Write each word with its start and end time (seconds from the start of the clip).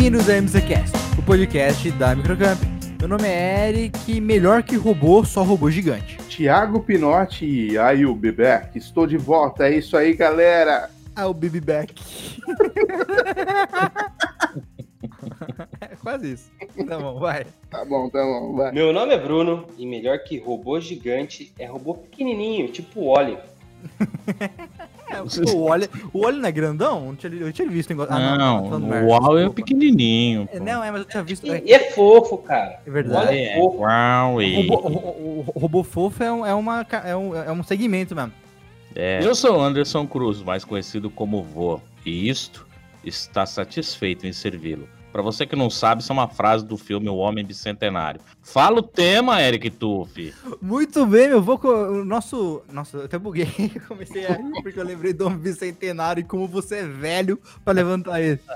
Bem-vindos 0.00 0.30
a 0.30 0.40
MCCast, 0.40 0.96
o 1.18 1.22
podcast 1.22 1.90
da 1.90 2.16
Microcamp. 2.16 2.58
Meu 2.98 3.06
nome 3.06 3.28
é 3.28 3.68
Eric, 3.68 4.18
melhor 4.18 4.62
que 4.62 4.74
robô, 4.74 5.22
só 5.26 5.42
robô 5.42 5.70
gigante. 5.70 6.16
Tiago 6.26 6.80
Pinotti 6.80 7.44
e 7.44 7.76
aí 7.76 8.06
o 8.06 8.14
Bebeck, 8.14 8.78
estou 8.78 9.06
de 9.06 9.18
volta, 9.18 9.68
é 9.68 9.76
isso 9.76 9.98
aí 9.98 10.14
galera! 10.14 10.90
Ah, 11.14 11.28
o 11.28 11.34
Back. 11.34 11.94
é 15.82 15.96
quase 16.00 16.32
isso. 16.32 16.50
Tá 16.88 16.98
bom, 16.98 17.20
vai. 17.20 17.44
Tá 17.68 17.84
bom, 17.84 18.08
tá 18.08 18.24
bom, 18.24 18.56
vai. 18.56 18.72
Meu 18.72 18.94
nome 18.94 19.12
é 19.12 19.18
Bruno 19.18 19.66
e 19.76 19.84
melhor 19.84 20.20
que 20.20 20.38
robô 20.38 20.80
gigante 20.80 21.52
é 21.58 21.66
robô 21.66 21.92
pequenininho, 21.92 22.68
tipo 22.68 23.00
o 23.00 23.08
Oli. 23.08 23.36
É, 25.12 25.50
o 25.52 25.64
Wally, 25.64 25.88
o 26.12 26.20
Wally 26.22 26.38
não 26.38 26.48
é 26.48 26.52
grandão? 26.52 27.08
Eu 27.10 27.16
tinha, 27.16 27.42
eu 27.46 27.52
tinha 27.52 27.68
visto 27.68 27.90
negócio. 27.90 28.12
Não, 28.12 28.20
Ah, 28.20 28.38
não, 28.38 28.62
tá 28.62 28.68
falando 28.68 28.84
o 28.84 28.88
merda, 28.88 29.06
Wall 29.08 29.38
é 29.38 29.48
pequenininho. 29.50 30.48
É, 30.52 30.58
pô. 30.58 30.64
Não, 30.64 30.84
é, 30.84 30.90
mas 30.90 31.00
eu 31.00 31.06
tinha 31.06 31.22
visto. 31.22 31.50
É, 31.50 31.62
E 31.64 31.72
é 31.72 31.90
fofo, 31.92 32.38
cara. 32.38 32.80
é 32.86 32.88
O 32.88 32.92
verdade. 32.92 33.24
Wally 33.26 33.38
é 33.38 33.52
É, 33.56 33.60
fofo. 33.60 33.78
O 33.82 34.40
e- 34.42 34.66
robô, 34.68 34.88
o- 34.88 34.92
o- 34.92 35.44
o 35.54 35.58
robô 35.58 35.82
fofo 35.84 36.22
é 36.22 36.32
um, 36.32 36.46
é, 36.46 36.54
uma, 36.54 36.86
é, 37.04 37.16
um, 37.16 37.34
é 37.36 37.50
um 37.52 37.62
segmento 37.62 38.14
mesmo. 38.14 38.32
É, 38.94 39.20
Eu 39.24 39.34
sou 39.34 39.60
Anderson 39.60 40.06
Cruz, 40.06 40.42
mais 40.42 40.64
conhecido 40.64 41.10
como 41.10 41.42
Vô, 41.42 41.80
e 42.04 42.28
isto 42.28 42.66
está 43.04 43.46
satisfeito 43.46 44.26
em 44.26 44.32
servi-lo. 44.32 44.88
Pra 45.12 45.22
você 45.22 45.44
que 45.44 45.56
não 45.56 45.68
sabe, 45.68 46.02
isso 46.02 46.12
é 46.12 46.14
uma 46.14 46.28
frase 46.28 46.64
do 46.64 46.76
filme 46.76 47.08
O 47.08 47.16
Homem 47.16 47.44
Bicentenário. 47.44 48.20
Fala 48.42 48.78
o 48.78 48.82
tema, 48.82 49.42
Eric 49.42 49.70
Tuff. 49.70 50.32
Muito 50.62 51.04
bem, 51.04 51.28
meu 51.28 51.42
vou 51.42 51.60
o 51.62 52.04
nosso. 52.04 52.62
Nossa, 52.72 52.98
eu 52.98 53.04
até 53.04 53.18
buguei. 53.18 53.46
Comecei 53.88 54.26
a 54.26 54.34
rir 54.34 54.62
porque 54.62 54.78
eu 54.78 54.84
lembrei 54.84 55.12
do 55.12 55.26
homem 55.26 55.38
bicentenário 55.38 56.20
e 56.20 56.24
como 56.24 56.46
você 56.46 56.76
é 56.76 56.86
velho 56.86 57.40
pra 57.64 57.72
levantar 57.72 58.20
ele. 58.20 58.40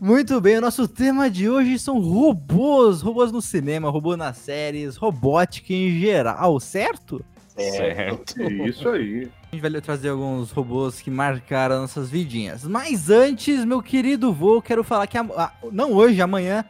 Muito 0.00 0.38
bem, 0.40 0.58
o 0.58 0.60
nosso 0.60 0.86
tema 0.86 1.30
de 1.30 1.48
hoje 1.48 1.78
são 1.78 1.98
robôs. 1.98 3.00
Robôs 3.00 3.32
no 3.32 3.40
cinema, 3.40 3.90
robô 3.90 4.16
nas 4.16 4.36
séries, 4.36 4.96
robótica 4.96 5.72
em 5.72 5.98
geral, 5.98 6.60
certo? 6.60 7.24
Certo. 7.58 8.42
Isso 8.66 8.88
aí. 8.88 9.28
A 9.52 9.56
gente 9.56 9.62
vai 9.62 9.80
trazer 9.80 10.10
alguns 10.10 10.50
robôs 10.50 11.00
que 11.00 11.10
marcaram 11.10 11.80
nossas 11.80 12.10
vidinhas. 12.10 12.64
Mas 12.64 13.10
antes, 13.10 13.64
meu 13.64 13.82
querido 13.82 14.32
vô, 14.32 14.60
quero 14.62 14.84
falar 14.84 15.06
que. 15.06 15.16
a- 15.18 15.22
a- 15.36 15.52
não 15.72 15.92
hoje, 15.92 16.20
amanhã. 16.20 16.64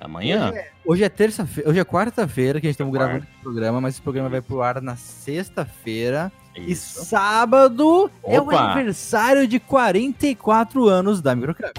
Amanhã? 0.00 0.52
Hoje 0.84 1.04
é 1.04 1.08
terça-feira, 1.10 1.68
hoje 1.68 1.78
é 1.78 1.84
quarta-feira 1.84 2.58
que 2.60 2.66
a 2.66 2.68
gente 2.68 2.74
estamos 2.74 2.92
Quarta. 2.96 3.06
gravando 3.12 3.26
esse 3.30 3.42
programa, 3.42 3.80
mas 3.82 3.94
esse 3.94 4.02
programa 4.02 4.28
vai 4.30 4.40
pro 4.40 4.62
ar 4.62 4.80
na 4.80 4.96
sexta-feira. 4.96 6.32
E 6.56 6.74
sábado 6.74 8.10
é 8.24 8.40
o 8.40 8.44
Opa. 8.44 8.56
aniversário 8.72 9.46
de 9.46 9.60
44 9.60 10.88
anos 10.88 11.20
da 11.20 11.34
Microcamp. 11.34 11.76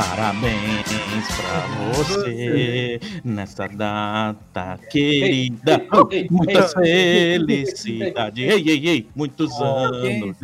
Parabéns 0.00 0.86
pra 1.36 1.92
você 1.92 2.98
nessa 3.22 3.68
data 3.68 4.78
querida. 4.90 5.86
ei, 6.10 6.26
Muitas 6.30 6.74
ei, 6.78 7.38
felicidades. 7.38 8.50
Ei, 8.50 8.66
ei, 8.66 8.88
ei, 8.88 9.08
muitos 9.14 9.52
anos. 9.60 10.38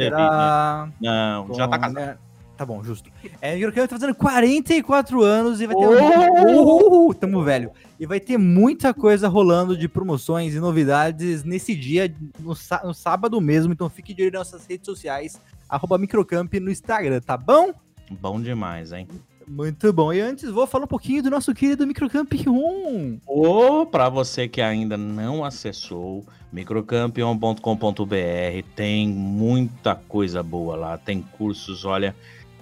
Não, 1.01 1.55
já 1.55 1.67
tá 1.67 1.79
casado. 1.79 1.95
né? 1.95 2.19
Tá 2.55 2.67
bom, 2.67 2.85
justo. 2.85 3.11
É, 3.41 3.53
a 3.53 3.55
Microcamp 3.55 3.89
tá 3.89 3.97
fazendo 3.97 4.15
44 4.15 5.23
anos 5.23 5.61
e 5.63 5.67
vai 5.67 5.77
ter... 5.77 5.87
Oh! 5.87 7.09
Uh, 7.09 7.15
tamo 7.15 7.43
velho. 7.43 7.71
E 7.99 8.05
vai 8.05 8.21
ter 8.21 8.37
muita 8.37 8.93
coisa 8.93 9.27
rolando 9.27 9.75
de 9.77 9.89
promoções 9.89 10.55
e 10.55 10.61
novidades 10.61 11.45
nesse 11.45 11.75
dia, 11.75 12.15
no, 12.39 12.55
no 12.85 12.95
sábado 12.95 13.41
mesmo. 13.41 13.73
Então 13.73 13.89
fique 13.89 14.13
de 14.13 14.23
olho 14.23 14.33
nas 14.33 14.53
nossas 14.53 14.67
redes 14.67 14.85
sociais, 14.85 15.41
arroba 15.67 15.97
Microcamp 15.97 16.53
no 16.55 16.71
Instagram, 16.71 17.21
tá 17.21 17.39
bom? 17.39 17.73
Bom 18.11 18.41
demais, 18.41 18.93
hein? 18.93 19.09
Muito 19.49 19.93
bom. 19.93 20.13
E 20.13 20.21
antes, 20.21 20.51
vou 20.51 20.67
falar 20.67 20.85
um 20.85 20.89
pouquinho 20.89 21.23
do 21.23 21.31
nosso 21.31 21.55
querido 21.55 21.87
Microcamp 21.87 22.33
1. 22.33 23.21
Ou 23.25 23.87
para 23.87 24.09
você 24.09 24.49
que 24.49 24.61
ainda 24.61 24.97
não 24.97 25.45
acessou, 25.45 26.27
microcampion.com.br 26.53 28.69
tem 28.75 29.09
muita 29.09 29.95
coisa 29.95 30.43
boa 30.43 30.77
lá. 30.77 30.99
Tem 30.99 31.23
cursos, 31.23 31.85
olha, 31.85 32.15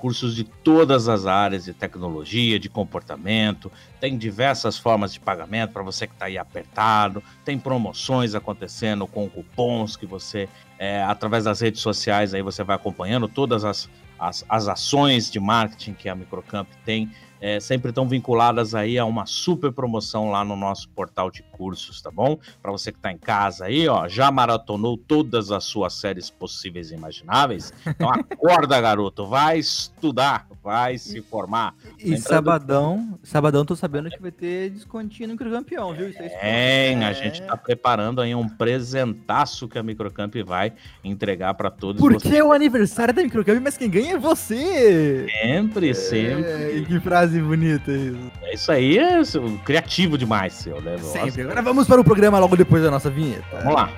cursos 0.04 0.36
de 0.36 0.44
todas 0.44 1.08
as 1.08 1.24
áreas 1.24 1.64
de 1.64 1.72
tecnologia, 1.72 2.58
de 2.58 2.68
comportamento. 2.68 3.72
Tem 3.98 4.18
diversas 4.18 4.76
formas 4.76 5.14
de 5.14 5.18
pagamento 5.18 5.72
para 5.72 5.82
você 5.82 6.06
que 6.06 6.12
está 6.12 6.26
aí 6.26 6.36
apertado. 6.36 7.22
Tem 7.42 7.58
promoções 7.58 8.34
acontecendo 8.34 9.06
com 9.06 9.30
cupons 9.30 9.96
que 9.96 10.04
você, 10.04 10.46
é, 10.78 11.02
através 11.02 11.44
das 11.44 11.60
redes 11.60 11.80
sociais, 11.80 12.34
aí 12.34 12.42
você 12.42 12.62
vai 12.62 12.76
acompanhando 12.76 13.26
todas 13.26 13.64
as, 13.64 13.88
as, 14.18 14.44
as 14.48 14.68
ações 14.68 15.30
de 15.30 15.40
marketing 15.40 15.94
que 15.94 16.08
a 16.08 16.14
Microcamp 16.14 16.68
tem 16.84 17.10
é, 17.46 17.60
sempre 17.60 17.90
estão 17.90 18.08
vinculadas 18.08 18.74
aí 18.74 18.98
a 18.98 19.04
uma 19.04 19.26
super 19.26 19.70
promoção 19.70 20.30
lá 20.30 20.42
no 20.42 20.56
nosso 20.56 20.88
portal 20.88 21.30
de 21.30 21.42
cursos, 21.42 22.00
tá 22.00 22.10
bom? 22.10 22.38
Para 22.62 22.72
você 22.72 22.90
que 22.90 22.98
está 22.98 23.12
em 23.12 23.18
casa 23.18 23.66
aí, 23.66 23.86
ó, 23.86 24.08
já 24.08 24.30
maratonou 24.30 24.96
todas 24.96 25.50
as 25.50 25.64
suas 25.64 25.92
séries 25.92 26.30
possíveis 26.30 26.90
e 26.90 26.94
imagináveis? 26.94 27.70
Então 27.86 28.08
acorda, 28.10 28.80
garoto, 28.80 29.26
vai 29.26 29.58
estudar, 29.58 30.46
vai 30.62 30.96
se 30.96 31.20
formar. 31.20 31.74
E 31.98 32.04
Lembrando- 32.04 32.22
sabadão, 32.22 33.18
sabadão 33.22 33.64
tô 33.66 33.76
sabendo 33.76 34.08
que 34.08 34.20
vai 34.22 34.30
ter 34.30 34.70
descontinho 34.70 35.28
no 35.28 35.34
Microcampeão, 35.34 35.92
viu? 35.92 36.08
Isso 36.08 36.22
aí 36.22 36.30
Tem, 36.30 37.04
a 37.04 37.10
É. 37.10 37.14
gente 37.14 37.42
tá 37.42 37.56
preparando 37.58 38.20
aí 38.22 38.34
um 38.34 38.48
presentaço 38.48 39.68
que 39.68 39.78
a 39.78 39.82
Microcamp 39.82 40.34
vai 40.46 40.72
entregar 41.04 41.52
para 41.54 41.70
todos 41.70 42.00
Porque 42.00 42.28
vocês. 42.28 42.40
é 42.40 42.42
o 42.44 42.52
aniversário 42.52 43.12
da 43.12 43.22
Microcamp, 43.22 43.60
mas 43.62 43.76
quem 43.76 43.90
ganha 43.90 44.14
é 44.14 44.18
você! 44.18 45.26
Sempre, 45.42 45.94
sempre. 45.94 46.80
É, 46.80 46.84
que 46.86 47.00
frase 47.00 47.33
bonita 47.42 47.90
isso. 47.92 48.32
É 48.42 48.54
isso 48.54 48.72
aí, 48.72 48.98
é 48.98 49.20
criativo 49.64 50.16
demais, 50.16 50.52
seu, 50.54 50.80
né? 50.80 50.92
Nossa. 50.92 51.18
Sempre. 51.18 51.42
Agora 51.42 51.62
vamos 51.62 51.86
para 51.86 52.00
o 52.00 52.04
programa 52.04 52.38
logo 52.38 52.56
depois 52.56 52.82
da 52.82 52.90
nossa 52.90 53.10
vinheta. 53.10 53.44
Vamos 53.58 53.74
lá. 53.74 53.90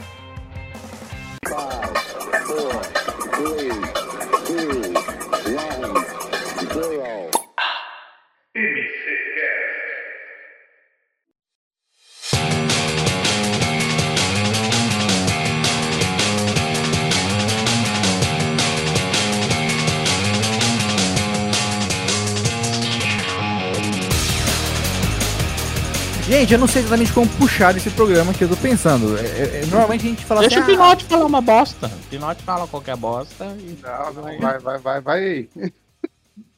Gente, 26.38 26.52
eu 26.52 26.58
não 26.58 26.68
sei 26.68 26.82
exatamente 26.82 27.14
como 27.14 27.26
puxar 27.38 27.74
esse 27.78 27.88
programa 27.88 28.34
que 28.34 28.44
eu 28.44 28.48
tô 28.50 28.56
pensando. 28.58 29.16
É, 29.16 29.22
é, 29.22 29.62
é, 29.62 29.66
normalmente 29.68 30.06
a 30.06 30.10
gente 30.10 30.22
fala 30.22 30.42
Deixa 30.42 30.58
o 30.58 30.62
assim. 30.62 30.72
ah, 30.72 30.76
Pinote 30.76 31.04
falar 31.06 31.24
uma 31.24 31.40
bosta. 31.40 31.86
O 31.86 32.08
Pinote 32.10 32.42
fala 32.42 32.68
qualquer 32.68 32.94
bosta 32.94 33.56
e 33.58 33.78
Não, 33.82 34.12
não, 34.12 34.38
vai, 34.38 34.58
vai, 34.58 34.78
vai, 34.78 35.00
vai. 35.00 35.48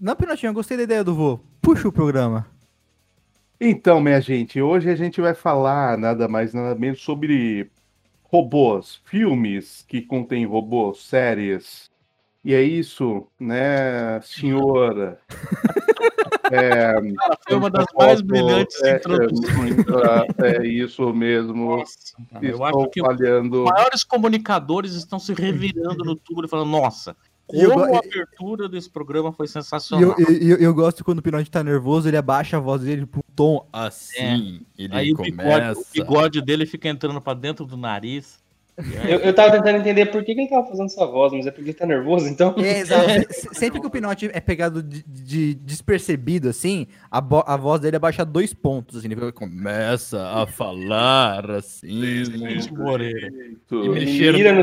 Não, 0.00 0.16
Pinotinho, 0.16 0.50
eu 0.50 0.54
gostei 0.54 0.76
da 0.76 0.82
ideia 0.82 1.04
do 1.04 1.14
vô. 1.14 1.38
Puxa 1.62 1.86
o 1.86 1.92
programa. 1.92 2.44
Então, 3.60 4.00
minha 4.00 4.20
gente, 4.20 4.60
hoje 4.60 4.90
a 4.90 4.96
gente 4.96 5.20
vai 5.20 5.32
falar 5.32 5.96
nada 5.96 6.26
mais, 6.26 6.52
nada 6.52 6.74
menos 6.74 7.00
sobre 7.00 7.70
robôs, 8.24 9.00
filmes 9.04 9.84
que 9.86 10.02
contêm 10.02 10.44
robôs, 10.44 11.04
séries. 11.04 11.88
E 12.44 12.52
é 12.52 12.60
isso, 12.60 13.28
né, 13.38 14.20
senhora? 14.22 15.20
É, 16.52 16.94
foi 17.46 17.56
uma 17.56 17.70
das 17.70 17.86
mais 17.96 18.20
brilhantes 18.20 18.82
é, 18.82 18.96
introduções. 18.96 19.76
É, 20.42 20.56
é 20.56 20.66
isso 20.66 21.12
mesmo. 21.12 21.76
Nossa, 21.76 21.94
cara, 22.30 22.46
eu 22.46 22.64
acho 22.64 22.90
que 22.90 23.02
os 23.02 23.64
maiores 23.64 24.04
comunicadores 24.04 24.92
estão 24.94 25.18
se 25.18 25.32
revirando 25.34 26.04
no 26.04 26.16
túmulo 26.16 26.46
e 26.46 26.50
falando, 26.50 26.70
nossa, 26.70 27.16
eu 27.52 27.70
como 27.70 27.94
a 27.94 27.98
abertura 27.98 28.68
desse 28.68 28.90
programa 28.90 29.32
foi 29.32 29.46
E 29.46 29.48
eu, 29.48 29.52
sensacional. 29.52 30.14
eu, 30.18 30.36
eu, 30.36 30.56
eu 30.58 30.74
gosto 30.74 31.02
quando 31.02 31.20
o 31.20 31.22
Pinote 31.22 31.50
tá 31.50 31.64
nervoso, 31.64 32.08
ele 32.08 32.16
abaixa 32.16 32.58
a 32.58 32.60
voz 32.60 32.82
dele 32.82 33.06
pro 33.06 33.22
tom 33.34 33.66
assim. 33.72 34.60
Ele 34.76 34.94
Aí 34.94 35.12
o 35.12 35.16
bigode, 35.16 35.78
o 35.78 35.84
bigode 35.92 36.42
dele 36.42 36.66
fica 36.66 36.88
entrando 36.88 37.20
pra 37.20 37.32
dentro 37.32 37.64
do 37.64 37.76
nariz. 37.76 38.38
Eu, 39.08 39.18
eu 39.18 39.34
tava 39.34 39.50
tentando 39.52 39.78
entender 39.78 40.06
por 40.06 40.22
que, 40.24 40.34
que 40.34 40.40
ele 40.42 40.48
tava 40.50 40.66
fazendo 40.66 40.86
essa 40.86 41.04
voz, 41.06 41.32
mas 41.32 41.46
é 41.46 41.50
porque 41.50 41.70
ele 41.70 41.74
tá 41.78 41.84
nervoso, 41.84 42.28
então. 42.28 42.54
É, 42.58 42.78
exato. 42.78 43.08
Se- 43.32 43.48
Sempre 43.52 43.80
que 43.80 43.86
o 43.86 43.90
Pinote 43.90 44.30
é 44.32 44.40
pegado 44.40 44.82
de, 44.82 45.02
de 45.04 45.54
despercebido, 45.54 46.48
assim, 46.48 46.86
a, 47.10 47.18
a 47.18 47.56
voz 47.56 47.80
dele 47.80 47.96
abaixa 47.96 48.24
dois 48.24 48.54
pontos, 48.54 48.96
assim, 48.98 49.08
ele 49.10 49.32
começa 49.32 50.22
a 50.28 50.46
falar 50.46 51.50
assim. 51.50 52.24
Cid 52.24 52.72
Moreira. 52.72 53.28
E 53.72 53.74
Ele 53.74 54.32
mira 54.32 54.52
no 54.52 54.62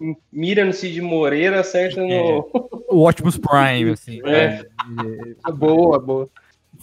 no, 0.00 0.16
mira 0.32 0.64
no 0.64 0.72
Cid 0.72 1.00
Moreira, 1.00 1.60
acerta 1.60 2.00
no. 2.00 2.48
O 2.88 3.08
Optimus 3.08 3.38
Prime, 3.38 3.90
assim. 3.92 4.20
É. 4.24 4.64
Boa, 5.52 5.98
boa. 5.98 6.28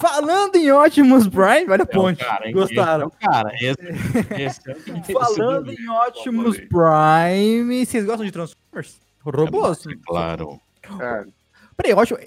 Falando 0.02 0.56
em 0.56 0.72
Optimus 0.72 1.28
Prime, 1.28 1.70
olha 1.70 1.84
a 1.84 1.84
É 1.84 1.86
ponte. 1.86 2.24
cara, 2.26 2.48
hein? 2.48 2.54
Gostaram? 2.54 3.08
Esse 3.08 3.16
é 3.16 3.28
cara. 3.28 3.52
Esse, 3.56 4.42
esse 4.42 4.62
é 4.70 5.14
Falando 5.14 5.72
em 5.72 5.90
Optimus 6.08 6.58
Prime, 6.58 7.86
vocês 7.86 8.06
gostam 8.06 8.26
de 8.26 8.32
Transformers? 8.32 9.00
Robôs. 9.24 9.86
É 9.88 9.92
claro. 10.06 10.60
Cara, 10.82 11.28
Peraí, 11.78 11.94
acho. 11.94 12.18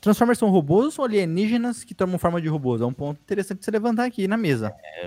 Transformers 0.00 0.38
são 0.38 0.50
robôs 0.50 0.98
ou 0.98 1.04
alienígenas 1.04 1.84
que 1.84 1.94
tomam 1.94 2.18
forma 2.18 2.40
de 2.40 2.48
robôs? 2.48 2.80
É 2.80 2.84
um 2.86 2.92
ponto 2.92 3.20
interessante 3.20 3.58
de 3.58 3.64
você 3.64 3.70
levantar 3.70 4.04
aqui 4.06 4.26
na 4.26 4.36
mesa. 4.36 4.74
É, 4.82 5.06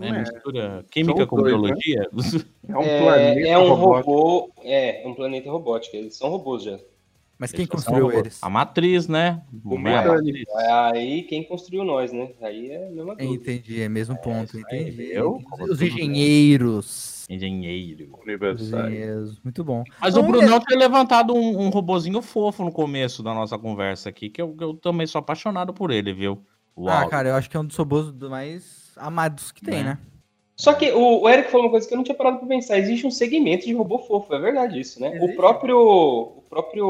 É. 0.00 0.12
mistura 0.12 0.84
química 0.90 1.18
São 1.20 1.26
com 1.26 1.36
dois, 1.36 1.52
né? 1.54 1.58
biologia. 1.60 2.08
é 2.68 2.76
um 2.76 2.82
É, 2.82 3.00
planeta 3.02 3.48
é 3.48 3.58
um 3.58 3.68
robótico. 3.74 4.10
robô. 4.12 4.52
É, 4.62 5.02
é 5.02 5.08
um 5.08 5.14
planeta 5.14 5.50
robótico. 5.50 5.96
Eles 5.96 6.14
são 6.16 6.28
robôs 6.28 6.62
já. 6.62 6.78
Mas 7.38 7.52
quem 7.52 7.66
construiu 7.66 8.10
eles? 8.10 8.42
A 8.42 8.50
matriz, 8.50 9.06
né? 9.06 9.42
O 9.64 9.78
Não 9.78 9.88
é 9.88 10.04
matriz. 10.08 10.44
Aí 10.92 11.22
quem 11.22 11.44
construiu 11.44 11.84
nós, 11.84 12.12
né? 12.12 12.30
Aí 12.42 12.70
é 12.70 12.86
a 12.88 12.90
mesma 12.90 13.14
coisa. 13.16 13.32
Entendi, 13.32 13.80
é 13.80 13.88
mesmo 13.88 14.16
ponto. 14.20 14.56
isso 14.58 14.66
aí, 14.70 14.88
Entendi. 14.90 15.10
eu, 15.12 15.38
Os 15.60 15.80
engenheiros. 15.80 17.24
Engenheiro. 17.30 18.08
Engenheiros. 18.26 19.40
Muito 19.44 19.62
bom. 19.62 19.84
Mas 20.00 20.14
Então, 20.16 20.28
o 20.28 20.32
Brunão 20.32 20.60
tem 20.60 20.76
levantado 20.78 21.34
um, 21.34 21.60
um 21.66 21.68
robozinho 21.68 22.20
fofo 22.22 22.64
no 22.64 22.72
começo 22.72 23.22
da 23.22 23.32
nossa 23.32 23.58
conversa 23.58 24.08
aqui, 24.08 24.28
que 24.30 24.40
eu, 24.42 24.56
eu 24.60 24.74
também 24.74 25.06
sou 25.06 25.18
apaixonado 25.20 25.72
por 25.72 25.90
ele, 25.90 26.12
viu? 26.12 26.42
Ah, 26.86 27.00
Alan. 27.02 27.08
cara, 27.08 27.28
eu 27.30 27.34
acho 27.34 27.48
que 27.50 27.56
é 27.56 27.60
um 27.60 27.64
dos 27.64 27.76
robôs 27.76 28.12
mais 28.12 28.92
amados 28.96 29.52
que 29.52 29.62
tem, 29.62 29.82
Né? 29.84 29.84
né? 29.84 29.98
Só 30.60 30.74
que 30.74 30.90
o, 30.90 31.20
o 31.22 31.28
Eric 31.28 31.50
falou 31.50 31.66
uma 31.66 31.70
coisa 31.70 31.86
que 31.86 31.94
eu 31.94 31.96
não 31.96 32.02
tinha 32.04 32.16
parado 32.16 32.38
pra 32.38 32.48
pensar. 32.48 32.78
Existe 32.78 33.06
um 33.06 33.10
segmento 33.12 33.64
de 33.64 33.72
robô 33.72 34.00
fofo, 34.00 34.34
é 34.34 34.40
verdade 34.40 34.80
isso, 34.80 35.00
né? 35.00 35.14
Existe. 35.14 35.32
O 35.32 35.36
próprio, 35.36 35.78
o 35.78 36.42
próprio 36.50 36.88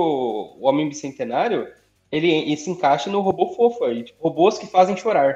Homem 0.61 0.89
Bicentenário, 0.89 1.69
ele, 2.11 2.31
ele 2.31 2.57
se 2.57 2.71
encaixa 2.71 3.11
no 3.11 3.21
robô 3.21 3.49
fofo 3.55 3.85
aí. 3.85 4.05
Tipo, 4.05 4.23
robôs 4.23 4.59
que 4.59 4.67
fazem 4.67 4.97
chorar. 4.97 5.35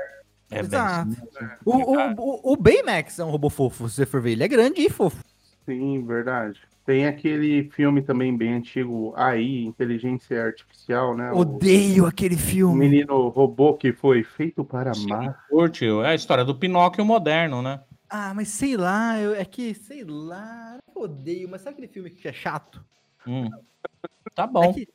É 0.50 0.56
bem 0.62 0.64
Exato. 0.64 1.10
isso 1.10 1.28
mesmo. 1.34 1.56
O, 1.64 1.76
o, 1.76 2.50
o, 2.50 2.52
o 2.52 2.56
Baymax 2.56 3.18
é 3.18 3.24
um 3.24 3.30
robô 3.30 3.50
fofo, 3.50 3.86
se 3.88 3.96
você 3.96 4.06
for 4.06 4.22
ver. 4.22 4.32
Ele 4.32 4.44
é 4.44 4.48
grande 4.48 4.80
e 4.80 4.88
fofo. 4.88 5.22
Sim, 5.66 6.02
verdade. 6.04 6.58
Tem 6.86 7.06
aquele 7.06 7.70
filme 7.70 8.00
também 8.02 8.34
bem 8.36 8.54
antigo, 8.54 9.12
AI, 9.14 9.64
Inteligência 9.64 10.42
Artificial, 10.42 11.14
né? 11.16 11.30
O- 11.32 11.38
Odeio 11.40 12.06
aquele 12.06 12.34
O 12.34 12.38
filme. 12.38 12.88
menino 12.88 13.28
robô 13.28 13.74
que 13.74 13.92
foi 13.92 14.24
feito 14.24 14.64
para 14.64 14.90
amar. 14.92 15.44
Curte, 15.50 15.84
é 15.86 16.06
a 16.06 16.14
história 16.14 16.44
do 16.46 16.54
Pinóquio 16.54 17.04
moderno, 17.04 17.60
né? 17.62 17.80
Ah, 18.14 18.34
mas 18.34 18.48
sei 18.48 18.76
lá, 18.76 19.18
eu- 19.18 19.34
é 19.34 19.42
que, 19.42 19.72
sei 19.72 20.04
lá, 20.04 20.76
eu 20.94 21.02
odeio, 21.02 21.48
mas 21.48 21.62
sabe 21.62 21.74
aquele 21.76 21.88
filme 21.88 22.10
que 22.10 22.28
é 22.28 22.32
chato? 22.32 22.84
Hum. 23.26 23.48
Tá 24.34 24.44
É 24.44 24.46
bom. 24.46 24.74
que- 24.74 24.86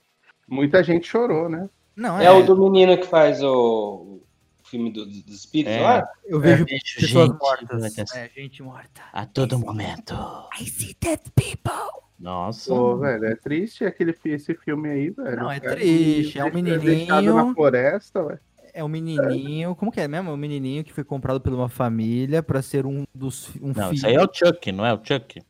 Muita 0.48 0.84
gente 0.84 1.08
chorou, 1.08 1.50
né? 1.50 1.68
não, 1.96 2.20
É, 2.20 2.26
é, 2.26 2.32
o 2.32 2.44
do 2.46 2.56
menino 2.56 2.96
que 2.96 3.08
faz 3.08 3.42
o, 3.42 4.22
o 4.22 4.24
filme 4.64 4.92
do- 4.92 5.04
do- 5.04 5.24
dos 5.24 5.34
espíritos 5.36 5.74
É. 5.74 5.82
lá? 5.82 6.08
eu 6.26 6.40
vejo 6.40 6.64
É, 6.64 6.66
pessoas 6.68 7.28
gente, 7.30 7.40
mortas. 7.40 8.16
É, 8.16 8.30
gente 8.30 8.62
morta. 8.62 9.02
A 9.12 9.26
todo 9.26 9.58
momento. 9.58 10.14
I 10.62 10.66
see 10.68 10.96
dead 11.02 11.20
people. 11.34 11.74
Nossa. 12.20 12.70
Pô, 12.70 12.98
velho, 12.98 13.26
é 13.26 13.36
triste 13.36 13.84
aquele, 13.84 14.16
esse 14.26 14.54
filme 14.54 14.90
aí, 14.90 15.10
velho. 15.10 15.38
Não, 15.38 15.52
é 15.52 15.60
triste, 15.60 16.38
é 16.40 16.46
um 16.46 16.52
deixa- 16.52 16.78
deixado 16.80 17.16
menininho. 17.24 17.36
na 17.48 17.54
floresta, 17.56 18.24
velho. 18.24 18.40
É 18.78 18.84
um 18.84 18.88
menininho, 18.88 19.74
como 19.76 19.92
que 19.92 20.00
é 20.00 20.08
mesmo? 20.08 20.30
É 20.30 20.34
um 20.34 20.38
menininho 20.38 20.84
que 20.84 20.94
foi 20.94 21.04
comprado 21.04 21.42
por 21.42 21.52
uma 21.52 21.68
família 21.68 22.44
pra 22.44 22.62
ser 22.62 22.86
um 22.86 23.06
dos 23.14 23.50
um 23.60 23.70
Não, 23.70 23.74
filho. 23.74 23.94
isso 23.94 24.06
aí 24.08 24.14
é 24.14 24.22
o 24.24 24.30
Chuck, 24.32 24.72
não 24.72 24.86
é 24.86 24.94
o 24.94 25.00
Chuck? 25.04 25.42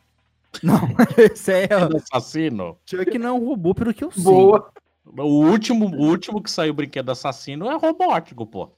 Não, 0.63 0.79
esse 1.17 1.51
é 1.51 1.67
o 1.77 1.93
O 1.93 1.97
assassino. 1.97 2.77
Chuck 2.85 3.17
não 3.17 3.27
é 3.27 3.33
um 3.33 3.45
robô 3.45 3.75
pelo 3.75 3.93
que 3.93 4.01
eu 4.03 4.11
sei. 4.11 4.23
Boa. 4.23 4.71
O 5.05 5.45
último, 5.45 5.87
o 5.93 6.07
último 6.07 6.41
que 6.41 6.49
saiu 6.49 6.71
o 6.71 6.75
brinquedo 6.75 7.09
assassino 7.11 7.69
é 7.69 7.75
robótico, 7.77 8.45
pô. 8.45 8.69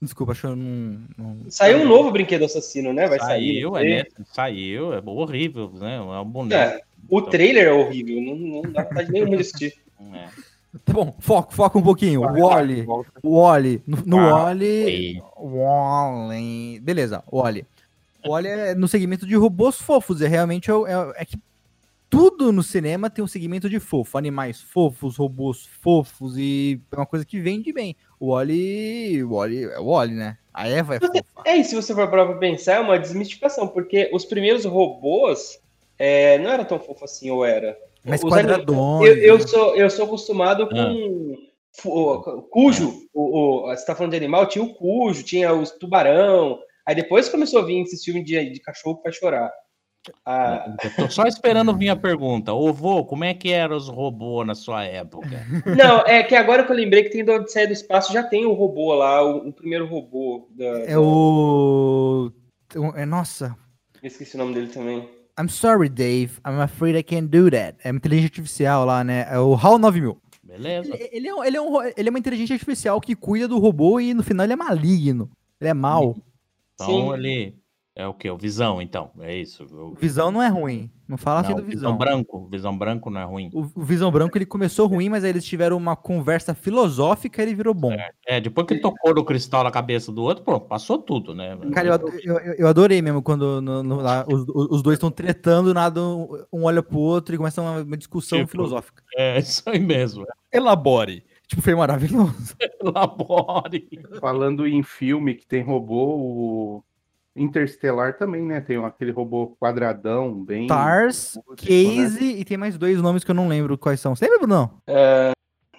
Desculpa, 0.00 0.32
acho 0.32 0.42
que 0.42 0.46
eu 0.46 0.56
não, 0.56 1.00
não- 1.18 1.36
Saiu 1.50 1.78
um 1.78 1.88
novo 1.88 2.12
brinquedo 2.12 2.44
assassino, 2.44 2.92
né? 2.92 3.08
Vai 3.08 3.18
saiu, 3.18 3.72
sair. 3.72 3.86
é, 3.86 3.96
né? 4.02 4.04
Saiu, 4.32 4.92
é 4.92 5.02
horrível, 5.04 5.72
né? 5.74 5.96
É 5.96 6.00
um 6.20 6.24
boneco. 6.24 6.62
É, 6.62 6.80
o 7.08 7.22
trailer 7.22 7.66
é 7.66 7.72
horrível, 7.72 8.20
não, 8.20 8.36
não 8.36 8.72
dá 8.72 8.84
vontade 8.84 9.10
nenhuma 9.10 9.34
de 9.36 9.42
assistir. 9.42 9.74
É. 10.12 10.28
Tá 10.84 10.92
bom, 10.92 11.14
foco, 11.20 11.54
foca 11.54 11.78
um 11.78 11.82
pouquinho. 11.82 12.22
O 12.22 12.46
Wally. 12.46 12.86
O 13.22 13.40
Wally. 13.40 13.82
No, 13.86 13.98
no 14.04 14.18
Ah, 14.18 14.44
Wally. 14.44 15.22
Wally. 15.38 16.80
Beleza, 16.80 17.22
o 17.30 17.38
Wally. 17.40 17.66
O 18.24 18.30
Wally 18.30 18.48
é 18.48 18.74
no 18.74 18.88
segmento 18.88 19.26
de 19.26 19.36
robôs 19.36 19.76
fofos. 19.78 20.20
É 20.20 20.26
realmente 20.28 20.70
é, 20.70 20.74
é, 20.74 21.22
é 21.22 21.24
que 21.24 21.38
tudo 22.10 22.52
no 22.52 22.62
cinema 22.62 23.10
tem 23.10 23.24
um 23.24 23.28
segmento 23.28 23.68
de 23.68 23.78
fofo. 23.78 24.16
Animais 24.18 24.60
fofos, 24.60 25.16
robôs 25.16 25.66
fofos 25.80 26.36
e 26.38 26.80
é 26.90 26.96
uma 26.96 27.06
coisa 27.06 27.24
que 27.24 27.40
vende 27.40 27.72
bem. 27.72 27.94
O 28.18 28.32
Wally. 28.32 29.22
O 29.22 29.34
Wally 29.34 29.64
é 29.64 29.78
o 29.78 29.86
Wally, 29.86 30.14
né? 30.14 30.38
A 30.52 30.68
Eva 30.68 30.96
é 30.96 31.00
fofa. 31.00 31.24
É, 31.44 31.56
e 31.56 31.64
se 31.64 31.74
você 31.74 31.94
for 31.94 32.08
pra 32.08 32.32
pensar, 32.34 32.74
é 32.74 32.80
uma 32.80 32.98
desmistificação, 32.98 33.66
porque 33.68 34.10
os 34.12 34.24
primeiros 34.24 34.64
robôs 34.64 35.60
é, 35.98 36.38
não 36.38 36.50
era 36.50 36.64
tão 36.64 36.78
fofo 36.78 37.04
assim, 37.04 37.30
ou 37.30 37.44
era? 37.44 37.76
Mas 38.04 38.22
quadradões. 38.22 39.08
Eu, 39.08 39.16
eu 39.16 39.38
né? 39.38 39.46
sou, 39.46 39.74
eu 39.76 39.90
sou 39.90 40.04
acostumado 40.06 40.68
com 40.68 40.76
Ah. 40.76 42.42
cujo. 42.50 42.92
O, 43.12 43.66
o- 43.66 43.66
você 43.74 43.84
tá 43.86 43.94
falando 43.94 44.10
de 44.12 44.16
animal, 44.18 44.46
tinha 44.46 44.64
o 44.64 44.74
cujo, 44.74 45.22
tinha 45.22 45.52
os 45.54 45.70
tubarão. 45.72 46.58
Aí 46.86 46.94
depois 46.94 47.28
começou 47.28 47.60
a 47.60 47.64
vir 47.64 47.80
esses 47.82 48.04
filmes 48.04 48.24
de, 48.24 48.50
de 48.50 48.60
cachorro 48.60 49.00
vai 49.02 49.12
chorar. 49.12 49.50
Ah, 50.26 50.76
Eu 50.84 50.94
tô 50.96 51.10
só 51.10 51.22
esperando 51.24 51.74
vir 51.74 51.88
a 51.88 51.96
pergunta. 51.96 52.52
Ô, 52.52 52.70
vô, 52.74 53.06
como 53.06 53.24
é 53.24 53.32
que 53.32 53.50
eram 53.50 53.74
os 53.74 53.88
robôs 53.88 54.46
na 54.46 54.54
sua 54.54 54.84
época? 54.84 55.26
não, 55.78 56.00
é 56.00 56.22
que 56.22 56.34
agora 56.34 56.62
que 56.64 56.70
eu 56.70 56.76
lembrei 56.76 57.04
que 57.04 57.08
tem 57.10 57.24
do 57.24 57.32
Odisseia 57.32 57.66
do 57.66 57.72
Espaço, 57.72 58.12
já 58.12 58.22
tem 58.22 58.44
o 58.44 58.52
robô 58.52 58.92
lá, 58.92 59.24
o, 59.24 59.48
o 59.48 59.52
primeiro 59.52 59.86
robô. 59.86 60.46
Da, 60.50 60.64
É 60.82 60.98
o. 60.98 62.30
É, 62.96 63.06
nossa. 63.06 63.56
Eu 64.02 64.08
esqueci 64.08 64.34
o 64.34 64.38
nome 64.38 64.52
dele 64.52 64.66
também. 64.66 65.08
I'm 65.38 65.48
sorry, 65.48 65.88
Dave. 65.88 66.40
I'm 66.46 66.60
afraid 66.60 66.96
I 66.96 67.02
can't 67.02 67.28
do 67.28 67.50
that. 67.50 67.76
É 67.82 67.90
uma 67.90 67.96
inteligência 67.98 68.28
artificial 68.28 68.84
lá, 68.84 69.02
né? 69.02 69.26
É 69.30 69.38
o 69.38 69.54
HAL 69.54 69.78
9000. 69.78 70.16
Beleza? 70.42 70.94
Ele, 70.94 71.08
ele 71.12 71.28
é, 71.28 71.34
um- 71.34 71.44
ele, 71.44 71.56
é 71.56 71.60
um, 71.60 71.82
ele 71.82 72.08
é 72.08 72.10
uma 72.10 72.18
inteligência 72.18 72.54
artificial 72.54 73.00
que 73.00 73.16
cuida 73.16 73.48
do 73.48 73.58
robô 73.58 73.98
e 73.98 74.14
no 74.14 74.22
final 74.22 74.44
ele 74.46 74.52
é 74.52 74.56
maligno. 74.56 75.30
Ele 75.60 75.70
é 75.70 75.74
mal. 75.74 76.14
Então 76.74 76.86
Sim. 76.86 77.14
ele 77.14 77.54
é 77.96 78.06
o 78.06 78.12
quê? 78.14 78.28
O 78.30 78.36
Visão, 78.36 78.82
então. 78.82 79.10
É 79.20 79.36
isso. 79.36 79.64
O, 79.64 79.94
Visão 79.94 80.30
não 80.30 80.42
é 80.42 80.48
ruim. 80.48 80.90
Não 81.06 81.16
fala 81.16 81.40
assim 81.40 81.50
não, 81.50 81.58
do 81.60 81.62
o 81.62 81.66
Visão. 81.66 81.96
branco. 81.96 82.48
Visão 82.50 82.76
branco 82.76 83.10
não 83.10 83.20
é 83.20 83.24
ruim. 83.24 83.50
O, 83.52 83.60
o 83.74 83.82
Visão 83.84 84.10
Branco 84.10 84.36
ele 84.38 84.46
começou 84.46 84.86
ruim, 84.88 85.08
mas 85.08 85.22
aí 85.22 85.30
eles 85.30 85.44
tiveram 85.44 85.76
uma 85.76 85.94
conversa 85.94 86.54
filosófica 86.54 87.40
e 87.40 87.44
ele 87.44 87.54
virou 87.54 87.74
bom. 87.74 87.94
É, 88.26 88.40
depois 88.40 88.66
que 88.66 88.76
tocou 88.80 89.12
o 89.12 89.24
cristal 89.24 89.62
na 89.62 89.70
cabeça 89.70 90.10
do 90.10 90.22
outro, 90.22 90.42
pô, 90.42 90.58
passou 90.60 90.98
tudo, 90.98 91.34
né? 91.34 91.56
Cara, 91.72 91.88
eu, 91.88 92.08
eu, 92.24 92.38
eu- 92.58 92.66
adorei 92.66 93.00
mesmo 93.02 93.22
quando 93.22 93.60
no- 93.60 93.82
no- 93.82 94.00
lá, 94.00 94.24
os, 94.28 94.44
os 94.48 94.82
dois 94.82 94.96
estão 94.96 95.10
tretando, 95.10 95.72
nada, 95.74 96.00
um 96.02 96.42
um 96.52 96.64
olha 96.64 96.82
pro 96.82 96.98
outro 96.98 97.34
e 97.34 97.38
começa 97.38 97.60
uma, 97.60 97.82
uma 97.82 97.96
discussão 97.96 98.38
Tipo, 98.38 98.50
filosófica. 98.52 99.02
É 99.16 99.38
isso 99.40 99.62
aí 99.68 99.78
mesmo. 99.78 100.24
Elabore. 100.52 101.22
Tipo, 101.46 101.60
foi 101.62 101.74
maravilhoso. 101.74 102.56
Elabore. 102.82 103.88
Falando 104.20 104.66
em 104.66 104.82
filme 104.82 105.34
que 105.34 105.46
tem 105.46 105.62
robô, 105.62 106.16
o 106.16 106.84
Interstellar 107.36 108.16
também, 108.16 108.42
né? 108.42 108.60
Tem 108.60 108.76
aquele 108.84 109.10
robô 109.10 109.56
quadradão, 109.60 110.32
bem. 110.44 110.66
Tars, 110.68 111.34
músico, 111.34 111.50
né? 111.52 111.56
Case 111.56 112.24
e 112.24 112.44
tem 112.44 112.56
mais 112.56 112.78
dois 112.78 113.02
nomes 113.02 113.24
que 113.24 113.30
eu 113.30 113.34
não 113.34 113.48
lembro 113.48 113.76
quais 113.76 113.98
são. 114.00 114.14
Você 114.14 114.24
lembra, 114.26 114.38
Bruno? 114.46 114.82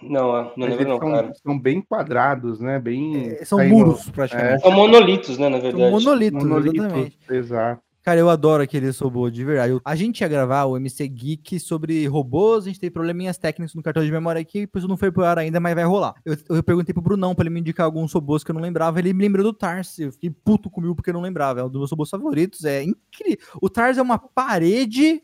Não, 0.02 0.34
não 0.34 0.52
Mas 0.58 0.70
lembro 0.72 0.88
não, 0.90 1.00
são, 1.00 1.12
cara. 1.12 1.34
são 1.42 1.58
bem 1.60 1.82
quadrados, 1.82 2.60
né? 2.60 2.78
Bem. 2.78 3.30
É, 3.30 3.46
são 3.46 3.58
caindo- 3.58 3.74
muros, 3.76 4.10
praticamente. 4.10 4.62
São 4.62 4.72
monolitos, 4.72 5.38
né, 5.38 5.50
na 5.50 5.60
São 5.62 5.72
verdade. 5.72 5.92
monolitos, 5.92 6.44
monolitos, 6.44 6.80
exatamente. 6.84 7.18
Exato. 7.30 7.82
Cara, 8.06 8.20
eu 8.20 8.30
adoro 8.30 8.62
aquele 8.62 8.88
robô, 8.92 9.32
de 9.32 9.44
verdade. 9.44 9.72
Eu- 9.74 9.82
A 9.84 9.96
gente 9.96 10.22
ia 10.22 10.28
gravar 10.28 10.66
o 10.66 10.78
MC 10.78 11.08
Geek 11.08 11.60
sobre 11.60 12.06
robôs, 12.06 12.66
a 12.66 12.68
gente 12.68 12.80
tem 12.80 12.92
probleminhas 12.92 13.36
técnicos 13.36 13.74
no 13.74 13.82
cartão 13.82 14.06
de 14.06 14.12
memória 14.12 14.40
aqui, 14.40 14.68
por 14.68 14.78
isso 14.78 14.88
não 14.88 14.96
foi 14.96 15.12
pro 15.12 15.24
ar 15.26 15.40
ainda, 15.40 15.60
mas 15.60 15.74
vai 15.74 15.84
rolar. 15.86 16.14
Eu, 16.24 16.38
eu 16.50 16.62
perguntei 16.64 16.94
pro 16.94 17.02
Brunão 17.02 17.34
pra 17.34 17.42
ele 17.44 17.50
me 17.50 17.60
indicar 17.62 17.84
alguns 17.84 18.14
robôs 18.14 18.44
que 18.44 18.52
eu 18.52 18.54
não 18.54 18.62
lembrava, 18.62 19.00
ele 19.00 19.12
me 19.12 19.24
lembrou 19.24 19.44
do 19.44 19.52
Tars. 19.52 19.98
Eu 19.98 20.12
fiquei 20.12 20.30
puto 20.30 20.70
comigo 20.70 20.94
porque 20.96 21.10
eu 21.10 21.16
não 21.16 21.22
lembrava. 21.22 21.62
É 21.62 21.64
um 21.64 21.70
dos 21.70 21.80
meus 21.80 21.90
robôs 21.90 22.10
favoritos, 22.12 22.64
é 22.64 22.84
incrível. 22.84 23.40
O 23.60 23.70
Tars 23.72 23.98
é 23.98 24.02
uma 24.04 24.20
parede 24.20 25.24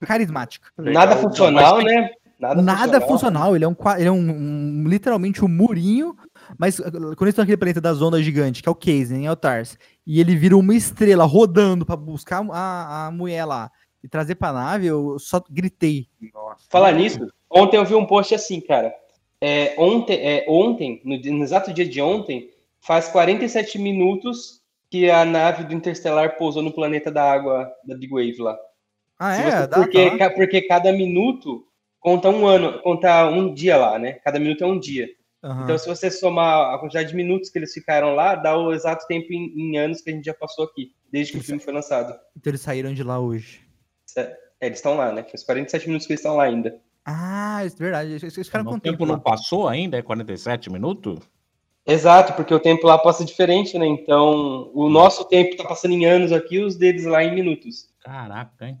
carismática. 0.00 0.68
Nada 0.78 1.16
funcional, 1.16 1.82
né? 1.82 2.10
Nada, 2.38 2.62
Nada 2.62 3.00
funcional, 3.02 3.54
ele 3.54 3.64
é 3.66 3.68
um, 3.68 3.76
ele 3.98 4.08
é 4.08 4.12
um, 4.12 4.30
um- 4.30 4.84
literalmente 4.88 5.44
um 5.44 5.48
murinho, 5.48 6.16
mas 6.58 6.78
uh, 6.78 6.82
quando 6.84 7.22
eles 7.22 7.28
estão 7.32 7.42
naquele 7.42 7.56
planeta 7.56 7.80
das 7.80 8.00
ondas 8.02 8.22
gigante, 8.24 8.62
que 8.62 8.68
é 8.68 8.72
o 8.72 8.74
Case, 8.74 9.12
nem 9.12 9.26
é 9.26 9.30
o 9.32 9.36
Tars, 9.36 9.78
e 10.06 10.20
ele 10.20 10.34
vira 10.36 10.56
uma 10.56 10.74
estrela 10.74 11.24
rodando 11.24 11.84
pra 11.86 11.96
buscar 11.96 12.44
a, 12.50 13.06
a 13.06 13.10
mulher 13.10 13.44
lá 13.44 13.70
e 14.02 14.08
trazer 14.08 14.34
pra 14.34 14.52
nave, 14.52 14.86
eu 14.86 15.18
só 15.18 15.42
gritei. 15.50 16.08
Nossa. 16.32 16.64
Falar 16.68 16.92
nisso, 16.92 17.26
ontem 17.50 17.76
eu 17.76 17.84
vi 17.84 17.94
um 17.94 18.06
post 18.06 18.34
assim, 18.34 18.60
cara. 18.60 18.94
É, 19.40 19.74
ontem, 19.78 20.14
é, 20.16 20.44
ontem 20.48 21.00
no, 21.04 21.16
no 21.16 21.42
exato 21.42 21.72
dia 21.72 21.86
de 21.86 22.00
ontem, 22.00 22.50
faz 22.80 23.08
47 23.08 23.78
minutos 23.78 24.60
que 24.90 25.10
a 25.10 25.24
nave 25.24 25.64
do 25.64 25.74
Interstellar 25.74 26.36
pousou 26.36 26.62
no 26.62 26.72
planeta 26.72 27.10
da 27.10 27.30
água 27.30 27.70
da 27.86 27.94
Big 27.96 28.12
Wave 28.12 28.38
lá. 28.42 28.58
Ah, 29.18 29.34
Se 29.34 29.42
é? 29.42 29.44
você- 29.50 29.66
Dá, 29.66 29.76
porque, 29.76 30.18
tá. 30.18 30.30
porque 30.30 30.62
cada 30.62 30.92
minuto 30.92 31.64
conta 32.00 32.28
um 32.28 32.46
ano, 32.46 32.80
conta 32.82 33.28
um 33.28 33.52
dia 33.54 33.76
lá, 33.76 33.98
né? 33.98 34.14
Cada 34.24 34.38
minuto 34.38 34.64
é 34.64 34.66
um 34.66 34.78
dia. 34.78 35.08
Aham. 35.42 35.64
Então, 35.64 35.78
se 35.78 35.88
você 35.88 36.10
somar 36.10 36.74
a 36.74 36.78
quantidade 36.78 37.08
de 37.08 37.16
minutos 37.16 37.48
que 37.48 37.58
eles 37.58 37.72
ficaram 37.72 38.14
lá, 38.14 38.34
dá 38.34 38.56
o 38.56 38.72
exato 38.72 39.06
tempo 39.06 39.32
em, 39.32 39.52
em 39.56 39.78
anos 39.78 40.02
que 40.02 40.10
a 40.10 40.12
gente 40.12 40.24
já 40.24 40.34
passou 40.34 40.66
aqui, 40.66 40.94
desde 41.10 41.32
que 41.32 41.38
o 41.38 41.40
Isso. 41.40 41.46
filme 41.46 41.62
foi 41.62 41.72
lançado. 41.72 42.14
Então 42.36 42.50
eles 42.50 42.60
saíram 42.60 42.92
de 42.92 43.02
lá 43.02 43.18
hoje. 43.18 43.66
É, 44.16 44.36
eles 44.60 44.78
estão 44.78 44.96
lá, 44.96 45.12
né? 45.12 45.22
Faz 45.24 45.42
47 45.44 45.86
minutos 45.86 46.06
que 46.06 46.12
eles 46.12 46.20
estão 46.20 46.36
lá 46.36 46.44
ainda. 46.44 46.78
Ah, 47.04 47.64
isso 47.64 47.76
é 47.76 47.78
verdade. 47.78 48.14
Esse, 48.14 48.40
esse 48.40 48.50
cara 48.50 48.68
o 48.68 48.78
tempo 48.78 49.06
não 49.06 49.18
passou 49.18 49.66
ainda? 49.66 49.96
É 49.96 50.02
47 50.02 50.70
minutos? 50.70 51.18
Exato, 51.86 52.34
porque 52.34 52.54
o 52.54 52.60
tempo 52.60 52.86
lá 52.86 52.98
passa 52.98 53.24
diferente, 53.24 53.78
né? 53.78 53.86
Então, 53.86 54.70
o 54.74 54.88
nosso 54.88 55.24
tempo 55.24 55.56
tá 55.56 55.64
passando 55.64 55.92
em 55.92 56.04
anos 56.04 56.30
aqui, 56.30 56.58
os 56.58 56.76
deles 56.76 57.04
lá 57.04 57.24
em 57.24 57.34
minutos. 57.34 57.88
Caraca, 58.00 58.68
hein? 58.68 58.78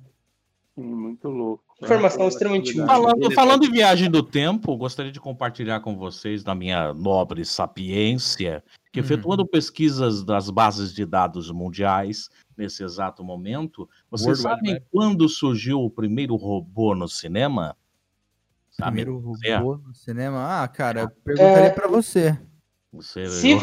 Hum, 0.76 0.94
Muito 0.96 1.28
louco. 1.28 1.69
Informação 1.82 2.28
extremamente 2.28 2.70
útil. 2.72 2.86
Falando, 2.86 3.30
falando 3.32 3.64
em 3.64 3.70
viagem 3.70 4.10
do 4.10 4.22
tempo, 4.22 4.76
gostaria 4.76 5.10
de 5.10 5.18
compartilhar 5.20 5.80
com 5.80 5.96
vocês, 5.96 6.44
na 6.44 6.54
minha 6.54 6.92
nobre 6.92 7.44
sapiência, 7.44 8.62
que 8.92 9.00
Uhum. 9.00 9.04
efetuando 9.06 9.46
pesquisas 9.46 10.22
das 10.22 10.50
bases 10.50 10.92
de 10.92 11.06
dados 11.06 11.50
mundiais 11.50 12.28
nesse 12.56 12.82
exato 12.84 13.24
momento, 13.24 13.88
vocês 14.10 14.40
World 14.40 14.42
sabem 14.42 14.72
Web. 14.74 14.86
quando 14.90 15.28
surgiu 15.28 15.80
o 15.80 15.90
primeiro 15.90 16.36
robô 16.36 16.94
no 16.94 17.08
cinema? 17.08 17.74
Sabe? 18.70 19.02
Primeiro 19.02 19.18
robô 19.18 19.78
no 19.78 19.94
cinema? 19.94 20.62
Ah, 20.62 20.68
cara, 20.68 21.00
eu 21.02 21.10
perguntaria 21.24 21.66
É. 21.68 21.70
pra 21.70 21.88
você. 21.88 22.38
Você, 22.92 23.24
Se, 23.26 23.50
eu 23.52 23.60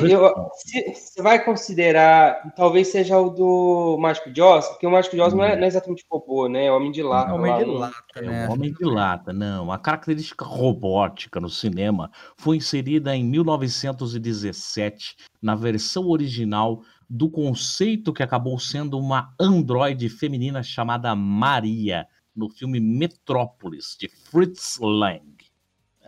se- 0.54 0.94
você 0.94 1.22
vai 1.22 1.44
considerar, 1.44 2.54
talvez 2.56 2.88
seja 2.88 3.20
o 3.20 3.30
do 3.30 3.98
Mágico 4.00 4.32
de 4.32 4.42
Oz, 4.42 4.66
porque 4.70 4.88
o 4.88 4.92
Mágico 4.92 5.18
de 5.18 5.22
Oz 5.22 5.34
não, 5.34 5.44
é, 5.44 5.54
não 5.56 5.64
é 5.64 5.68
exatamente 5.68 6.06
robô, 6.10 6.48
né? 6.48 6.68
É 6.68 6.72
Homem 6.72 6.94
de 6.94 7.04
Lata. 7.04 7.34
Homem 7.34 7.52
lá 7.52 7.58
de 7.60 7.66
no- 7.66 7.74
lata, 7.74 7.96
É 8.16 8.22
né? 8.22 8.48
o 8.48 8.54
Homem 8.54 8.72
de 8.72 8.86
Lata, 8.86 9.34
não. 9.34 9.70
A 9.70 9.78
característica 9.78 10.46
robótica 10.46 11.42
no 11.42 11.50
cinema 11.50 12.10
foi 12.38 12.56
inserida 12.56 13.14
em 13.14 13.24
1917, 13.26 15.16
na 15.42 15.56
versão 15.56 16.08
original 16.08 16.82
do 17.10 17.30
conceito 17.30 18.14
que 18.14 18.24
acabou 18.24 18.58
sendo 18.60 18.98
uma 18.98 19.34
androide 19.40 20.08
feminina 20.10 20.64
chamada 20.64 21.14
Maria, 21.16 22.08
no 22.36 22.50
filme 22.50 22.80
Metrópolis, 22.80 23.96
de 24.00 24.08
Fritz 24.08 24.78
Lang. 24.80 25.37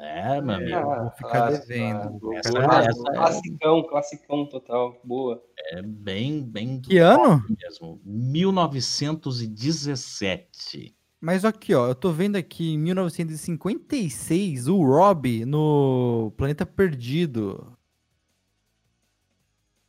É, 0.01 0.39
meu 0.41 0.55
amigo. 0.55 0.71
Eu 0.77 0.85
vou 1.01 1.11
ficar 1.11 1.47
Ah, 1.47 1.51
devendo. 1.51 2.33
Essa, 2.35 2.57
Ah, 2.59 2.83
essa 2.85 3.03
é, 3.11 3.15
classicão, 3.15 3.83
classicão 3.83 4.45
total. 4.47 4.97
Boa. 5.03 5.43
é 5.73 5.81
bem, 5.81 6.41
bem 6.41 6.79
Que 6.79 6.99
ano? 6.99 7.43
mesmo. 7.49 7.99
1917. 8.05 10.95
Mas 11.19 11.43
aqui, 11.43 11.75
ó, 11.75 11.89
eu 11.89 11.95
tô 11.95 12.13
vendo 12.13 12.37
aqui 12.37 12.75
em 12.75 12.79
1956 12.79 14.69
o 14.69 14.77
Rob 14.81 15.43
no 15.45 16.31
Planeta 16.37 16.65
Perdido. 16.65 17.75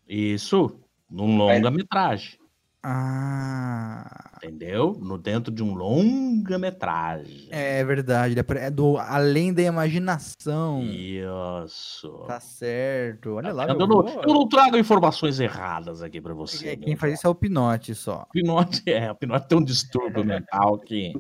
Isso, 0.09 0.77
num 1.09 1.37
longa-metragem. 1.37 2.40
Ah, 2.83 4.31
Entendeu? 4.43 4.97
No 5.03 5.19
dentro 5.19 5.53
de 5.53 5.63
um 5.63 5.75
longa-metragem. 5.75 7.47
é 7.51 7.85
verdade. 7.85 8.35
ele 8.39 8.59
É 8.59 8.71
do 8.71 8.97
Além 8.97 9.53
da 9.53 9.61
Imaginação. 9.63 10.83
Isso. 10.83 12.25
Tá 12.27 12.41
certo. 12.41 13.35
Olha 13.35 13.53
lá, 13.53 13.67
Eu 13.69 13.87
não, 13.87 14.09
eu 14.09 14.33
não 14.35 14.49
trago 14.49 14.79
informações 14.79 15.39
erradas 15.41 16.03
aqui 16.03 16.23
pra 16.23 16.33
você. 16.33 16.71
É, 16.71 16.77
Quem 16.77 16.97
faz 16.97 17.15
isso 17.15 17.27
é 17.27 17.31
o 17.31 17.35
Pinote 17.35 17.95
só. 17.95 18.23
O 18.23 18.33
Pinote 18.33 18.83
é, 18.91 19.11
o 19.11 19.15
Pinote 19.15 19.47
tem 19.49 19.59
um 19.59 19.65
distúrbio 19.65 20.25
mental 20.25 20.79
que. 20.79 21.13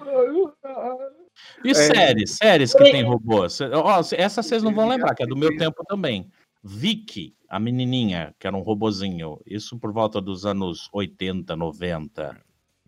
E 1.64 1.70
É. 1.70 1.74
séries, 1.74 2.36
séries 2.36 2.72
que 2.72 2.84
tem 2.84 3.02
robôs. 3.02 3.58
Essa 4.16 4.40
vocês 4.42 4.62
não 4.62 4.72
vão 4.72 4.88
lembrar, 4.88 5.14
que 5.14 5.22
é 5.24 5.26
do 5.26 5.36
meu 5.36 5.56
tempo 5.56 5.84
também. 5.86 6.30
Vicky, 6.66 7.36
a 7.46 7.60
menininha, 7.60 8.34
que 8.38 8.46
era 8.46 8.56
um 8.56 8.62
robozinho. 8.62 9.38
Isso 9.44 9.78
por 9.78 9.92
volta 9.92 10.18
dos 10.18 10.46
anos 10.46 10.88
80, 10.94 11.54
90. 11.54 12.42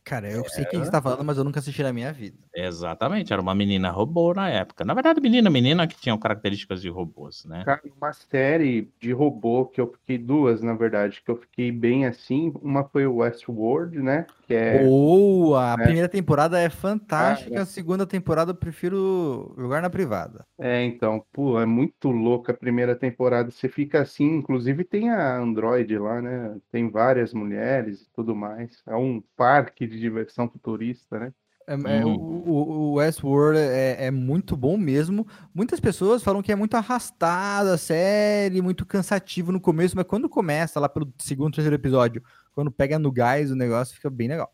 Cara, 0.07 0.31
eu 0.31 0.49
sei 0.49 0.65
quem 0.65 0.79
você 0.79 0.89
tá 0.91 1.03
falando, 1.03 1.25
mas 1.25 1.37
eu 1.37 1.43
nunca 1.43 1.59
assisti 1.59 1.83
na 1.83 1.93
minha 1.93 2.13
vida. 2.13 2.39
Exatamente, 2.55 3.33
era 3.33 3.43
uma 3.43 3.57
menina 3.57 3.91
robô 3.91 4.33
na 4.33 4.49
época. 4.49 4.85
Na 4.85 4.95
verdade, 4.95 5.21
menina, 5.21 5.51
menina 5.51 5.85
que 5.85 6.01
tinham 6.01 6.17
características 6.17 6.81
de 6.81 6.89
robôs, 6.89 7.45
né? 7.45 7.65
Cara, 7.65 7.81
uma 7.97 8.13
série 8.13 8.89
de 9.01 9.11
robô 9.13 9.67
que 9.67 9.81
eu 9.81 9.89
fiquei 9.93 10.17
duas, 10.17 10.63
na 10.63 10.75
verdade, 10.75 11.21
que 11.25 11.29
eu 11.31 11.37
fiquei 11.37 11.73
bem 11.73 12.07
assim. 12.07 12.53
Uma 12.63 12.85
foi 12.85 13.05
o 13.05 13.17
Westworld, 13.17 13.99
né? 13.99 14.27
Que 14.47 14.55
é 14.55 14.85
Boa! 14.85 15.73
A 15.73 15.73
É. 15.73 15.85
primeira 15.85 16.09
temporada 16.09 16.59
é 16.61 16.71
fantástica, 16.71 17.51
Cara. 17.51 17.63
a 17.65 17.67
segunda 17.67 18.07
temporada 18.07 18.53
eu 18.53 18.55
prefiro 18.55 19.53
jogar 19.59 19.83
na 19.83 19.91
privada. 19.91 20.47
É, 20.59 20.85
então, 20.85 21.23
pô, 21.33 21.61
é 21.61 21.67
muito 21.67 22.11
louca 22.11 22.53
a 22.53 22.57
primeira 22.57 22.95
temporada. 22.95 23.51
Você 23.51 23.69
fica 23.69 24.01
assim, 24.01 24.37
inclusive 24.37 24.85
tem 24.85 25.11
a 25.11 25.37
Android 25.37 25.99
lá, 25.99 26.23
né? 26.23 26.57
Tem 26.71 26.89
várias 26.89 27.35
mulheres 27.35 28.03
e 28.03 28.11
tudo 28.15 28.35
mais. 28.37 28.83
É 28.87 28.95
um 28.95 29.21
parque 29.37 29.87
de 29.87 29.96
diversão 29.99 30.49
futurista, 30.51 31.19
né? 31.19 31.33
É, 31.69 31.75
é, 31.99 32.05
o, 32.05 32.11
o- 32.11 32.93
Westworld 32.95 33.59
é, 33.59 34.07
é 34.07 34.11
muito 34.11 34.57
bom 34.57 34.77
mesmo. 34.77 35.27
Muitas 35.55 35.81
pessoas 35.81 36.23
falam 36.23 36.43
que 36.43 36.53
é 36.53 36.57
muito 36.57 36.77
arrastado 36.77 37.71
a 37.71 37.79
série, 37.79 38.63
muito 38.63 38.87
cansativo 38.87 39.51
no 39.51 39.61
começo, 39.61 39.97
mas 39.97 40.07
quando 40.07 40.29
começa 40.29 40.79
lá 40.79 40.89
pelo 40.89 41.13
segundo, 41.19 41.55
terceiro 41.55 41.75
episódio, 41.77 42.23
quando 42.53 42.71
pega 42.71 42.99
no 42.99 43.11
gás 43.11 43.51
o 43.51 43.57
negócio, 43.57 43.97
fica 43.97 44.09
bem 44.09 44.29
legal. 44.29 44.53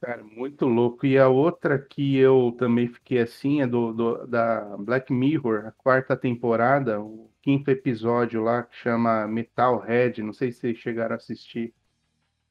Cara, 0.00 0.22
muito 0.22 0.66
louco. 0.66 1.06
E 1.06 1.18
a 1.18 1.28
outra 1.28 1.78
que 1.78 2.16
eu 2.16 2.54
também 2.58 2.88
fiquei 2.88 3.20
assim 3.20 3.62
é 3.62 3.66
do, 3.66 3.92
do- 3.92 4.26
da 4.26 4.76
Black 4.78 5.12
Mirror, 5.12 5.66
a 5.66 5.72
quarta 5.72 6.16
temporada, 6.16 7.00
o 7.00 7.30
quinto 7.42 7.70
episódio 7.70 8.42
lá, 8.42 8.62
que 8.64 8.76
chama 8.76 9.26
Metalhead. 9.26 10.22
Não 10.22 10.32
sei 10.32 10.52
se 10.52 10.60
vocês 10.60 10.78
chegaram 10.78 11.14
a 11.14 11.16
assistir. 11.16 11.74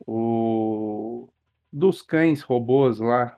O 0.06 1.30
dos 1.74 2.02
cães 2.02 2.42
robôs 2.42 3.00
lá. 3.00 3.36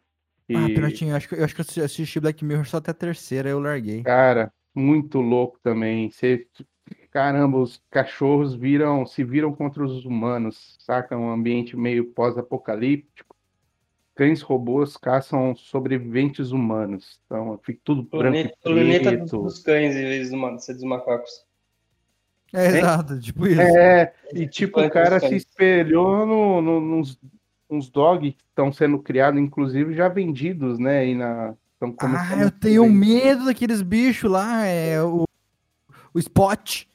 que- 0.47 0.53
Ah, 0.55 0.65
Pinotinho, 0.67 1.11
eu 1.11 1.15
acho, 1.15 1.29
que, 1.29 1.35
eu 1.35 1.43
acho 1.43 1.55
que 1.55 1.79
eu 1.79 1.85
assisti- 1.85 2.19
Black 2.19 2.45
Mirror 2.45 2.65
só 2.65 2.77
até 2.77 2.91
a 2.91 2.93
terceira, 2.93 3.49
eu 3.49 3.59
larguei. 3.59 4.03
Cara, 4.03 4.53
muito 4.75 5.19
louco 5.19 5.57
também. 5.63 6.11
Você, 6.11 6.45
caramba, 7.09 7.57
os 7.57 7.81
cachorros 7.89 8.53
viram, 8.53 9.05
se 9.07 9.23
viram 9.23 9.51
contra 9.55 9.83
os 9.83 10.05
humanos, 10.05 10.75
saca? 10.79 11.17
Um 11.17 11.31
ambiente 11.31 11.75
meio 11.75 12.05
pós-apocalíptico. 12.11 13.35
Cães 14.13 14.41
robôs 14.41 14.95
caçam 14.95 15.55
sobreviventes 15.55 16.51
humanos. 16.51 17.19
Então, 17.25 17.59
fica 17.63 17.81
tudo 17.83 18.03
branco 18.03 18.19
Planeta, 18.19 18.49
e 18.49 18.63
planeta 18.63 19.11
dos, 19.17 19.29
preto. 19.29 19.43
dos 19.43 19.59
cães 19.63 19.95
em 19.95 20.03
vez 20.03 20.29
do 20.29 20.37
dos 20.37 20.83
macacos. 20.83 21.45
É, 22.53 22.67
exato, 22.67 23.19
tipo 23.19 23.47
isso. 23.47 23.59
É, 23.61 24.13
e 24.33 24.47
tipo, 24.47 24.79
o 24.79 24.89
Planeta 24.89 24.93
cara 24.93 25.19
se 25.19 25.35
espelhou 25.35 26.25
no, 26.25 26.61
no, 26.61 26.79
nos 26.79 27.19
uns 27.75 27.89
dogs 27.89 28.31
que 28.33 28.43
estão 28.49 28.71
sendo 28.71 28.99
criados, 28.99 29.39
inclusive 29.39 29.93
já 29.93 30.07
vendidos, 30.07 30.79
né? 30.79 30.99
Aí 30.99 31.15
na, 31.15 31.53
estão 31.73 31.91
começando 31.91 32.39
Ah, 32.39 32.43
eu 32.43 32.51
tenho 32.51 32.89
medo 32.89 33.45
daqueles 33.45 33.81
bichos 33.81 34.29
lá, 34.31 34.65
é 34.65 35.01
o, 35.03 35.25
o 36.13 36.19
Spot. 36.19 36.85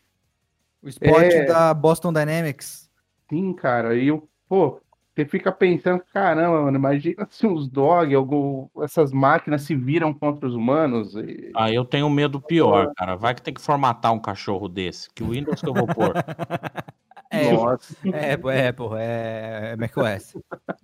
O 0.82 0.88
Spot 0.88 1.22
É. 1.22 1.44
da 1.44 1.74
Boston 1.74 2.12
Dynamics. 2.12 2.88
Sim, 3.28 3.52
cara, 3.52 3.94
e 3.94 4.08
eu, 4.08 4.28
pô, 4.48 4.80
você 5.14 5.24
fica 5.24 5.52
pensando, 5.52 6.02
caramba, 6.12 6.62
mano, 6.62 6.76
imagina 6.76 7.26
se 7.30 7.46
os 7.46 7.68
dog, 7.68 8.14
algum, 8.14 8.68
essas 8.82 9.12
máquinas 9.12 9.62
se 9.62 9.74
viram 9.74 10.14
contra 10.14 10.48
os 10.48 10.54
humanos. 10.54 11.14
e- 11.14 11.50
Ah, 11.54 11.70
eu 11.70 11.84
tenho 11.84 12.08
medo 12.08 12.40
pior, 12.40 12.90
cara. 12.96 13.16
Vai 13.16 13.34
que 13.34 13.42
tem 13.42 13.52
que 13.52 13.60
formatar 13.60 14.12
um 14.12 14.18
cachorro 14.20 14.68
desse. 14.68 15.08
Que 15.14 15.22
Windows 15.22 15.60
que 15.60 15.68
eu 15.68 15.74
vou 15.74 15.86
pôr? 15.86 16.14
É, 17.30 17.52
Nossa, 17.52 17.96
é, 18.12 18.36
pô, 18.36 18.50
é, 18.50 18.72
porra, 18.72 18.98
é 19.00 19.76
macOS. 19.76 20.34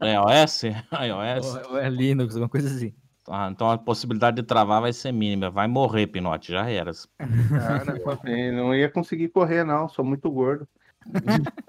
É 0.00 0.20
OS? 0.20 0.62
iOS? 0.64 1.56
Ou 1.70 1.78
é 1.78 1.88
Linux, 1.90 2.34
alguma 2.34 2.48
coisa 2.48 2.68
assim. 2.68 2.94
Ah, 3.28 3.48
então 3.50 3.68
a 3.68 3.76
possibilidade 3.76 4.36
de 4.36 4.42
travar 4.44 4.80
vai 4.80 4.92
ser 4.92 5.10
mínima. 5.10 5.50
Vai 5.50 5.66
morrer, 5.66 6.06
Pinote, 6.06 6.52
já 6.52 6.70
era. 6.70 6.92
cara, 7.50 8.00
eu 8.24 8.52
não 8.52 8.72
ia 8.72 8.88
conseguir 8.88 9.28
correr, 9.30 9.64
não, 9.64 9.88
sou 9.88 10.04
muito 10.04 10.30
gordo. 10.30 10.68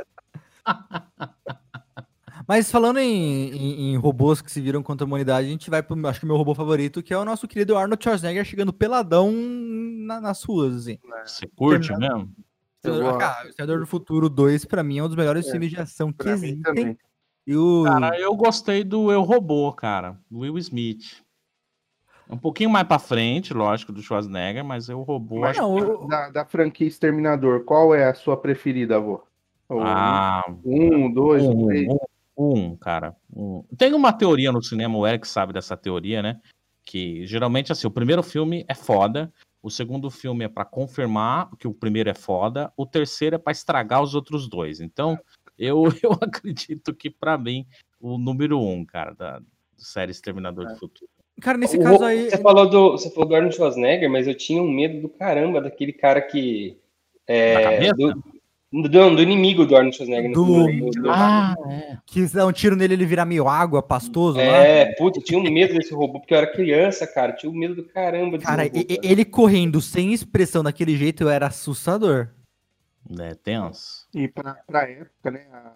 Mas 2.47 2.69
falando 2.71 2.99
em, 2.99 3.49
em- 3.49 3.93
em 3.93 3.97
robôs 3.97 4.41
que 4.41 4.51
se 4.51 4.61
viram 4.61 4.83
contra 4.83 5.03
a 5.03 5.07
humanidade, 5.07 5.47
a 5.47 5.49
gente 5.51 5.69
vai 5.69 5.81
pro, 5.81 6.07
acho 6.07 6.19
que 6.19 6.25
o 6.25 6.27
meu 6.27 6.37
robô 6.37 6.53
favorito, 6.53 7.01
que 7.01 7.13
é 7.13 7.17
o 7.17 7.25
nosso 7.25 7.47
querido 7.47 7.75
Arnold 7.75 8.01
Schwarzenegger 8.01 8.45
chegando 8.45 8.71
peladão 8.71 9.31
na- 9.31 10.21
nas 10.21 10.43
ruas, 10.43 10.75
assim. 10.75 10.99
Você 11.25 11.47
curte 11.47 11.87
Terminado. 11.87 12.15
mesmo? 12.17 12.31
Eu 12.83 13.17
cara, 13.17 13.49
o 13.49 13.53
Senador 13.53 13.79
do 13.79 13.87
Futuro 13.87 14.29
2, 14.29 14.65
pra 14.65 14.83
mim, 14.83 14.99
é 14.99 15.03
um 15.03 15.07
dos 15.07 15.15
melhores 15.17 15.47
É, 15.47 15.51
filmes 15.51 15.69
de 15.69 15.79
ação 15.79 16.11
que 16.13 16.27
existem. 16.29 16.61
também. 16.61 16.97
E 17.45 17.55
o... 17.55 17.83
Cara, 17.83 18.19
eu 18.19 18.35
gostei 18.35 18.83
do 18.83 19.11
Eu 19.11 19.21
Robô, 19.23 19.71
cara. 19.73 20.19
Do 20.29 20.39
Will 20.39 20.57
Smith. 20.57 21.23
Um 22.29 22.37
pouquinho 22.37 22.69
mais 22.69 22.85
pra 22.85 22.99
frente, 22.99 23.53
lógico, 23.53 23.91
do 23.93 24.01
Schwarzenegger, 24.01 24.63
mas 24.63 24.89
Eu 24.89 25.01
Robô. 25.01 25.39
Mas 25.39 25.57
não, 25.57 25.73
o- 25.73 26.07
da, 26.07 26.29
da 26.29 26.45
franquia 26.45 26.87
Exterminador, 26.87 27.63
qual 27.63 27.95
é 27.95 28.05
a 28.09 28.13
sua 28.13 28.35
preferida, 28.35 28.97
avô? 28.97 29.23
O 29.69 29.79
Ah, 29.79 30.43
um, 30.63 31.11
dois, 31.11 31.43
um, 31.43 31.65
três? 31.67 31.87
um, 31.87 31.97
um, 32.37 32.75
cara. 32.75 33.15
um. 33.33 33.63
Tem 33.77 33.93
uma 33.93 34.11
teoria 34.11 34.51
no 34.51 34.61
cinema, 34.61 34.97
o 34.97 35.07
Eric 35.07 35.27
sabe 35.27 35.53
dessa 35.53 35.75
teoria, 35.77 36.21
né? 36.21 36.39
Que 36.85 37.25
geralmente, 37.25 37.71
assim, 37.71 37.87
o 37.87 37.91
primeiro 37.91 38.21
filme 38.23 38.65
é 38.67 38.73
foda, 38.73 39.31
o 39.67 39.69
segundo 39.69 40.09
filme 40.09 40.45
é 40.45 40.47
pra 40.47 40.63
confirmar 40.63 41.49
que 41.59 41.67
o 41.67 41.73
primeiro 41.73 42.09
é 42.09 42.13
foda, 42.13 42.71
o 42.77 42.85
terceiro 42.85 43.35
é 43.35 43.37
pra 43.37 43.51
estragar 43.51 44.01
os 44.01 44.15
outros 44.15 44.47
dois. 44.47 44.79
Então, 44.79 45.19
eu, 45.59 45.83
eu 46.01 46.11
acredito 46.21 46.93
que 46.93 47.09
pra 47.09 47.37
mim, 47.37 47.65
o 47.99 48.17
número 48.17 48.59
um, 48.61 48.85
cara, 48.85 49.13
da 49.13 49.41
série 49.75 50.11
Exterminador 50.11 50.65
do 50.67 50.75
Futuro. 50.77 51.09
Cara, 51.41 51.57
nesse 51.57 51.77
O- 51.77 51.83
caso 51.83 52.03
aí. 52.03 52.29
Você 52.29 52.37
falou, 52.37 52.69
do, 52.69 52.91
você 52.91 53.11
falou 53.11 53.27
do 53.29 53.35
Arnold 53.35 53.55
Schwarzenegger, 53.55 54.09
mas 54.09 54.25
eu 54.25 54.35
tinha 54.35 54.63
um 54.63 54.71
medo 54.71 55.01
do 55.01 55.09
caramba 55.09 55.61
daquele 55.61 55.91
cara 55.93 56.21
que. 56.21 56.79
É, 57.27 57.53
Da 57.55 57.63
cabeça? 57.63 57.93
do, 57.95 58.23
do, 58.71 58.89
do 58.89 59.21
inimigo 59.21 59.65
do 59.65 59.75
Arnold 59.75 59.95
Schwarzenegger. 59.95 60.29
no 60.31 60.35
Do- 60.35 60.45
filme, 60.65 60.91
do- 60.91 61.09
Ah, 61.09 61.55
é. 61.69 61.97
Que 62.05 62.27
se 62.27 62.35
dá 62.35 62.45
um 62.45 62.51
tiro 62.51 62.75
nele 62.75 62.93
ele 62.95 63.05
vira 63.05 63.23
meio 63.25 63.47
água, 63.47 63.81
pastoso 63.81 64.37
lá. 64.37 64.43
É, 64.43 64.93
puta, 64.95 65.19
eu 65.19 65.23
tinha 65.23 65.39
um 65.39 65.43
medo 65.43 65.73
desse 65.73 65.93
robô, 65.93 66.19
porque 66.19 66.33
eu 66.33 66.37
era 66.39 66.51
criança, 66.51 67.07
cara. 67.07 67.31
eu 67.31 67.35
Tinha 67.37 67.51
um 67.51 67.55
medo 67.55 67.75
do 67.75 67.83
caramba 67.85 68.37
Cara, 68.39 68.63
robô. 68.63 68.77
e- 68.77 68.99
ele 69.03 69.23
correndo 69.25 69.81
sem 69.81 70.13
expressão 70.13 70.63
daquele 70.63 70.95
jeito 70.97 71.27
era 71.29 71.47
assustador. 71.47 72.29
É 73.19 73.33
tenso. 73.35 74.05
E 74.13 74.27
pra, 74.27 74.55
pra 74.67 74.89
época, 74.89 75.31
né? 75.31 75.45
a- 75.53 75.71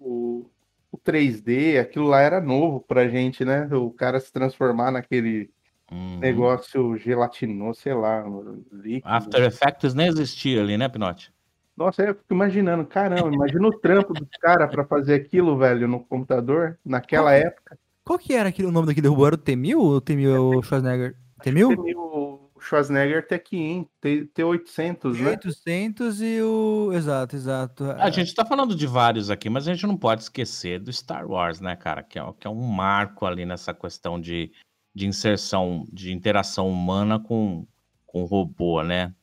o, 0.00 0.46
o 0.90 0.98
3D, 0.98 1.78
aquilo 1.78 2.08
lá 2.08 2.20
era 2.20 2.40
novo 2.40 2.80
pra 2.80 3.06
gente, 3.08 3.44
né? 3.44 3.68
O 3.72 3.90
cara 3.90 4.18
se 4.18 4.32
transformar 4.32 4.90
naquele 4.90 5.48
Uhum. 5.92 6.18
negócio 6.18 6.96
gelatinoso, 6.96 7.80
sei 7.82 7.94
lá, 7.94 8.24
líquido. 8.72 9.02
After 9.06 9.42
Effects 9.44 9.94
nem 9.94 10.08
existia 10.08 10.60
ali, 10.60 10.76
né, 10.76 10.88
Pinote? 10.88 11.30
Nossa, 11.76 12.02
eu 12.02 12.14
fico 12.14 12.34
imaginando, 12.34 12.84
caramba, 12.84 13.32
imagina 13.32 13.66
o 13.66 13.78
trampo 13.78 14.12
dos 14.12 14.28
caras 14.40 14.70
pra 14.70 14.84
fazer 14.84 15.14
aquilo, 15.14 15.56
velho, 15.56 15.88
no 15.88 16.00
computador, 16.00 16.78
naquela 16.84 17.32
época. 17.32 17.78
Qual 18.04 18.18
que 18.18 18.34
era 18.34 18.48
aquele, 18.48 18.68
o 18.68 18.72
nome 18.72 18.86
daquele 18.86 19.08
robô? 19.08 19.26
Era 19.26 19.36
o 19.36 19.38
T-1000 19.38 19.76
ou 19.76 19.96
o 19.96 20.00
T-1000 20.00 20.34
é 20.34 20.38
o 20.38 20.62
Schwarzenegger? 20.62 21.16
T-1000? 21.42 21.82
Tem 21.82 21.96
o 21.96 22.50
Schwarzenegger 22.60 23.26
T500, 23.26 23.88
T- 24.00 24.30
T800, 24.34 25.20
né? 25.20 25.30
800 25.30 26.20
e 26.20 26.42
o... 26.42 26.90
Exato, 26.92 27.36
exato. 27.36 27.84
A 27.92 28.10
gente 28.10 28.34
tá 28.34 28.44
falando 28.44 28.74
de 28.74 28.86
vários 28.86 29.30
aqui, 29.30 29.48
mas 29.48 29.66
a 29.66 29.72
gente 29.72 29.86
não 29.86 29.96
pode 29.96 30.22
esquecer 30.22 30.78
do 30.78 30.92
Star 30.92 31.26
Wars, 31.26 31.60
né, 31.60 31.74
cara? 31.76 32.02
Que 32.02 32.18
é, 32.18 32.32
que 32.38 32.46
é 32.46 32.50
um 32.50 32.62
marco 32.62 33.24
ali 33.24 33.46
nessa 33.46 33.72
questão 33.72 34.20
de, 34.20 34.52
de 34.94 35.06
inserção, 35.06 35.84
de 35.92 36.12
interação 36.12 36.68
humana 36.68 37.18
com, 37.18 37.66
com 38.06 38.24
robô, 38.24 38.82
né? 38.82 39.14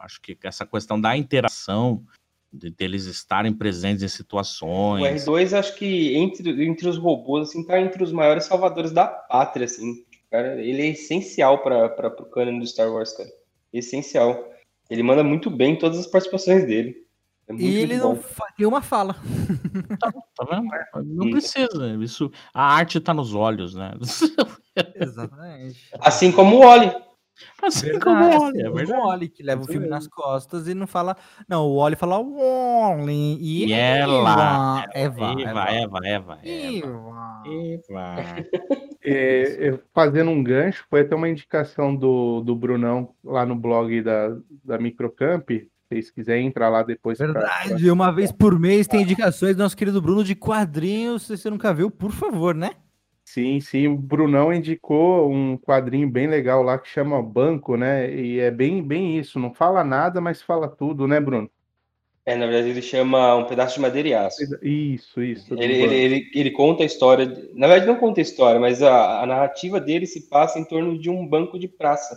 Acho 0.00 0.20
que 0.20 0.36
essa 0.42 0.66
questão 0.66 1.00
da 1.00 1.16
interação, 1.16 2.04
de, 2.52 2.70
deles 2.70 3.04
estarem 3.06 3.52
presentes 3.52 4.02
em 4.02 4.06
O 4.06 4.10
situações. 4.10 5.24
R2, 5.24 5.52
acho 5.58 5.74
que 5.76 6.14
entre, 6.16 6.66
entre 6.66 6.88
os 6.88 6.96
robôs, 6.96 7.48
assim, 7.48 7.64
tá 7.64 7.80
entre 7.80 8.02
os 8.02 8.12
maiores 8.12 8.44
salvadores 8.44 8.92
da 8.92 9.06
pátria, 9.06 9.64
assim. 9.64 10.04
Cara, 10.30 10.60
ele 10.62 10.82
é 10.82 10.86
essencial 10.88 11.62
para 11.62 12.08
o 12.08 12.24
canon 12.26 12.58
do 12.58 12.66
Star 12.66 12.90
Wars, 12.92 13.12
cara. 13.12 13.28
Essencial. 13.72 14.52
Ele 14.88 15.02
manda 15.02 15.22
muito 15.24 15.50
bem 15.50 15.72
em 15.72 15.78
todas 15.78 15.98
as 15.98 16.06
participações 16.06 16.66
dele. 16.66 17.04
É 17.48 17.52
muito, 17.52 17.64
E 17.64 17.76
ele 17.76 17.94
muito 17.94 18.02
não 18.02 18.14
bom. 18.14 18.20
faria 18.20 18.68
uma 18.68 18.82
fala. 18.82 19.16
Tá 20.36 20.44
vendo? 20.50 20.68
Não 21.06 21.30
precisa. 21.30 21.96
Isso, 22.02 22.30
a 22.52 22.74
arte 22.74 23.00
tá 23.00 23.14
nos 23.14 23.34
olhos, 23.34 23.74
né? 23.74 23.92
Exatamente. 24.94 25.88
Assim 25.98 26.30
como 26.30 26.56
o 26.56 26.66
Oli. 26.66 26.92
Assim 27.62 27.98
como 27.98 28.16
Verdade, 28.16 28.36
olha, 28.44 28.62
é 28.62 28.66
assim, 28.66 28.74
verdade. 28.74 29.00
O 29.00 29.06
Wally 29.06 29.28
que 29.28 29.42
leva 29.42 29.62
o 29.62 29.66
filme 29.66 29.86
nas 29.86 30.06
costas 30.08 30.66
e 30.68 30.74
não 30.74 30.86
fala. 30.86 31.16
Não, 31.48 31.66
o 31.66 31.76
Wally 31.78 31.96
fala 31.96 32.18
Wally 32.18 33.38
e 33.40 33.66
E 33.66 33.72
ela, 33.72 34.84
Eva, 34.94 35.32
Eva, 35.32 35.70
Eva, 35.70 35.70
Eva, 35.70 36.00
Eva. 36.06 36.38
Eva. 36.42 37.42
Eva. 37.46 38.46
É, 39.02 39.68
é, 39.68 39.78
fazendo 39.94 40.30
um 40.30 40.42
gancho, 40.42 40.84
foi 40.88 41.00
até 41.02 41.14
uma 41.14 41.28
indicação 41.28 41.94
do, 41.94 42.40
do 42.40 42.56
Brunão 42.56 43.14
lá 43.24 43.44
no 43.46 43.54
blog 43.54 44.02
da, 44.02 44.36
da 44.64 44.78
Microcamp. 44.78 45.48
Se 45.50 45.68
vocês 45.88 46.10
quiserem 46.10 46.46
entrar 46.48 46.68
lá 46.68 46.82
depois. 46.82 47.18
pra- 47.18 47.26
Verdade, 47.28 47.90
uma 47.90 48.10
vez 48.10 48.32
por 48.32 48.58
mês 48.58 48.88
tem 48.88 49.02
indicações 49.02 49.54
do 49.54 49.62
nosso 49.62 49.76
querido 49.76 50.02
Bruno 50.02 50.24
de 50.24 50.34
quadrinhos. 50.34 51.22
Se 51.26 51.36
você 51.36 51.48
nunca 51.48 51.72
viu, 51.72 51.90
por 51.90 52.10
favor, 52.10 52.54
né? 52.54 52.70
Sim, 53.26 53.58
sim. 53.60 53.88
O 53.88 53.96
Brunão 53.96 54.54
indicou 54.54 55.28
um 55.28 55.58
quadrinho 55.58 56.08
bem 56.08 56.28
legal 56.28 56.62
lá 56.62 56.78
que 56.78 56.88
chama 56.88 57.20
Banco, 57.20 57.76
né? 57.76 58.08
E 58.14 58.38
é 58.38 58.52
bem, 58.52 58.80
bem 58.80 59.18
isso. 59.18 59.40
Não 59.40 59.52
fala 59.52 59.82
nada, 59.82 60.20
mas 60.20 60.40
fala 60.40 60.68
tudo, 60.68 61.08
né, 61.08 61.18
Bruno? 61.18 61.50
É, 62.24 62.36
na 62.36 62.46
verdade, 62.46 62.70
ele 62.70 62.80
chama 62.80 63.34
Um 63.34 63.44
Pedaço 63.44 63.74
de 63.74 63.80
Madeira 63.80 64.08
e 64.08 64.14
Aço. 64.14 64.42
Isso, 64.62 65.20
isso. 65.22 65.54
Ele, 65.54 65.74
ele, 65.74 65.94
ele, 65.94 66.30
ele 66.34 66.50
conta 66.52 66.84
a 66.84 66.86
história. 66.86 67.26
Na 67.52 67.66
verdade, 67.66 67.86
não 67.90 67.98
conta 67.98 68.20
a 68.20 68.22
história, 68.22 68.60
mas 68.60 68.80
a, 68.80 69.22
a 69.22 69.26
narrativa 69.26 69.80
dele 69.80 70.06
se 70.06 70.28
passa 70.28 70.60
em 70.60 70.64
torno 70.64 70.96
de 70.96 71.10
um 71.10 71.26
banco 71.26 71.58
de 71.58 71.66
praça. 71.66 72.16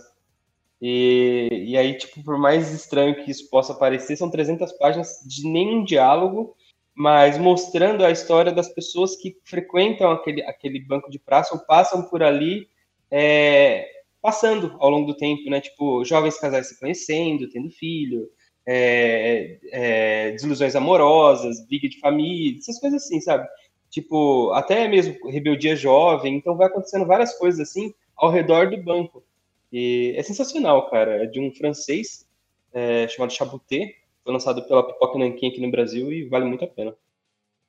E, 0.80 1.64
e 1.66 1.76
aí, 1.76 1.98
tipo, 1.98 2.22
por 2.22 2.38
mais 2.38 2.72
estranho 2.72 3.16
que 3.16 3.30
isso 3.30 3.50
possa 3.50 3.74
parecer, 3.74 4.16
são 4.16 4.30
300 4.30 4.72
páginas 4.72 5.20
de 5.26 5.46
nenhum 5.46 5.82
diálogo, 5.82 6.54
mas 7.00 7.38
mostrando 7.38 8.04
a 8.04 8.10
história 8.10 8.52
das 8.52 8.68
pessoas 8.68 9.16
que 9.16 9.34
frequentam 9.42 10.10
aquele, 10.10 10.42
aquele 10.42 10.78
banco 10.78 11.10
de 11.10 11.18
praça 11.18 11.54
ou 11.54 11.60
passam 11.64 12.02
por 12.02 12.22
ali, 12.22 12.68
é, 13.10 13.88
passando 14.20 14.76
ao 14.78 14.90
longo 14.90 15.06
do 15.06 15.16
tempo, 15.16 15.48
né? 15.48 15.62
Tipo, 15.62 16.04
jovens 16.04 16.38
casais 16.38 16.68
se 16.68 16.78
conhecendo, 16.78 17.48
tendo 17.48 17.70
filho, 17.70 18.28
é, 18.66 19.58
é, 19.72 20.30
desilusões 20.32 20.76
amorosas, 20.76 21.66
briga 21.66 21.88
de 21.88 21.98
família, 21.98 22.58
essas 22.58 22.78
coisas 22.78 23.02
assim, 23.02 23.18
sabe? 23.18 23.48
Tipo, 23.88 24.52
até 24.52 24.86
mesmo 24.86 25.16
rebeldia 25.30 25.74
jovem, 25.74 26.36
então 26.36 26.54
vai 26.54 26.66
acontecendo 26.66 27.06
várias 27.06 27.32
coisas 27.38 27.66
assim 27.66 27.94
ao 28.14 28.30
redor 28.30 28.68
do 28.68 28.76
banco. 28.76 29.24
E 29.72 30.12
é 30.18 30.22
sensacional, 30.22 30.90
cara. 30.90 31.24
É 31.24 31.26
de 31.26 31.40
um 31.40 31.50
francês 31.50 32.28
é, 32.74 33.08
chamado 33.08 33.32
Chabuté, 33.32 33.94
foi 34.22 34.32
lançado 34.32 34.62
pela 34.66 34.86
Pipoca 34.86 35.18
Nanquim 35.18 35.48
aqui 35.48 35.60
no 35.60 35.70
Brasil 35.70 36.12
e 36.12 36.28
vale 36.28 36.44
muito 36.44 36.64
a 36.64 36.68
pena. 36.68 36.94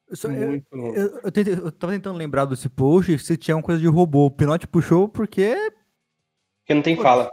Eu, 0.08 0.16
só- 0.18 0.30
eu, 0.30 0.48
Muito. 0.50 0.66
eu, 0.76 1.20
eu 1.24 1.32
tentei- 1.32 1.54
eu 1.54 1.72
tava 1.72 1.94
tentando 1.94 2.18
lembrar 2.18 2.46
desse 2.46 2.68
post 2.68 3.18
se 3.20 3.38
tinha 3.38 3.56
uma 3.56 3.64
coisa 3.64 3.80
de 3.80 3.88
robô. 3.88 4.26
O 4.26 4.32
Pinote 4.32 4.68
puxou 4.68 5.08
porque. 5.08 5.56
Porque 6.62 6.74
não 6.74 6.82
tem 6.82 6.96
Pô, 6.98 7.02
fala. 7.02 7.32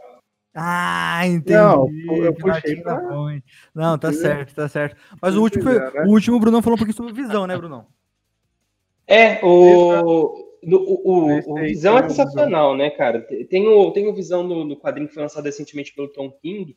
Ah, 0.54 1.26
entendi. 1.26 1.52
Não, 1.58 1.86
eu 2.24 2.34
puxei 2.34 2.76
pra-. 2.76 3.00
Não, 3.74 3.98
tá 3.98 4.12
certo, 4.12 4.54
tá 4.54 4.68
certo. 4.68 4.96
Mas 5.20 5.36
o 5.36 5.42
último, 5.42 5.62
foi, 5.64 5.76
Entendeu, 5.76 5.92
né? 5.94 6.04
o 6.08 6.10
último 6.12 6.36
o 6.36 6.40
Brunão 6.40 6.62
falou 6.62 6.74
um 6.74 6.78
pouquinho 6.78 6.96
sobre 6.96 7.12
visão, 7.12 7.46
né, 7.46 7.56
Brunão? 7.56 7.86
É, 9.06 9.40
o, 9.44 10.56
do- 10.62 10.82
o, 10.82 11.24
o, 11.26 11.30
Esse 11.38 11.50
o 11.50 11.54
Visão 11.54 11.98
é 11.98 12.08
sensacional, 12.08 12.76
né, 12.76 12.90
cara? 12.90 13.22
Tem 13.48 13.66
o, 13.66 13.90
tem 13.92 14.06
o 14.08 14.14
Visão 14.14 14.42
no, 14.42 14.64
no 14.64 14.76
quadrinho 14.76 15.08
que 15.08 15.14
foi 15.14 15.22
lançado 15.22 15.44
recentemente 15.44 15.94
pelo 15.94 16.08
Tom 16.08 16.30
King. 16.30 16.76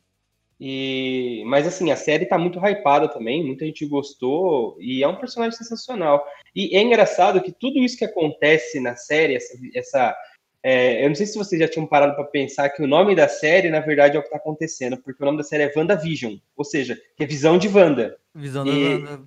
E, 0.64 1.42
mas 1.46 1.66
assim, 1.66 1.90
a 1.90 1.96
série 1.96 2.24
tá 2.24 2.38
muito 2.38 2.60
hypada 2.64 3.08
também, 3.08 3.44
muita 3.44 3.64
gente 3.66 3.84
gostou, 3.84 4.76
e 4.78 5.02
é 5.02 5.08
um 5.08 5.16
personagem 5.16 5.58
sensacional. 5.58 6.24
E 6.54 6.76
é 6.76 6.80
engraçado 6.80 7.40
que 7.42 7.50
tudo 7.50 7.80
isso 7.80 7.98
que 7.98 8.04
acontece 8.04 8.78
na 8.78 8.94
série, 8.94 9.34
essa, 9.34 9.58
essa 9.74 10.16
é, 10.62 11.04
eu 11.04 11.08
não 11.08 11.16
sei 11.16 11.26
se 11.26 11.36
vocês 11.36 11.60
já 11.60 11.66
tinham 11.66 11.84
parado 11.84 12.14
para 12.14 12.22
pensar 12.26 12.68
que 12.70 12.80
o 12.80 12.86
nome 12.86 13.16
da 13.16 13.26
série, 13.26 13.70
na 13.70 13.80
verdade, 13.80 14.16
é 14.16 14.20
o 14.20 14.22
que 14.22 14.30
tá 14.30 14.36
acontecendo, 14.36 14.96
porque 14.98 15.20
o 15.20 15.26
nome 15.26 15.38
da 15.38 15.42
série 15.42 15.64
é 15.64 15.72
WandaVision, 15.76 16.34
ou 16.56 16.64
seja, 16.64 16.96
que 17.16 17.24
é 17.24 17.26
visão 17.26 17.58
de 17.58 17.66
Wanda. 17.66 18.16
Visão 18.32 18.64
E- 18.64 18.98
da, 19.02 19.16
da- 19.16 19.22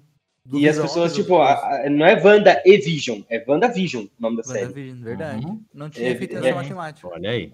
do 0.46 0.58
e 0.60 0.70
as 0.70 0.76
Visão, 0.76 0.86
pessoas, 0.86 1.12
do- 1.12 1.22
tipo, 1.22 1.36
a- 1.38 1.82
a- 1.86 1.90
não 1.90 2.06
é 2.06 2.14
Wanda 2.24 2.62
e 2.66 2.78
Vision, 2.78 3.20
é 3.30 3.44
WandaVision 3.46 4.06
o 4.06 4.10
nome 4.22 4.38
da 4.38 4.44
série. 4.44 4.60
WandaVision, 4.68 5.04
verdade. 5.04 5.46
Uhum. 5.46 5.62
Não 5.74 5.90
tinha 5.90 6.12
É, 6.12 6.16
feito 6.16 6.38
é. 6.38 6.40
essa 6.40 6.56
matemática. 6.56 7.08
Olha 7.10 7.30
aí. 7.32 7.52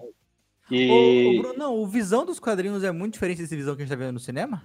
E 0.74 1.26
ô, 1.26 1.32
Bruno, 1.34 1.54
não, 1.58 1.78
o 1.78 1.86
Visão 1.86 2.24
dos 2.24 2.40
quadrinhos 2.40 2.82
é 2.82 2.90
muito 2.90 3.14
diferente 3.14 3.38
desse 3.42 3.56
Visão 3.56 3.74
que 3.76 3.82
a 3.82 3.84
gente 3.84 3.90
tá 3.96 3.96
vendo 4.02 4.14
no 4.14 4.20
cinema? 4.20 4.62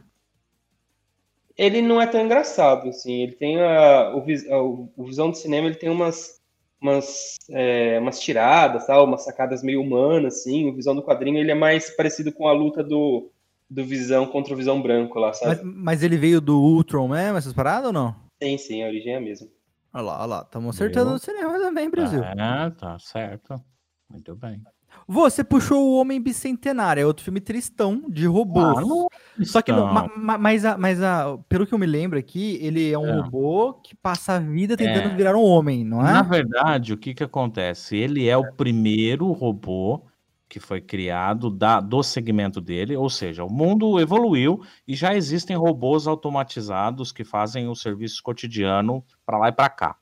ele 1.58 1.82
não 1.82 2.00
é 2.00 2.06
tão 2.06 2.22
engraçado, 2.24 2.88
assim. 2.90 3.24
Ele 3.24 3.32
tem 3.34 3.60
a, 3.60 4.16
o, 4.16 4.24
a- 4.54 4.64
o, 4.64 4.90
o 4.96 5.06
Visão 5.06 5.30
do 5.32 5.38
cinema, 5.38 5.68
ele 5.68 5.76
tem 5.76 5.90
umas, 5.90 6.40
umas, 6.80 7.36
é, 7.50 8.00
umas 8.00 8.20
tiradas, 8.20 8.86
tal, 8.86 9.06
umas 9.06 9.24
sacadas 9.24 9.64
meio 9.64 9.82
humanas, 9.82 10.36
assim. 10.36 10.70
O 10.70 10.76
Visão 10.76 10.96
do 10.96 11.02
quadrinho, 11.02 11.40
ele 11.40 11.52
é 11.52 11.56
mais 11.56 11.90
parecido 11.90 12.32
com 12.32 12.48
a 12.48 12.54
luta 12.54 12.84
do, 12.84 13.32
do 13.70 13.84
Visão 13.84 14.28
contra 14.28 14.54
o 14.54 14.58
Visão 14.58 14.82
Branco 14.82 15.20
lá, 15.20 15.34
sabe? 15.34 15.64
Mas, 15.64 15.74
mas 15.76 16.04
ele 16.04 16.18
veio 16.18 16.40
do 16.40 16.60
Ultron 16.62 17.08
mesmo, 17.08 17.38
essas 17.38 17.54
paradas 17.54 17.88
ou 17.88 17.94
não? 17.94 18.16
Sim, 18.42 18.58
sim, 18.58 18.84
a 18.84 18.88
origem 18.88 19.14
é 19.14 19.18
a 19.18 19.22
mesma. 19.22 19.48
Olha 19.94 20.04
lá, 20.04 20.18
olha 20.20 20.26
lá. 20.28 20.42
Estamos 20.44 20.76
acertando 20.76 21.12
no 21.12 21.18
cinema 21.18 21.58
também, 21.58 21.90
Brasil. 21.90 22.22
Ah, 22.24 22.70
tá 22.70 23.00
certo. 23.00 23.60
Muito 24.08 24.36
bem. 24.36 24.62
Você 25.08 25.44
puxou 25.44 25.84
o 25.84 26.00
Homem 26.00 26.22
Bicentenário, 26.22 27.02
é 27.02 27.06
outro 27.06 27.24
filme 27.24 27.40
tristão 27.40 28.04
de 28.10 28.26
robôs. 28.26 28.78
Ah, 28.78 28.82
não 28.82 29.08
Só 29.44 29.62
que, 29.62 29.72
não, 29.72 29.86
ma- 29.94 30.10
ma- 30.16 30.38
mas, 30.38 30.66
a, 30.66 30.78
mas 30.78 31.02
a, 31.02 31.38
pelo 31.50 31.66
que 31.68 31.74
eu 31.74 31.80
me 31.80 31.86
lembro 31.86 32.18
aqui, 32.18 32.58
ele 32.62 32.92
é 32.92 32.98
um 32.98 33.08
É. 33.08 33.22
robô 33.22 33.74
que 33.84 33.96
passa 33.96 34.34
a 34.34 34.40
vida 34.40 34.76
tentando 34.78 35.10
É. 35.10 35.16
virar 35.16 35.36
um 35.36 35.44
homem, 35.44 35.84
não 35.84 36.02
Na 36.02 36.20
é? 36.20 36.24
verdade, 36.24 36.94
o 36.94 36.98
que 36.98 37.14
que 37.14 37.24
acontece? 37.24 37.96
Ele 37.98 38.28
é 38.28 38.36
o 38.38 38.54
primeiro 38.54 39.32
robô 39.32 40.02
que 40.50 40.60
foi 40.62 40.80
criado 40.80 41.50
da, 41.50 41.82
do 41.82 42.02
segmento 42.02 42.62
dele, 42.62 42.96
ou 42.96 43.10
seja, 43.10 43.44
o 43.44 43.52
mundo 43.52 44.00
evoluiu 44.00 44.62
e 44.88 44.96
já 44.96 45.14
existem 45.14 45.58
robôs 45.58 46.08
automatizados 46.08 47.12
que 47.12 47.26
fazem 47.26 47.68
o 47.68 47.76
serviço 47.76 48.24
cotidiano 48.24 49.04
para 49.26 49.38
lá 49.38 49.50
e 49.50 49.52
para 49.52 49.70
cá. 49.70 49.96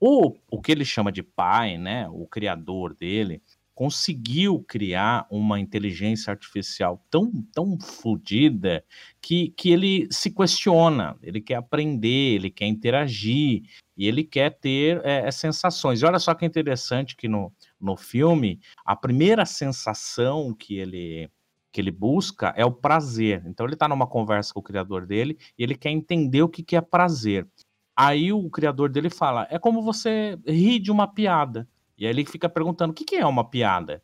O, 0.00 0.34
o 0.50 0.60
que 0.60 0.72
ele 0.72 0.84
chama 0.84 1.12
de 1.12 1.22
pai, 1.22 1.78
né, 1.78 2.08
o 2.10 2.26
criador 2.26 2.92
dele, 2.94 3.40
conseguiu 3.74 4.64
criar 4.66 5.26
uma 5.30 5.58
inteligência 5.58 6.30
artificial 6.30 7.04
tão, 7.10 7.30
tão 7.52 7.78
fodida 7.78 8.84
que, 9.20 9.48
que 9.56 9.70
ele 9.70 10.06
se 10.10 10.30
questiona, 10.30 11.16
ele 11.22 11.40
quer 11.40 11.56
aprender, 11.56 12.34
ele 12.34 12.50
quer 12.50 12.66
interagir, 12.66 13.62
e 13.96 14.06
ele 14.06 14.24
quer 14.24 14.50
ter 14.50 15.04
é, 15.04 15.30
sensações. 15.30 16.00
E 16.00 16.04
olha 16.04 16.18
só 16.18 16.34
que 16.34 16.44
interessante 16.44 17.16
que 17.16 17.28
no, 17.28 17.52
no 17.80 17.96
filme, 17.96 18.60
a 18.84 18.96
primeira 18.96 19.44
sensação 19.46 20.54
que 20.54 20.78
ele 20.78 21.30
que 21.72 21.80
ele 21.80 21.90
busca 21.90 22.54
é 22.56 22.64
o 22.64 22.70
prazer. 22.70 23.42
Então 23.46 23.66
ele 23.66 23.74
está 23.74 23.88
numa 23.88 24.06
conversa 24.06 24.54
com 24.54 24.60
o 24.60 24.62
criador 24.62 25.04
dele 25.04 25.36
e 25.58 25.64
ele 25.64 25.74
quer 25.74 25.90
entender 25.90 26.40
o 26.40 26.48
que, 26.48 26.62
que 26.62 26.76
é 26.76 26.80
prazer. 26.80 27.48
Aí 27.96 28.32
o 28.32 28.48
criador 28.48 28.88
dele 28.88 29.10
fala: 29.10 29.46
é 29.50 29.58
como 29.58 29.82
você 29.82 30.38
rir 30.46 30.78
de 30.78 30.92
uma 30.92 31.08
piada. 31.08 31.68
E 31.96 32.06
aí 32.06 32.12
ele 32.12 32.24
fica 32.24 32.48
perguntando: 32.48 32.92
o 32.92 32.94
que, 32.94 33.04
que 33.04 33.16
é 33.16 33.26
uma 33.26 33.48
piada? 33.48 34.02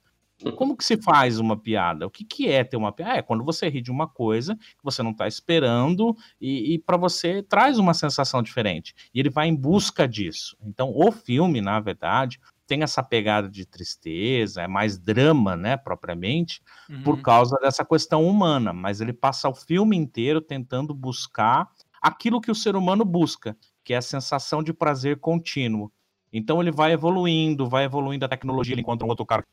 Como 0.57 0.77
que 0.77 0.85
se 0.85 0.97
faz 0.97 1.39
uma 1.39 1.57
piada? 1.57 2.07
O 2.07 2.11
que, 2.11 2.25
que 2.25 2.49
é 2.49 2.65
ter 2.65 2.77
uma 2.77 2.93
piada? 2.93 3.19
É 3.19 3.23
quando 3.23 3.45
você 3.45 3.69
ri 3.69 3.83
de 3.83 3.91
uma 3.91 4.09
coisa 4.09 4.57
que 4.57 4.83
você 4.83 5.03
não 5.03 5.11
está 5.11 5.29
esperando 5.29 6.17
e, 6.41 6.75
e 6.75 6.79
para 6.79 6.97
você 6.97 7.43
traz 7.43 7.79
uma 7.79 7.93
sensação 7.93 8.43
diferente. 8.43 8.95
E 9.13 9.21
ele 9.21 9.29
vai 9.29 9.49
em 9.49 9.55
busca 9.55 10.09
disso. 10.09 10.57
Então, 10.63 10.93
o 10.95 11.13
filme, 11.13 11.61
na 11.61 11.79
verdade, 11.79 12.41
tem 12.67 12.83
essa 12.83 13.03
pegada 13.03 13.51
de 13.51 13.67
tristeza, 13.67 14.63
é 14.63 14.69
mais 14.69 14.97
drama, 14.97 15.57
né, 15.57 15.77
propriamente, 15.77 16.63
uhum. 16.89 17.03
por 17.03 17.21
causa 17.21 17.57
dessa 17.61 17.85
questão 17.85 18.27
humana. 18.27 18.73
Mas 18.73 19.01
ele 19.01 19.13
passa 19.13 19.49
o 19.49 19.55
filme 19.55 19.97
inteiro 19.97 20.41
tentando 20.41 20.95
buscar 20.95 21.69
aquilo 22.01 22.41
que 22.41 22.51
o 22.51 22.55
ser 22.55 22.77
humano 22.77 23.05
busca, 23.05 23.57
que 23.85 23.93
é 23.93 23.97
a 23.97 24.03
sensação 24.03 24.63
de 24.63 24.73
prazer 24.73 25.19
contínuo. 25.19 25.93
Então 26.33 26.61
ele 26.61 26.71
vai 26.71 26.93
evoluindo, 26.93 27.69
vai 27.69 27.85
evoluindo 27.85 28.25
a 28.25 28.29
tecnologia, 28.29 28.75
ele 28.75 28.83
encontra 28.83 29.07
um 29.07 29.11
outro 29.11 29.27
cara 29.27 29.45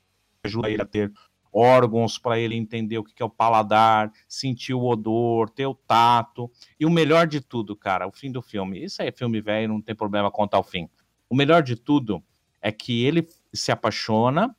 ajuda 0.44 0.70
ele 0.70 0.82
a 0.82 0.86
ter 0.86 1.12
órgãos 1.52 2.18
para 2.18 2.40
ele 2.40 2.56
entender 2.56 2.98
o 2.98 3.04
que 3.04 3.22
é 3.22 3.26
o 3.26 3.30
paladar, 3.30 4.12
sentir 4.28 4.74
o 4.74 4.84
odor, 4.84 5.50
ter 5.50 5.66
o 5.66 5.74
tato. 5.74 6.52
E 6.80 6.86
o 6.86 6.90
melhor 6.90 7.26
de 7.26 7.42
tudo, 7.42 7.76
cara, 7.76 8.08
o 8.08 8.12
fim 8.12 8.32
do 8.32 8.42
filme. 8.42 8.84
Isso 8.84 9.02
aí 9.02 9.08
é 9.08 9.12
filme 9.12 9.42
velho, 9.42 9.70
não 9.70 9.82
tem 9.82 9.96
problema 9.96 10.32
contar 10.32 10.60
o 10.60 10.64
fim. 10.64 10.88
O 11.30 11.36
melhor 11.36 11.64
de 11.64 11.76
tudo 11.76 12.24
é 12.62 12.72
que 12.72 13.04
ele 13.04 13.28
se 13.54 13.72
apaixona 13.72 14.56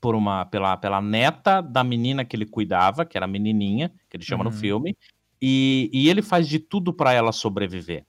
por 0.00 0.14
uma 0.14 0.44
pela, 0.46 0.76
pela 0.76 1.00
neta 1.00 1.60
da 1.60 1.84
menina 1.84 2.24
que 2.24 2.34
ele 2.34 2.46
cuidava, 2.46 3.04
que 3.04 3.16
era 3.16 3.26
a 3.26 3.28
menininha, 3.28 3.90
que 4.08 4.16
ele 4.16 4.24
chama 4.24 4.44
uhum. 4.44 4.50
no 4.50 4.56
filme, 4.56 4.96
e, 5.40 5.90
e 5.92 6.08
ele 6.08 6.22
faz 6.22 6.48
de 6.48 6.58
tudo 6.58 6.92
para 6.92 7.12
ela 7.12 7.32
sobreviver. 7.32 8.06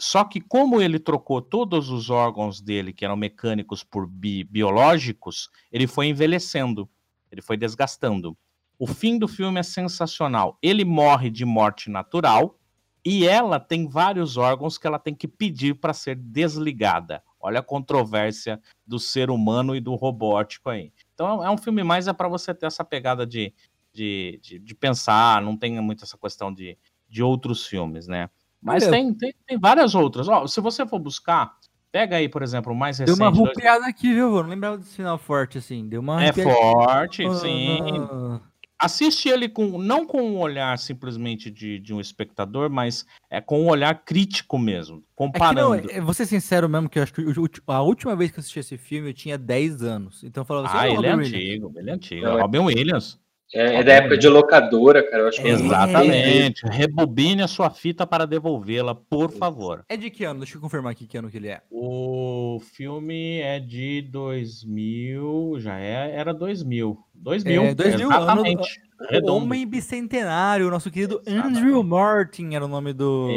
Só 0.00 0.24
que 0.24 0.40
como 0.40 0.80
ele 0.80 0.98
trocou 0.98 1.42
todos 1.42 1.90
os 1.90 2.08
órgãos 2.08 2.58
dele, 2.58 2.90
que 2.90 3.04
eram 3.04 3.16
mecânicos, 3.16 3.84
por 3.84 4.06
bi 4.06 4.42
biológicos, 4.44 5.50
ele 5.70 5.86
foi 5.86 6.06
envelhecendo, 6.06 6.88
ele 7.30 7.42
foi 7.42 7.58
desgastando. 7.58 8.34
O 8.78 8.86
fim 8.86 9.18
do 9.18 9.28
filme 9.28 9.60
é 9.60 9.62
sensacional. 9.62 10.56
Ele 10.62 10.86
morre 10.86 11.28
de 11.28 11.44
morte 11.44 11.90
natural 11.90 12.58
e 13.04 13.26
ela 13.26 13.60
tem 13.60 13.86
vários 13.86 14.38
órgãos 14.38 14.78
que 14.78 14.86
ela 14.86 14.98
tem 14.98 15.14
que 15.14 15.28
pedir 15.28 15.74
para 15.74 15.92
ser 15.92 16.16
desligada. 16.16 17.22
Olha 17.38 17.60
a 17.60 17.62
controvérsia 17.62 18.58
do 18.86 18.98
ser 18.98 19.28
humano 19.28 19.76
e 19.76 19.80
do 19.80 19.94
robótico 19.96 20.70
aí. 20.70 20.94
Então 21.12 21.44
é 21.44 21.50
um 21.50 21.58
filme 21.58 21.84
mais 21.84 22.08
é 22.08 22.12
para 22.14 22.26
você 22.26 22.54
ter 22.54 22.64
essa 22.64 22.82
pegada 22.82 23.26
de, 23.26 23.52
de, 23.92 24.40
de, 24.42 24.58
de, 24.58 24.74
pensar, 24.74 25.42
não 25.42 25.58
tem 25.58 25.78
muito 25.78 26.04
essa 26.04 26.16
questão 26.16 26.50
de, 26.50 26.78
de 27.06 27.22
outros 27.22 27.66
filmes, 27.66 28.06
né? 28.06 28.30
Mas 28.62 28.86
tem, 28.86 29.14
tem, 29.14 29.34
tem, 29.46 29.58
várias 29.58 29.94
outras. 29.94 30.28
Ó, 30.28 30.46
se 30.46 30.60
você 30.60 30.86
for 30.86 30.98
buscar, 30.98 31.56
pega 31.90 32.16
aí, 32.16 32.28
por 32.28 32.42
exemplo, 32.42 32.72
o 32.72 32.76
mais 32.76 32.98
recente. 32.98 33.16
Deu 33.16 33.26
uma 33.26 33.34
rupiada 33.34 33.80
dois... 33.80 33.90
aqui, 33.90 34.12
viu? 34.12 34.30
Não 34.30 34.48
lembrava 34.48 34.78
desse 34.78 34.96
final 34.96 35.18
forte, 35.18 35.58
assim. 35.58 35.88
Deu 35.88 36.00
uma 36.00 36.22
é 36.22 36.32
forte, 36.32 37.24
ah, 37.24 37.34
sim. 37.34 38.40
Assiste 38.80 39.28
ele 39.28 39.46
com 39.46 39.78
não 39.78 40.06
com 40.06 40.22
um 40.22 40.38
olhar 40.38 40.78
simplesmente 40.78 41.50
de, 41.50 41.78
de 41.78 41.92
um 41.92 42.00
espectador, 42.00 42.70
mas 42.70 43.04
é 43.28 43.38
com 43.38 43.60
um 43.60 43.68
olhar 43.68 43.94
crítico 44.04 44.58
mesmo, 44.58 45.04
comparando. 45.14 45.74
É 45.74 45.80
que 45.82 45.86
não, 45.88 45.94
é, 45.96 46.00
vou 46.00 46.14
ser 46.14 46.24
sincero 46.24 46.66
mesmo, 46.66 46.88
que 46.88 46.98
eu 46.98 47.02
acho 47.02 47.12
que 47.12 47.22
a 47.66 47.82
última 47.82 48.16
vez 48.16 48.30
que 48.30 48.38
eu 48.38 48.40
assisti 48.40 48.58
esse 48.58 48.78
filme 48.78 49.10
eu 49.10 49.14
tinha 49.14 49.36
10 49.36 49.82
anos. 49.82 50.24
Então 50.24 50.40
eu 50.40 50.46
falava 50.46 50.68
assim, 50.68 50.78
ah, 50.78 50.88
ele 50.88 51.06
é 51.06 51.12
antigo, 51.12 51.72
ele 51.76 51.90
é 51.90 51.92
antigo. 51.92 52.24
Não, 52.24 52.40
Robin 52.40 52.58
Williams. 52.60 53.20
É, 53.52 53.76
é, 53.76 53.82
da 53.82 53.92
época 53.94 54.16
de 54.16 54.28
locadora, 54.28 55.02
cara. 55.02 55.24
Eu 55.24 55.28
acho 55.28 55.42
que 55.42 55.48
é. 55.48 55.50
Exatamente. 55.50 56.64
Rebobine 56.66 57.42
a 57.42 57.48
sua 57.48 57.68
fita 57.68 58.06
para 58.06 58.24
devolvê-la, 58.24 58.94
por 58.94 59.30
favor. 59.30 59.84
É 59.88 59.96
de 59.96 60.08
que 60.08 60.24
ano? 60.24 60.40
Deixa 60.40 60.56
eu 60.56 60.60
confirmar 60.60 60.92
aqui 60.92 61.06
que 61.06 61.18
ano 61.18 61.28
que 61.28 61.36
ele 61.36 61.48
é. 61.48 61.60
O 61.68 62.60
filme 62.74 63.40
é 63.40 63.58
de 63.58 64.02
2000, 64.02 65.56
já 65.58 65.78
é, 65.78 66.14
era 66.14 66.32
2000. 66.32 66.96
2000, 67.12 67.62
é, 67.62 67.74
2000 67.74 68.08
exatamente. 68.08 68.80
Ano, 69.10 69.32
o 69.32 69.36
Homem 69.36 69.66
Bicentenário, 69.66 70.70
nosso 70.70 70.90
querido 70.90 71.20
exatamente. 71.26 71.58
Andrew 71.58 71.82
Martin 71.82 72.54
era 72.54 72.64
o 72.64 72.68
nome 72.68 72.92
do, 72.92 73.28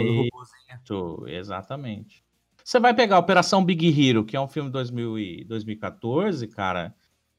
do 0.87 1.27
Exatamente. 1.27 2.23
Você 2.63 2.79
vai 2.79 2.93
pegar 2.93 3.15
a 3.15 3.19
Operação 3.19 3.65
Big 3.65 3.87
Hero, 3.89 4.23
que 4.23 4.37
é 4.37 4.39
um 4.39 4.47
filme 4.47 4.69
de 4.69 4.73
2000 4.73 5.19
e 5.19 5.43
2014, 5.45 6.47
cara 6.47 6.93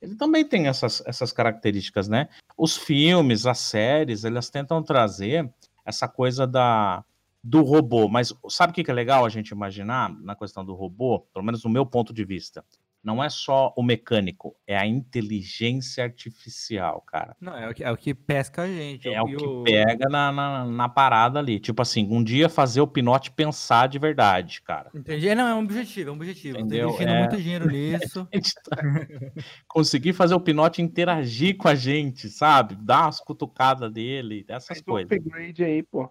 ele 0.05 0.17
também 0.17 0.47
tem 0.47 0.69
essas, 0.69 1.03
essas 1.07 1.33
características, 1.33 2.09
né? 2.09 2.29
Os 2.57 2.77
filmes, 2.77 3.47
as 3.47 3.59
séries, 3.59 4.25
elas 4.25 4.51
tentam 4.51 4.83
trazer 4.83 5.51
essa 5.85 6.07
coisa 6.07 6.47
da, 6.47 7.03
do 7.43 7.63
robô. 7.63 8.09
Mas 8.09 8.33
sabe 8.49 8.71
o 8.71 8.75
que 8.75 8.91
é 8.91 8.95
legal 8.95 9.25
a 9.25 9.29
gente 9.31 9.49
imaginar 9.51 10.15
na 10.21 10.37
questão 10.37 10.65
do 10.65 10.75
robô? 10.75 11.21
Pelo 11.33 11.45
menos 11.45 11.65
no 11.65 11.71
meu 11.71 11.87
ponto 11.87 12.13
de 12.13 12.25
vista 12.25 12.65
não 13.05 13.23
é 13.23 13.29
só 13.29 13.73
o 13.77 13.83
mecânico, 13.83 14.57
é 14.67 14.77
a 14.77 14.87
inteligência 14.87 16.03
artificial, 16.03 17.03
cara. 17.03 17.37
Não, 17.39 17.55
é 17.55 17.69
o 17.69 17.75
que, 17.75 17.85
é 17.85 17.91
o 17.91 17.97
que 17.97 18.15
pesca 18.15 18.63
a 18.63 18.67
gente. 18.67 19.07
É, 19.07 19.21
o 19.21 19.27
que 19.27 19.37
o... 19.37 19.63
pega 19.63 20.09
na, 20.09 20.33
na, 20.33 20.65
na, 20.65 20.89
parada 20.89 21.39
ali. 21.39 21.61
Tipo 21.61 21.83
assim, 21.83 22.09
um 22.11 22.25
dia 22.25 22.49
fazer 22.49 22.81
o 22.81 22.87
Pinote 22.87 23.31
pensar 23.31 23.89
de 23.89 23.99
verdade, 23.99 24.63
cara. 24.63 24.91
Entendi. 24.95 25.29
É, 25.29 25.35
não, 25.35 25.47
é 25.47 25.55
um 25.55 25.59
objetivo, 25.65 26.09
é 26.09 26.13
um 26.13 26.17
objetivo. 26.17 26.59
Entendeu? 26.59 26.89
Tô 26.89 26.95
investindo 26.95 27.11
é... 27.11 27.21
muito 27.21 27.37
dinheiro 27.37 27.67
nisso. 27.71 28.27
tá... 28.71 28.77
Conseguir 29.69 30.15
fazer 30.15 30.35
o 30.35 30.41
Pinote 30.41 30.81
interagir 30.81 31.59
com 31.59 31.69
a 31.69 31.75
gente, 31.75 32.31
sabe? 32.31 32.75
Dar 32.75 33.03
umas 33.03 33.21
cutucadas 33.21 33.93
dele, 33.93 34.45
dessas 34.45 34.81
coisas. 34.81 35.13
Um 35.13 35.17
upgrade 35.17 35.63
aí, 35.63 35.83
pô. 35.83 36.11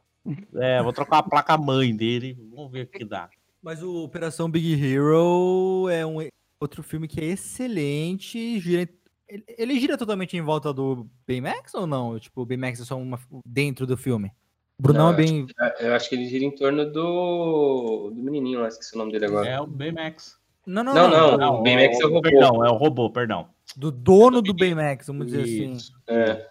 É, 0.56 0.82
vou 0.82 0.94
trocar 0.94 1.18
a 1.18 1.24
placa 1.24 1.58
mãe 1.58 1.94
dele, 1.96 2.38
vamos 2.56 2.72
ver 2.72 2.86
o 2.86 2.88
que 2.88 3.04
dá. 3.04 3.30
Mas 3.62 3.82
o 3.82 4.04
Operação 4.04 4.50
Big 4.50 4.74
Hero 4.74 5.90
é 5.90 6.06
um 6.06 6.22
Outro 6.64 6.82
filme 6.82 7.10
que 7.10 7.20
é 7.20 7.26
excelente, 7.26 8.58
gira, 8.62 8.88
ele, 9.28 9.44
ele, 9.58 9.80
gira 9.82 9.98
totalmente 9.98 10.38
em 10.38 10.42
volta 10.42 10.74
do 10.74 11.06
Baymax 11.28 11.74
ou 11.74 11.86
não? 11.86 12.18
Tipo, 12.18 12.44
o 12.44 12.46
Baymax 12.46 12.80
é 12.80 12.86
só 12.86 12.98
uma 12.98 13.20
dentro 13.46 13.86
do 13.86 13.98
filme? 13.98 14.32
O 14.80 14.84
Brunão 14.84 15.12
é 15.12 15.14
bem. 15.14 15.46
Acho, 15.60 15.84
eu 15.84 15.94
acho 15.94 16.08
que 16.08 16.16
ele 16.16 16.26
gira 16.26 16.46
em 16.46 16.56
torno 16.56 16.90
do, 16.90 18.12
do 18.16 18.24
menininho 18.24 18.62
lá, 18.62 18.70
esqueci 18.70 18.96
o 18.96 18.98
nome 18.98 19.12
dele 19.12 19.26
agora. 19.26 19.50
É 19.50 19.60
o 19.60 19.68
Baymax. 19.68 20.38
Não, 20.66 20.86
não, 20.86 20.94
não. 20.94 21.10
não, 21.10 21.38
não 21.38 21.60
o 21.60 21.64
Baymax 21.64 22.00
é 22.00 22.06
o 22.06 22.08
robô. 22.08 22.22
Perdão, 22.22 22.66
é 22.66 22.70
o 22.70 22.78
robô, 22.78 23.10
perdão. 23.10 23.50
Do 23.76 23.92
dono 23.92 24.42
do 24.42 24.54
Baymax, 24.54 25.08
vamos 25.08 25.26
dizer 25.26 25.42
assim. 25.42 25.74
Isso. 25.74 25.94
assim. 26.08 26.18
É. 26.18 26.50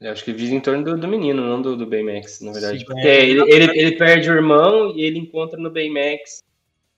Eu 0.00 0.12
acho 0.12 0.24
que 0.24 0.38
gira 0.38 0.54
em 0.54 0.60
torno 0.60 0.84
do, 0.84 0.96
do 0.96 1.08
menino, 1.08 1.42
não 1.42 1.60
do, 1.60 1.76
do 1.76 1.86
Baymax, 1.88 2.40
na 2.40 2.52
verdade. 2.52 2.78
Sim, 2.78 2.84
Porque 2.84 3.08
é. 3.08 3.28
ele, 3.28 3.40
ele, 3.52 3.80
ele 3.80 3.96
perde 3.96 4.30
o 4.30 4.34
irmão 4.34 4.96
e 4.96 5.02
ele 5.02 5.18
encontra 5.18 5.58
no 5.58 5.72
Baymax 5.72 6.40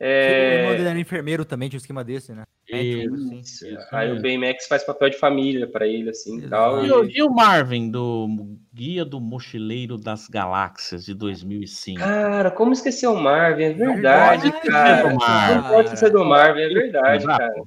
é... 0.02 0.30
O 0.30 0.58
irmão 0.60 0.76
dele 0.76 0.88
era 0.88 0.98
enfermeiro 0.98 1.44
também, 1.44 1.68
tinha 1.68 1.76
um 1.76 1.82
esquema 1.82 2.02
desse, 2.02 2.32
né? 2.32 2.44
Isso, 2.66 3.66
assim. 3.66 3.76
Aí 3.92 4.10
o 4.10 4.22
Baymax 4.22 4.66
faz 4.66 4.82
papel 4.82 5.10
de 5.10 5.18
família 5.18 5.66
para 5.66 5.86
ele, 5.86 6.08
assim, 6.08 6.40
tal. 6.48 6.82
E, 6.82 6.90
o, 6.90 7.04
e 7.04 7.22
o 7.22 7.28
Marvin, 7.28 7.90
do 7.90 8.56
Guia 8.72 9.04
do 9.04 9.20
Mochileiro 9.20 9.98
das 9.98 10.26
Galáxias, 10.26 11.04
de 11.04 11.12
2005? 11.12 12.00
Cara, 12.00 12.50
como 12.50 12.72
esquecer 12.72 13.08
o 13.08 13.14
Marvin? 13.14 13.64
É 13.64 13.72
verdade, 13.74 14.50
verdade 14.50 14.60
cara. 14.62 15.54
Não 15.56 15.68
pode 15.68 15.88
esquecer 15.88 16.10
do 16.10 16.24
Marvin, 16.24 16.62
é 16.62 16.68
verdade, 16.68 17.24
Exato. 17.24 17.38
cara. 17.38 17.62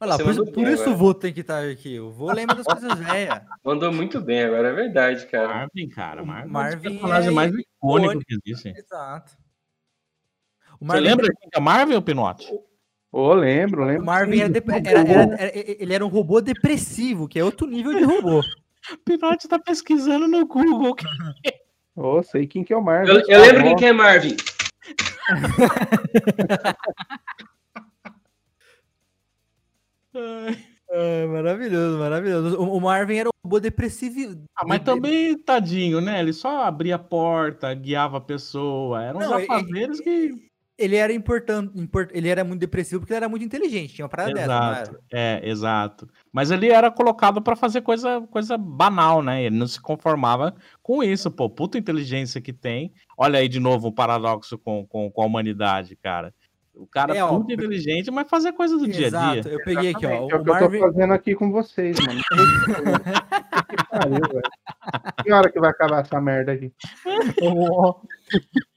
Olha 0.00 0.10
lá, 0.10 0.18
por, 0.18 0.52
por 0.52 0.68
isso 0.68 0.90
o 0.90 0.96
vô 0.96 1.14
tem 1.14 1.32
que 1.32 1.40
estar 1.40 1.64
aqui. 1.64 1.98
O 1.98 2.10
vô 2.10 2.30
lembra 2.30 2.56
das 2.56 2.66
coisas 2.66 2.98
velhas. 2.98 3.40
Mandou 3.64 3.90
muito 3.90 4.20
bem, 4.20 4.44
agora 4.44 4.68
é 4.68 4.72
verdade, 4.72 5.26
cara. 5.26 5.48
Marvin, 5.48 5.88
cara. 5.88 6.24
Marvin, 6.24 6.50
Marvin 6.50 6.86
é 6.86 6.90
o 6.90 6.92
personagem 6.92 7.30
é 7.30 7.32
mais 7.32 7.52
icônico 7.54 8.22
que 8.24 8.38
existe. 8.44 8.68
Exato. 8.76 9.47
Marvin... 10.80 11.02
Você 11.02 11.10
lembra 11.10 11.28
da 11.52 11.60
Marvel, 11.60 12.02
Pinote? 12.02 12.52
Ô, 13.10 13.20
oh, 13.20 13.34
lembro, 13.34 13.84
lembro. 13.84 14.02
O 14.02 14.06
Marvin 14.06 14.40
era, 14.40 14.50
de... 14.50 14.62
era, 14.70 15.00
era, 15.00 15.34
era, 15.34 15.52
ele 15.54 15.94
era 15.94 16.04
um 16.04 16.08
robô 16.08 16.40
depressivo, 16.40 17.26
que 17.26 17.38
é 17.38 17.44
outro 17.44 17.66
nível 17.66 17.94
de 17.94 18.04
robô. 18.04 18.42
Pinote 19.04 19.48
tá 19.48 19.58
pesquisando 19.58 20.28
no 20.28 20.46
Google. 20.46 20.94
Ô, 21.96 22.18
oh, 22.18 22.22
sei 22.22 22.46
quem 22.46 22.62
que 22.62 22.72
é 22.72 22.76
o 22.76 22.82
Marvin. 22.82 23.10
Eu, 23.10 23.22
eu 23.26 23.40
lembro 23.40 23.64
quem 23.64 23.76
que 23.76 23.84
é 23.84 23.92
Marvin. 23.92 24.36
É, 30.90 31.26
maravilhoso, 31.26 31.98
maravilhoso. 31.98 32.60
O, 32.60 32.80
Marvin 32.80 33.18
era 33.18 33.28
um 33.28 33.32
robô 33.44 33.60
depressivo. 33.60 34.42
Ah, 34.56 34.64
mas 34.66 34.80
também, 34.80 35.36
tadinho, 35.38 36.00
né? 36.00 36.18
Ele 36.18 36.32
só 36.32 36.64
abria 36.64 36.96
a 36.96 36.98
porta, 36.98 37.72
guiava 37.74 38.16
a 38.16 38.20
pessoa. 38.20 39.02
Eram 39.02 39.20
uns 39.20 39.30
afazeres 39.30 40.00
que 40.00 40.48
ele 40.78 40.94
era 40.94 41.12
importante, 41.12 41.72
import, 41.74 42.08
ele 42.12 42.28
era 42.28 42.44
muito 42.44 42.60
depressivo 42.60 43.00
porque 43.00 43.12
ele 43.12 43.18
era 43.18 43.28
muito 43.28 43.44
inteligente, 43.44 43.94
tinha 43.94 44.04
uma 44.04 44.08
parada 44.08 44.30
exato, 44.30 44.92
dessa, 44.92 45.00
É, 45.12 45.40
exato. 45.42 46.08
Mas 46.32 46.52
ele 46.52 46.68
era 46.68 46.90
colocado 46.90 47.42
para 47.42 47.56
fazer 47.56 47.80
coisa, 47.82 48.20
coisa 48.30 48.56
banal, 48.56 49.20
né? 49.20 49.42
Ele 49.42 49.56
não 49.56 49.66
se 49.66 49.80
conformava 49.80 50.54
com 50.80 51.02
isso, 51.02 51.30
pô. 51.30 51.50
Puta 51.50 51.76
inteligência 51.76 52.40
que 52.40 52.52
tem. 52.52 52.92
Olha 53.16 53.40
aí 53.40 53.48
de 53.48 53.58
novo 53.58 53.88
um 53.88 53.92
paradoxo 53.92 54.56
com, 54.56 54.86
com, 54.86 55.10
com 55.10 55.22
a 55.22 55.26
humanidade, 55.26 55.96
cara. 55.96 56.32
O 56.78 56.86
cara 56.86 57.16
É, 57.16 57.24
ó, 57.24 57.32
muito 57.32 57.52
inteligente, 57.52 58.08
mas 58.08 58.28
fazer 58.28 58.52
coisa 58.52 58.78
do 58.78 58.86
dia 58.86 59.06
a 59.06 59.08
Exato, 59.08 59.42
dia. 59.42 59.52
eu 59.52 59.62
peguei 59.64 59.90
aqui, 59.90 60.06
ó. 60.06 60.10
É 60.10 60.20
o 60.20 60.24
O 60.24 60.28
que 60.28 60.34
eu 60.36 60.44
tô 60.44 60.52
Marvin, 60.52 60.78
fazendo 60.78 61.12
aqui 61.12 61.34
com 61.34 61.50
vocês, 61.50 61.96
mano. 61.98 62.20
que 63.68 63.88
pariu, 63.90 64.20
velho. 64.28 64.42
Que 65.24 65.32
hora 65.32 65.50
que 65.50 65.58
vai 65.58 65.70
acabar 65.70 66.02
essa 66.02 66.20
merda 66.20 66.52
aqui? 66.52 66.72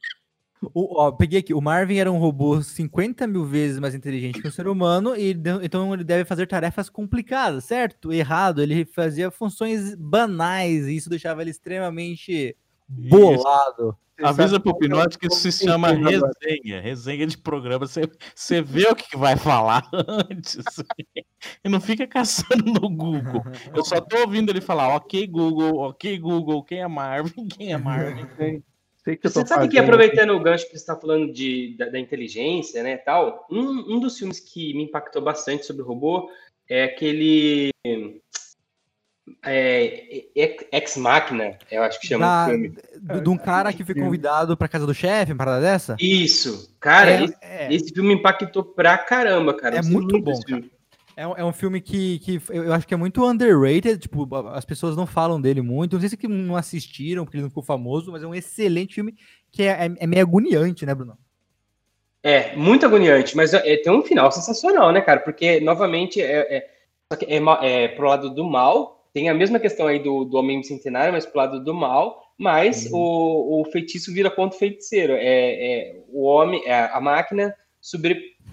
o, 0.73 0.99
ó, 0.99 1.11
peguei 1.11 1.39
aqui. 1.39 1.53
O 1.53 1.61
Marvin 1.61 1.97
era 1.97 2.11
um 2.11 2.17
robô 2.17 2.61
50 2.61 3.27
mil 3.27 3.45
vezes 3.45 3.79
mais 3.79 3.95
inteligente 3.95 4.41
que 4.41 4.47
um 4.47 4.51
ser 4.51 4.67
humano, 4.67 5.15
e 5.15 5.35
então 5.61 5.93
ele 5.93 6.03
deve 6.03 6.25
fazer 6.25 6.47
tarefas 6.47 6.89
complicadas, 6.89 7.65
certo? 7.65 8.11
Errado, 8.11 8.61
ele 8.61 8.85
fazia 8.85 9.31
funções 9.31 9.95
banais, 9.95 10.87
e 10.87 10.95
isso 10.95 11.09
deixava 11.09 11.41
ele 11.41 11.51
extremamente 11.51 12.55
bolado. 12.87 13.97
Você 14.21 14.25
Avisa 14.25 14.59
pro 14.59 14.71
é 14.71 14.77
Pinote 14.77 15.17
que 15.17 15.27
isso 15.27 15.51
se 15.51 15.65
chama 15.65 15.91
resenha. 15.91 16.79
Resenha 16.79 17.25
de 17.25 17.37
programa. 17.37 17.87
Você, 17.87 18.01
você 18.35 18.61
vê 18.61 18.87
o 18.87 18.95
que 18.95 19.17
vai 19.17 19.35
falar 19.35 19.89
antes. 20.29 20.57
E 21.63 21.69
não 21.69 21.81
fica 21.81 22.05
caçando 22.05 22.65
no 22.65 22.89
Google. 22.89 23.43
Eu 23.73 23.83
só 23.83 23.99
tô 23.99 24.19
ouvindo 24.19 24.51
ele 24.51 24.61
falar, 24.61 24.95
ok, 24.95 25.25
Google, 25.25 25.79
ok, 25.79 26.19
Google, 26.19 26.63
quem 26.63 26.81
é 26.81 26.87
Marvin, 26.87 27.47
quem 27.47 27.73
é 27.73 27.77
Marvin. 27.79 28.63
Sei, 29.03 29.17
que 29.17 29.25
eu 29.27 29.33
tô 29.33 29.41
Você 29.41 29.47
sabe 29.47 29.67
que 29.67 29.77
fazendo. 29.77 29.83
aproveitando 29.95 30.29
o 30.35 30.39
gancho 30.39 30.65
que 30.65 30.71
você 30.71 30.77
está 30.77 30.95
falando 30.95 31.33
de, 31.33 31.75
da, 31.77 31.85
da 31.89 31.99
inteligência, 31.99 32.83
né, 32.83 32.97
tal, 32.97 33.47
um, 33.49 33.95
um 33.95 33.99
dos 33.99 34.17
filmes 34.17 34.39
que 34.39 34.73
me 34.75 34.83
impactou 34.83 35.21
bastante 35.21 35.65
sobre 35.65 35.81
o 35.81 35.85
robô 35.85 36.29
é 36.69 36.83
aquele 36.83 37.71
é, 39.43 40.29
Ex- 40.35 40.65
Ex 40.71 40.97
Machina, 40.97 41.57
eu 41.71 41.81
acho 41.83 41.99
que 41.99 42.07
chama 42.07 42.25
Da- 42.27 42.43
o 42.43 42.49
filme. 42.49 42.69
de 42.69 43.21
de 43.21 43.29
um 43.29 43.37
cara 43.37 43.73
que 43.73 43.83
foi 43.83 43.95
convidado 43.95 44.55
pra 44.55 44.67
casa 44.67 44.85
do 44.85 44.93
chefe, 44.93 45.31
uma 45.31 45.37
parada 45.37 45.61
dessa? 45.61 45.95
Isso, 45.99 46.75
cara, 46.79 47.11
é, 47.11 47.23
esse, 47.23 47.37
é, 47.41 47.73
esse 47.73 47.93
filme 47.93 48.09
me 48.09 48.15
impactou 48.15 48.63
pra 48.63 48.97
caramba, 48.97 49.53
cara. 49.55 49.75
É 49.75 49.79
gostei 49.79 49.93
muito 49.95 50.19
bom, 50.21 50.39
filme. 50.47 50.71
É 51.21 51.27
um, 51.27 51.37
é 51.37 51.45
um 51.45 51.53
filme 51.53 51.79
que, 51.79 52.17
que 52.19 52.41
eu 52.49 52.73
acho 52.73 52.87
que 52.87 52.93
é 52.95 52.97
muito 52.97 53.23
underrated, 53.23 53.99
tipo, 53.99 54.27
as 54.47 54.65
pessoas 54.65 54.95
não 54.97 55.05
falam 55.05 55.39
dele 55.39 55.61
muito, 55.61 55.93
não 55.93 55.99
sei 55.99 56.09
se 56.09 56.17
que 56.17 56.27
não 56.27 56.55
assistiram, 56.55 57.23
porque 57.23 57.37
ele 57.37 57.43
não 57.43 57.49
ficou 57.49 57.61
famoso, 57.61 58.11
mas 58.11 58.23
é 58.23 58.27
um 58.27 58.33
excelente 58.33 58.95
filme 58.95 59.15
que 59.51 59.61
é, 59.61 59.85
é, 59.85 59.91
é 59.99 60.07
meio 60.07 60.23
agoniante, 60.23 60.83
né, 60.83 60.95
Bruno? 60.95 61.15
É, 62.23 62.55
muito 62.55 62.87
agoniante, 62.87 63.37
mas 63.37 63.53
é, 63.53 63.77
tem 63.77 63.91
um 63.91 64.01
final 64.01 64.31
sensacional, 64.31 64.91
né, 64.91 64.99
cara? 65.01 65.19
Porque, 65.19 65.59
novamente, 65.59 66.19
é, 66.19 66.57
é, 66.57 66.69
só 67.11 67.17
que 67.17 67.25
é, 67.25 67.39
é 67.61 67.87
pro 67.89 68.07
lado 68.07 68.33
do 68.33 68.43
mal, 68.43 69.07
tem 69.13 69.29
a 69.29 69.33
mesma 69.33 69.59
questão 69.59 69.85
aí 69.85 69.99
do, 69.99 70.25
do 70.25 70.37
Homem 70.37 70.61
Bicentenário, 70.61 71.13
mas 71.13 71.25
pro 71.25 71.37
lado 71.37 71.63
do 71.63 71.73
mal, 71.73 72.33
mas 72.35 72.89
o, 72.91 73.61
o 73.61 73.65
feitiço 73.65 74.11
vira 74.11 74.31
contra 74.31 74.55
o 74.55 74.59
feiticeiro. 74.59 75.13
É, 75.13 75.19
é 75.21 76.03
o 76.09 76.23
homem, 76.23 76.63
é 76.65 76.89
a 76.91 76.99
máquina 76.99 77.53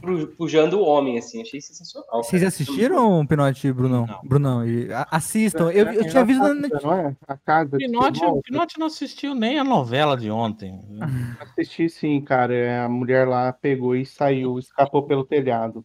sobrepujando 0.00 0.78
o 0.78 0.82
homem, 0.84 1.18
assim. 1.18 1.42
Achei 1.42 1.60
sensacional. 1.60 2.22
Vocês 2.22 2.42
cara. 2.42 2.48
assistiram, 2.48 3.26
Pinote 3.26 3.66
e 3.66 3.72
Brunão? 3.72 4.06
Não. 4.06 4.20
Brunão, 4.24 4.66
e, 4.66 4.88
assistam. 5.10 5.70
Eu, 5.70 5.86
eu 5.92 6.08
tinha 6.08 6.24
visto 6.24 6.40
na 6.40 6.48
casa, 6.48 6.60
Net- 6.60 6.84
não 6.84 6.92
é? 6.94 7.16
A 7.26 7.36
casa. 7.36 7.76
Pinote, 7.76 8.18
futebol. 8.18 8.42
Pinote 8.42 8.78
não 8.78 8.86
assistiu 8.86 9.34
nem 9.34 9.58
a 9.58 9.64
novela 9.64 10.16
de 10.16 10.30
ontem. 10.30 10.80
Assisti 11.40 11.88
sim, 11.88 12.20
cara. 12.20 12.54
É, 12.54 12.80
A 12.80 12.88
mulher 12.88 13.26
lá 13.26 13.52
pegou 13.52 13.94
e 13.96 14.04
saiu, 14.06 14.58
escapou 14.58 15.02
pelo 15.06 15.24
telhado. 15.24 15.84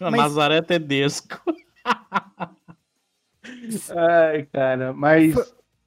A 0.00 0.10
Mas- 0.10 0.12
Nazaré 0.20 0.62
Tedesco. 0.62 1.40
Ai, 3.96 4.42
cara, 4.52 4.92
mas 4.92 5.34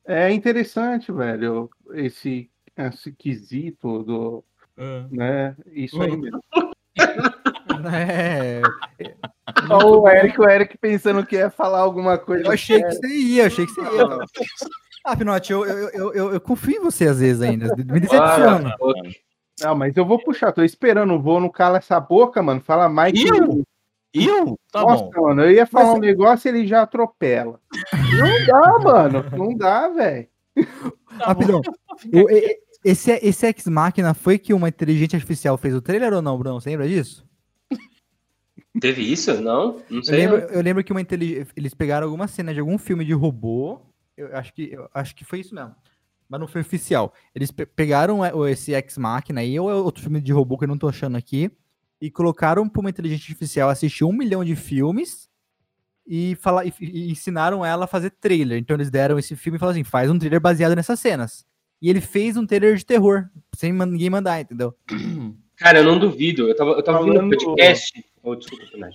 é 0.06 0.32
interessante, 0.32 1.12
velho, 1.12 1.70
esse, 1.94 2.50
esse 2.76 3.12
quesito 3.12 4.02
do, 4.04 4.44
né? 5.12 5.56
Isso 5.68 6.02
aí 6.02 6.16
mesmo. 6.16 6.40
É, 7.92 8.62
Ó, 9.70 10.00
o 10.02 10.10
Eric, 10.10 10.40
o 10.42 10.50
Eric 10.50 10.78
pensando 10.78 11.26
que 11.26 11.38
ia 11.38 11.50
falar 11.50 11.80
alguma 11.80 12.18
coisa. 12.18 12.46
eu 12.46 12.52
achei 12.52 12.84
que 12.84 12.92
você 12.92 13.08
ia, 13.08 13.48
achei 13.48 13.66
que 13.66 13.72
você 13.72 13.82
ia. 13.82 14.20
Ah, 15.06 15.16
Pinote, 15.16 15.54
eu, 15.54 15.66
eu, 15.66 15.90
eu, 15.90 16.14
eu, 16.14 16.34
eu 16.34 16.42
confio 16.42 16.76
em 16.76 16.84
você 16.84 17.08
às 17.08 17.20
vezes 17.20 17.42
ainda. 17.42 17.74
Me 17.78 18.00
decepciona. 18.02 18.76
Ah, 18.76 19.66
Não, 19.68 19.76
mas 19.76 19.96
eu 19.96 20.06
vou 20.06 20.20
puxar, 20.22 20.52
tô 20.52 20.62
esperando 20.62 21.14
o 21.14 21.22
voo, 21.22 21.40
não 21.40 21.50
cala 21.50 21.78
essa 21.78 22.00
boca, 22.02 22.44
mano. 22.44 22.60
Fala 22.60 22.90
mais 22.90 23.14
que 23.14 23.30
Eu? 23.30 23.64
Eu? 24.14 24.60
Tá 24.72 24.82
Nossa, 24.82 25.04
bom. 25.16 25.28
mano, 25.28 25.44
eu 25.44 25.52
ia 25.52 25.66
falar 25.66 25.86
Mas- 25.92 25.96
um 25.98 26.02
negócio 26.02 26.50
ele 26.50 26.68
já 26.68 26.82
atropela. 26.82 27.60
Não 28.20 28.46
dá, 28.46 28.80
mano. 28.80 29.26
Não 29.38 29.56
dá, 29.56 29.88
velho. 29.88 30.28
Tá 31.18 31.26
Rapidão. 31.28 31.62
bom. 31.62 31.72
O- 32.24 32.30
e- 32.30 32.40
e- 32.46 32.60
esse, 32.84 33.12
esse 33.22 33.46
Ex 33.48 33.66
Machina 33.68 34.14
foi 34.14 34.38
que 34.38 34.54
uma 34.54 34.70
inteligência 34.70 35.18
artificial 35.18 35.58
fez 35.58 35.74
o 35.76 35.82
trailer 35.82 36.14
ou 36.14 36.22
não, 36.22 36.38
Bruno? 36.38 36.60
Você 36.60 36.70
lembra 36.70 36.88
disso? 36.88 37.28
Teve 38.80 39.02
isso? 39.02 39.42
Não? 39.42 39.82
Não 39.90 39.98
Eu 39.98 40.04
sei. 40.04 40.16
lembro, 40.18 40.42
não. 40.42 40.48
eu 40.48 40.62
lembro 40.62 40.84
que 40.84 40.92
uma 40.92 41.02
eles 41.02 41.74
pegaram 41.74 42.06
alguma 42.06 42.28
cena 42.28 42.54
de 42.54 42.60
algum 42.60 42.78
filme 42.78 43.04
de 43.04 43.14
robô. 43.14 43.82
Eu 44.16 44.36
acho 44.36 44.54
que, 44.54 44.72
eu 44.72 44.88
acho 44.94 45.16
que 45.16 45.26
foi 45.26 45.40
isso 45.40 45.56
mesmo. 45.56 45.76
Mas 46.28 46.40
não 46.40 46.48
foi 46.48 46.62
oficial. 46.62 47.14
Eles 47.34 47.52
pe- 47.52 47.66
pegaram 47.66 48.20
esse 48.48 48.74
Ex 48.74 48.98
Machina 48.98 49.42
aí, 49.42 49.60
ou 49.60 49.70
é 49.72 49.74
outro 49.74 50.04
filme 50.04 50.22
de 50.22 50.32
robô 50.32 50.58
que 50.58 50.66
eu 50.66 50.68
não 50.68 50.78
tô 50.78 50.88
achando 50.88 51.18
aqui, 51.18 51.50
e 52.00 52.12
colocaram 52.12 52.70
pra 52.70 52.80
uma 52.82 52.90
inteligência 52.90 53.24
artificial 53.24 53.70
assistir 53.70 54.04
um 54.04 54.14
milhão 54.14 54.44
de 54.46 54.56
filmes 54.56 55.28
e, 56.06 56.36
falar, 56.36 56.66
e, 56.66 56.74
e 56.80 57.12
ensinaram 57.12 57.66
ela 57.66 57.86
a 57.86 57.88
fazer 57.88 58.12
trailer. 58.12 58.60
Então 58.60 58.76
eles 58.76 58.92
deram 58.92 59.18
esse 59.18 59.36
filme 59.36 59.56
e 59.58 59.60
falaram 59.60 59.76
assim: 59.80 59.84
faz 59.84 60.10
um 60.12 60.20
trailer 60.20 60.40
baseado 60.40 60.76
nessas 60.76 61.00
cenas. 61.00 61.46
E 61.82 61.90
ele 61.90 62.02
fez 62.02 62.36
um 62.38 62.46
trailer 62.46 62.76
de 62.76 62.86
terror, 62.86 63.26
sem 63.56 63.72
ninguém 63.72 64.10
mandar, 64.10 64.42
entendeu? 64.42 64.76
Cara, 65.56 65.80
eu 65.80 65.84
não 65.84 65.98
duvido. 66.00 66.48
Eu 66.50 66.56
tava, 66.56 66.72
eu 66.72 66.84
tava 66.84 67.00
ouvindo 67.00 67.14
um 67.14 67.18
Falando- 67.30 67.38
podcast. 67.38 68.06
Oh, 68.22 68.36
desculpa, 68.36 68.66
Nath. 68.78 68.94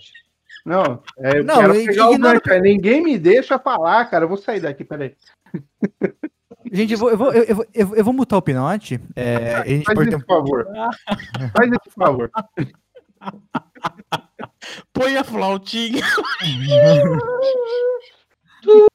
Não, 0.67 1.03
é, 1.19 1.39
eu 1.39 1.45
Não, 1.45 1.61
quero 1.61 1.75
eu 1.75 1.87
pegar 1.87 2.11
o 2.11 2.53
é, 2.55 2.61
Ninguém 2.61 3.03
me 3.03 3.19
deixa 3.19 3.59
falar, 3.59 4.05
cara. 4.07 4.25
Eu 4.25 4.29
vou 4.29 4.37
sair 4.39 4.61
daqui, 4.61 4.85
peraí. 4.85 5.15
Gente, 6.73 6.93
eu 6.95 6.99
vou, 6.99 7.11
eu 7.11 7.17
vou, 7.19 7.33
eu 7.33 7.57
vou, 7.57 7.67
eu 7.75 7.87
vou, 7.87 7.97
eu 7.97 8.05
vou 8.05 8.15
mutar 8.15 8.37
o 8.39 8.43
Pinote. 8.43 8.99
É, 9.15 9.55
a 9.57 9.67
gente 9.67 9.85
Faz 9.85 9.99
pode 9.99 10.11
ter 10.11 10.17
um- 10.17 10.21
favor. 10.21 10.67
Faz 11.55 11.71
esse 11.71 11.95
favor. 11.95 12.31
Põe 14.93 15.17
a 15.17 15.25
flautinha. 15.25 16.03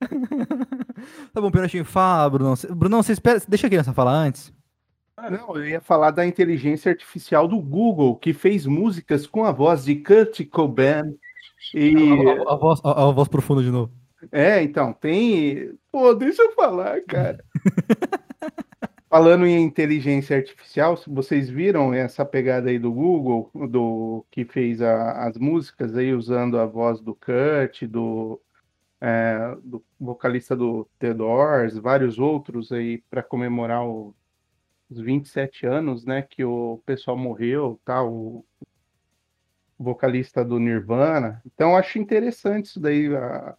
Tá 1.32 1.40
bom, 1.40 1.50
Pinotinho, 1.50 1.84
fala, 1.84 2.28
Brunão. 2.30 2.54
Brunão, 2.74 3.02
você 3.02 3.12
espera. 3.12 3.40
Deixa 3.48 3.66
a 3.66 3.70
criança 3.70 3.92
falar 3.92 4.12
antes. 4.12 4.52
Ah, 5.16 5.30
não, 5.30 5.54
eu 5.56 5.66
ia 5.66 5.80
falar 5.80 6.10
da 6.10 6.26
inteligência 6.26 6.90
artificial 6.90 7.46
do 7.46 7.58
Google, 7.60 8.16
que 8.16 8.32
fez 8.32 8.64
músicas 8.66 9.26
com 9.26 9.44
a 9.44 9.52
voz 9.52 9.84
de 9.84 9.96
Kurt 9.96 10.46
Cobain. 10.50 11.14
E, 11.74 11.94
A, 11.94 12.50
a- 12.50 12.54
a 12.54 12.56
voz, 12.56 12.80
a- 12.84 13.08
a 13.08 13.12
voz 13.12 13.28
profunda 13.28 13.62
de 13.62 13.70
novo. 13.70 13.92
é, 14.32 14.62
então, 14.62 14.92
tem. 14.94 15.72
Pô, 15.92 16.14
deixa 16.14 16.42
eu 16.42 16.52
falar, 16.52 17.00
cara. 17.02 17.44
Falando 19.10 19.44
em 19.44 19.60
inteligência 19.64 20.36
artificial, 20.36 20.96
se 20.96 21.10
vocês 21.10 21.50
viram 21.50 21.92
essa 21.92 22.24
pegada 22.24 22.70
aí 22.70 22.78
do 22.78 22.92
Google, 22.92 23.50
do 23.68 24.24
que 24.30 24.44
fez 24.44 24.80
as 24.80 25.36
músicas 25.36 25.96
aí 25.96 26.14
usando 26.14 26.56
a 26.58 26.64
voz 26.64 27.00
do 27.00 27.12
Kurt, 27.14 27.82
do, 27.88 28.40
é, 29.00 29.56
do 29.64 29.82
vocalista 29.98 30.54
do 30.54 30.86
The 30.98 31.14
Doors, 31.14 31.76
vários 31.78 32.18
outros 32.18 32.70
aí 32.70 33.02
para 33.10 33.22
comemorar 33.22 33.84
o- 33.86 34.14
os 34.90 35.00
27 35.00 35.66
anos, 35.66 36.04
né, 36.04 36.20
que 36.22 36.44
o 36.44 36.82
pessoal 36.84 37.16
morreu, 37.16 37.80
tá, 37.84 38.02
o 38.02 38.44
vocalista 39.78 40.44
do 40.44 40.58
Nirvana. 40.58 41.40
Então 41.46 41.76
acho 41.76 41.98
interessante 41.98 42.66
isso 42.66 42.80
daí, 42.80 43.14
a- 43.14 43.54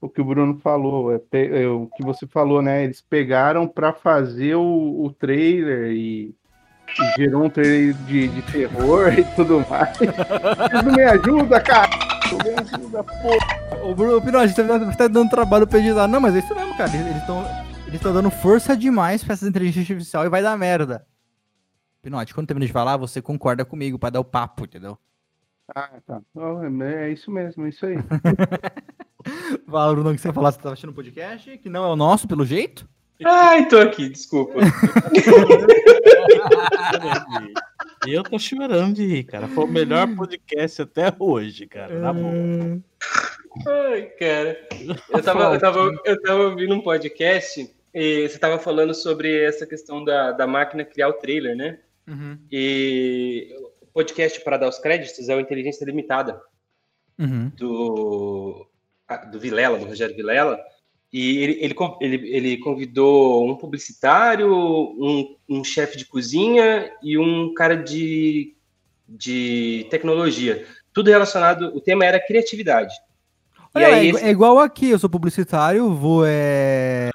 o 0.00 0.08
que 0.08 0.20
o 0.20 0.24
Bruno 0.24 0.58
falou, 0.58 1.12
é, 1.14 1.20
é, 1.32 1.66
o 1.66 1.86
que 1.96 2.02
você 2.04 2.26
falou, 2.26 2.60
né? 2.60 2.84
Eles 2.84 3.00
pegaram 3.00 3.66
para 3.66 3.92
fazer 3.92 4.54
o, 4.54 5.02
o 5.02 5.10
trailer 5.10 5.92
e, 5.92 6.34
e 7.00 7.16
gerou 7.16 7.44
um 7.44 7.48
trailer 7.50 7.94
de, 8.04 8.28
de 8.28 8.42
terror 8.52 9.08
e 9.18 9.24
tudo 9.34 9.64
mais. 9.68 9.96
Não 10.84 10.92
me 10.92 11.02
ajudam, 11.04 11.60
cara! 11.64 12.03
Me 12.32 12.54
ajuda, 12.60 13.04
pô! 13.04 13.86
Ô, 13.88 13.94
Bruno, 13.94 14.22
Pinote, 14.22 14.52
você 14.54 14.64
tá, 14.66 14.78
você 14.78 14.96
tá 14.96 15.08
dando 15.08 15.30
trabalho 15.30 15.66
pra 15.66 15.78
editar. 15.78 16.08
Não, 16.08 16.20
mas 16.20 16.34
é 16.34 16.38
isso 16.38 16.54
mesmo, 16.54 16.76
cara. 16.76 16.90
Eles 16.96 17.16
estão 17.16 17.44
eles 17.86 18.00
tão 18.00 18.12
dando 18.12 18.30
força 18.30 18.76
demais 18.76 19.22
pra 19.22 19.34
essa 19.34 19.46
inteligência 19.48 19.80
artificial 19.80 20.24
e 20.24 20.28
vai 20.28 20.42
dar 20.42 20.58
merda. 20.58 21.06
Pinote, 22.02 22.34
quando 22.34 22.46
termina 22.46 22.66
de 22.66 22.72
falar, 22.72 22.96
você 22.96 23.22
concorda 23.22 23.64
comigo 23.64 23.98
pra 23.98 24.10
dar 24.10 24.20
o 24.20 24.24
papo, 24.24 24.64
entendeu? 24.64 24.98
Ah, 25.74 25.90
tá. 26.04 26.20
Ó, 26.34 26.62
É 26.64 27.10
isso 27.10 27.30
mesmo, 27.30 27.64
é 27.66 27.68
isso 27.68 27.86
aí. 27.86 27.96
Fala, 29.70 29.94
Bruno, 29.94 30.14
que 30.14 30.20
você 30.20 30.32
falar, 30.32 30.52
você 30.52 30.58
tá 30.58 30.68
assistindo 30.68 30.90
um 30.90 30.94
podcast, 30.94 31.56
que 31.58 31.68
não 31.70 31.84
é 31.84 31.88
o 31.88 31.96
nosso, 31.96 32.28
pelo 32.28 32.44
jeito. 32.44 32.86
Ai, 33.24 33.66
tô 33.68 33.78
aqui, 33.78 34.08
desculpa. 34.08 34.54
E 38.06 38.12
eu 38.12 38.22
tô 38.22 38.38
chorando 38.38 38.94
de 38.94 39.06
rir, 39.06 39.24
cara. 39.24 39.48
Foi 39.48 39.64
o 39.64 39.68
melhor 39.68 40.14
podcast 40.14 40.82
até 40.82 41.12
hoje, 41.18 41.66
cara. 41.66 41.98
Na 41.98 42.12
boa. 42.12 42.80
Ai, 43.66 44.02
cara. 44.18 44.68
Eu 45.10 45.22
tava, 45.22 45.54
eu, 45.54 45.60
tava, 45.60 46.02
eu 46.04 46.22
tava 46.22 46.42
ouvindo 46.44 46.74
um 46.74 46.80
podcast 46.80 47.72
e 47.94 48.28
você 48.28 48.38
tava 48.38 48.58
falando 48.58 48.94
sobre 48.94 49.44
essa 49.44 49.66
questão 49.66 50.04
da, 50.04 50.32
da 50.32 50.46
máquina 50.46 50.84
criar 50.84 51.08
o 51.08 51.14
trailer, 51.14 51.56
né? 51.56 51.78
Uhum. 52.06 52.38
E 52.50 53.56
o 53.80 53.86
podcast, 53.86 54.42
para 54.42 54.56
dar 54.56 54.68
os 54.68 54.78
créditos, 54.78 55.28
é 55.28 55.36
o 55.36 55.40
Inteligência 55.40 55.84
Limitada, 55.84 56.40
uhum. 57.18 57.50
do, 57.56 58.66
do 59.30 59.38
Vilela, 59.38 59.78
do 59.78 59.86
Rogério 59.86 60.16
Vilela. 60.16 60.60
E 61.14 61.38
ele, 61.38 61.52
ele, 61.60 61.74
ele, 62.00 62.28
ele 62.36 62.56
convidou 62.58 63.48
um 63.48 63.54
publicitário, 63.54 64.52
um, 64.52 65.36
um 65.48 65.62
chefe 65.62 65.96
de 65.96 66.06
cozinha 66.06 66.90
e 67.00 67.16
um 67.16 67.54
cara 67.54 67.76
de, 67.76 68.52
de 69.08 69.86
tecnologia. 69.90 70.66
Tudo 70.92 71.10
relacionado, 71.10 71.72
o 71.72 71.80
tema 71.80 72.04
era 72.04 72.18
criatividade. 72.18 72.92
Olha, 73.72 73.86
aí, 73.86 74.08
é, 74.08 74.10
esse... 74.10 74.24
é, 74.24 74.30
igual 74.30 74.58
aqui, 74.58 74.90
eu 74.90 74.98
sou 74.98 75.08
publicitário, 75.08 75.94
vou 75.94 76.24
é, 76.26 77.10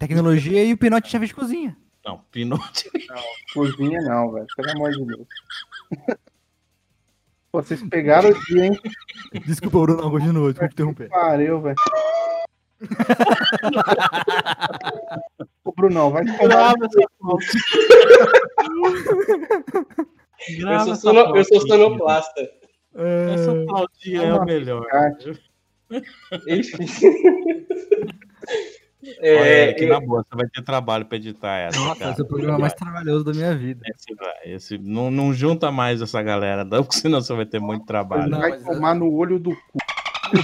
tecnologia 0.00 0.64
e 0.64 0.72
o 0.72 0.76
Pinote 0.76 1.08
chefe 1.08 1.28
de 1.28 1.34
cozinha. 1.34 1.76
Não, 2.04 2.24
Pinote. 2.32 2.90
Não, 3.08 3.22
cozinha 3.54 4.00
não, 4.02 4.32
velho. 4.32 4.46
Pelo 4.56 4.70
amor 4.72 4.90
de 4.90 5.04
Deus. 5.04 5.26
Vocês 7.52 7.80
pegaram 7.84 8.30
o 8.30 8.44
dia, 8.46 8.66
hein? 8.66 8.80
Desculpa, 9.46 9.78
Bruno, 9.78 10.02
não, 10.02 10.10
continua, 10.10 10.50
desculpa 10.50 10.72
interromper. 10.72 11.08
Pariu, 11.08 11.60
velho. 11.60 11.76
Ô, 15.64 15.72
Brunão, 15.72 16.10
vai 16.10 16.24
tomar. 16.24 16.74
eu 20.48 20.80
sou, 20.80 20.96
sono, 20.96 21.36
eu 21.36 21.44
sou 21.44 21.60
sonoplasta. 21.66 22.50
Essa 22.94 23.64
pautinha 23.66 24.22
é 24.22 24.34
o 24.34 24.44
melhor. 24.44 24.86
Enfim. 26.48 26.86
É, 29.18 29.66
Olha, 29.66 29.74
que 29.74 29.86
na 29.86 30.00
boa, 30.00 30.24
você 30.24 30.36
vai 30.36 30.48
ter 30.48 30.62
trabalho 30.62 31.04
para 31.04 31.16
editar 31.16 31.58
essa. 31.58 31.78
Nossa, 31.78 32.00
cara. 32.00 32.12
esse 32.12 32.20
é 32.20 32.24
o 32.24 32.26
programa 32.26 32.58
mais 32.58 32.72
trabalhoso 32.72 33.24
da 33.24 33.32
minha 33.32 33.54
vida. 33.54 33.82
Esse 33.86 34.14
vai, 34.14 34.34
esse, 34.44 34.78
não, 34.78 35.10
não 35.10 35.32
junta 35.32 35.70
mais 35.70 36.00
essa 36.00 36.22
galera, 36.22 36.64
não, 36.64 36.82
porque 36.84 36.98
senão 36.98 37.20
você 37.20 37.34
vai 37.34 37.44
ter 37.44 37.60
muito 37.60 37.84
trabalho. 37.84 38.30
Não, 38.30 38.40
vai 38.40 38.58
tomar 38.58 38.94
no 38.94 39.12
olho 39.12 39.38
do 39.38 39.50
cu. 39.50 39.78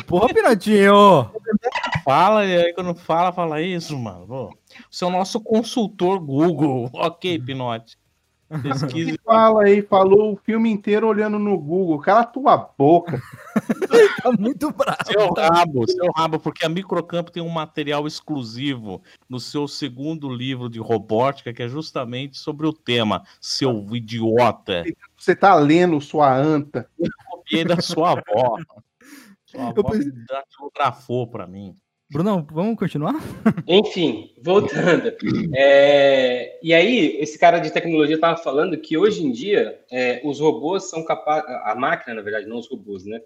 Porra, 0.06 0.28
Piratinho! 0.32 1.30
Fala, 2.04 2.44
e 2.44 2.56
aí 2.56 2.74
quando 2.74 2.94
fala, 2.94 3.32
fala 3.32 3.60
isso, 3.60 3.96
mano. 3.98 4.50
Você 4.90 5.04
é 5.04 5.06
o 5.06 5.10
nosso 5.10 5.40
consultor 5.40 6.18
Google. 6.18 6.90
Ok, 6.94 7.38
Pinote. 7.38 7.98
Pesquise. 8.62 9.16
Fala 9.24 9.64
aí, 9.64 9.80
falou 9.80 10.32
o 10.32 10.36
filme 10.36 10.70
inteiro 10.70 11.06
olhando 11.06 11.38
no 11.38 11.56
Google. 11.56 12.00
Cala 12.00 12.20
a 12.20 12.24
tua 12.24 12.56
boca. 12.56 13.22
tá 14.22 14.32
muito 14.32 14.72
bravo. 14.72 14.98
Seu 15.06 15.32
rabo, 15.32 15.86
seu 15.88 16.12
rabo, 16.16 16.40
porque 16.40 16.66
a 16.66 16.68
Microcampo 16.68 17.30
tem 17.30 17.42
um 17.42 17.48
material 17.48 18.08
exclusivo 18.08 19.02
no 19.28 19.38
seu 19.38 19.68
segundo 19.68 20.28
livro 20.28 20.68
de 20.68 20.80
robótica, 20.80 21.52
que 21.52 21.62
é 21.62 21.68
justamente 21.68 22.36
sobre 22.38 22.66
o 22.66 22.72
tema, 22.72 23.22
seu 23.40 23.86
idiota. 23.94 24.82
Você 25.16 25.36
tá 25.36 25.54
lendo 25.54 26.00
sua 26.00 26.34
anta. 26.34 26.88
Eu 26.98 27.08
copiei 27.30 27.64
da 27.64 27.80
sua 27.80 28.12
avó. 28.12 28.56
Sua 29.50 29.72
Eu 29.76 29.84
pensei... 29.84 30.12
datilografou 30.28 31.26
pra 31.26 31.46
mim. 31.46 31.76
Brunão, 32.08 32.46
vamos 32.52 32.76
continuar? 32.76 33.14
Enfim, 33.66 34.32
voltando. 34.42 35.12
É, 35.54 36.58
e 36.62 36.72
aí, 36.74 37.16
esse 37.20 37.38
cara 37.38 37.58
de 37.58 37.72
tecnologia 37.72 38.16
estava 38.16 38.36
falando 38.36 38.76
que 38.78 38.96
hoje 38.96 39.24
em 39.24 39.30
dia 39.30 39.80
é, 39.90 40.20
os 40.24 40.40
robôs 40.40 40.88
são 40.88 41.04
capazes, 41.04 41.48
a 41.64 41.74
máquina, 41.74 42.14
na 42.14 42.22
verdade, 42.22 42.46
não 42.46 42.58
os 42.58 42.68
robôs, 42.68 43.04
né? 43.04 43.20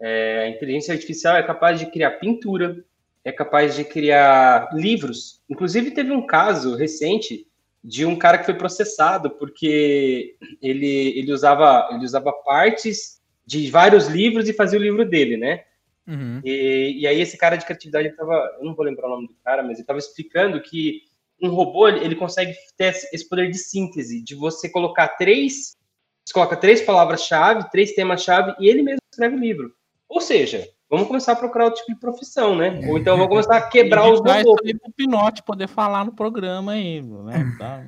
É, 0.00 0.44
a 0.44 0.48
inteligência 0.48 0.94
artificial 0.94 1.36
é 1.36 1.42
capaz 1.42 1.78
de 1.78 1.86
criar 1.86 2.12
pintura, 2.12 2.84
é 3.24 3.32
capaz 3.32 3.74
de 3.74 3.84
criar 3.84 4.70
livros. 4.72 5.42
Inclusive, 5.48 5.90
teve 5.90 6.12
um 6.12 6.24
caso 6.24 6.76
recente 6.76 7.46
de 7.82 8.04
um 8.04 8.16
cara 8.16 8.38
que 8.38 8.46
foi 8.46 8.54
processado 8.54 9.30
porque 9.30 10.36
ele, 10.60 11.18
ele, 11.18 11.32
usava, 11.32 11.88
ele 11.92 12.04
usava 12.04 12.32
partes 12.32 13.17
de 13.48 13.70
vários 13.70 14.06
livros 14.08 14.46
e 14.46 14.52
fazia 14.52 14.78
o 14.78 14.82
livro 14.82 15.08
dele, 15.08 15.38
né? 15.38 15.64
Uhum. 16.06 16.42
E, 16.44 16.98
e, 17.00 17.06
aí 17.06 17.18
esse 17.18 17.38
cara 17.38 17.56
de 17.56 17.64
criatividade 17.64 18.08
estava, 18.08 18.34
eu 18.58 18.64
não 18.64 18.74
vou 18.74 18.84
lembrar 18.84 19.06
o 19.06 19.10
nome 19.10 19.28
do 19.28 19.34
cara, 19.42 19.62
mas 19.62 19.72
ele 19.72 19.80
estava 19.80 19.98
explicando 19.98 20.60
que 20.60 21.00
um 21.42 21.48
robô 21.48 21.88
ele 21.88 22.14
consegue 22.14 22.52
ter 22.76 22.94
esse 23.10 23.26
poder 23.26 23.50
de 23.50 23.56
síntese, 23.56 24.22
de 24.22 24.34
você 24.34 24.68
colocar 24.68 25.08
três, 25.16 25.74
você 26.22 26.34
coloca 26.34 26.58
três 26.58 26.82
palavras-chave, 26.82 27.70
três 27.70 27.92
temas-chave 27.92 28.54
e 28.60 28.68
ele 28.68 28.82
mesmo 28.82 29.00
escreve 29.10 29.36
o 29.36 29.40
livro. 29.40 29.72
Ou 30.06 30.20
seja, 30.20 30.68
vamos 30.90 31.08
começar 31.08 31.32
a 31.32 31.36
procurar 31.36 31.66
outro 31.66 31.80
tipo 31.80 31.94
de 31.94 32.00
profissão, 32.00 32.54
né? 32.54 32.80
Ou 32.86 32.98
então 32.98 33.16
vamos 33.16 33.30
começar 33.30 33.56
a 33.56 33.62
quebrar 33.68 34.10
os 34.10 34.18
robôs. 34.18 34.42
para 34.42 34.90
o 34.90 34.92
Pinote 34.92 35.42
poder 35.42 35.68
falar 35.68 36.04
no 36.04 36.14
programa 36.14 36.72
aí, 36.72 37.00
né? 37.00 37.56
Tá. 37.58 37.86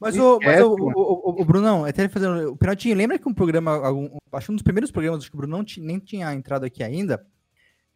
Mas, 0.00 0.16
o, 0.18 0.38
mas 0.42 0.62
o, 0.62 0.74
o, 0.74 1.42
o, 1.42 1.44
Brunão, 1.44 1.84
até 1.84 2.08
fazendo. 2.08 2.52
O 2.52 2.56
Pinotinho, 2.56 2.96
lembra 2.96 3.18
que 3.18 3.28
um 3.28 3.34
programa, 3.34 3.72
algum, 3.72 4.16
acho 4.32 4.46
que 4.46 4.52
um 4.52 4.56
dos 4.56 4.62
primeiros 4.62 4.90
programas 4.90 5.28
que 5.28 5.34
o 5.34 5.38
Brunão 5.38 5.64
nem 5.78 5.98
tinha 5.98 6.32
entrado 6.34 6.64
aqui 6.64 6.82
ainda. 6.82 7.24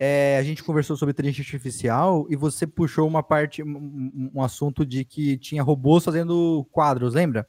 É, 0.00 0.36
a 0.38 0.42
gente 0.44 0.62
conversou 0.62 0.96
sobre 0.96 1.10
inteligência 1.10 1.42
artificial 1.42 2.24
e 2.30 2.36
você 2.36 2.66
puxou 2.68 3.06
uma 3.08 3.22
parte, 3.22 3.64
um, 3.64 4.30
um 4.32 4.42
assunto 4.42 4.86
de 4.86 5.04
que 5.04 5.36
tinha 5.36 5.62
robôs 5.62 6.04
fazendo 6.04 6.64
quadros, 6.70 7.14
lembra? 7.14 7.48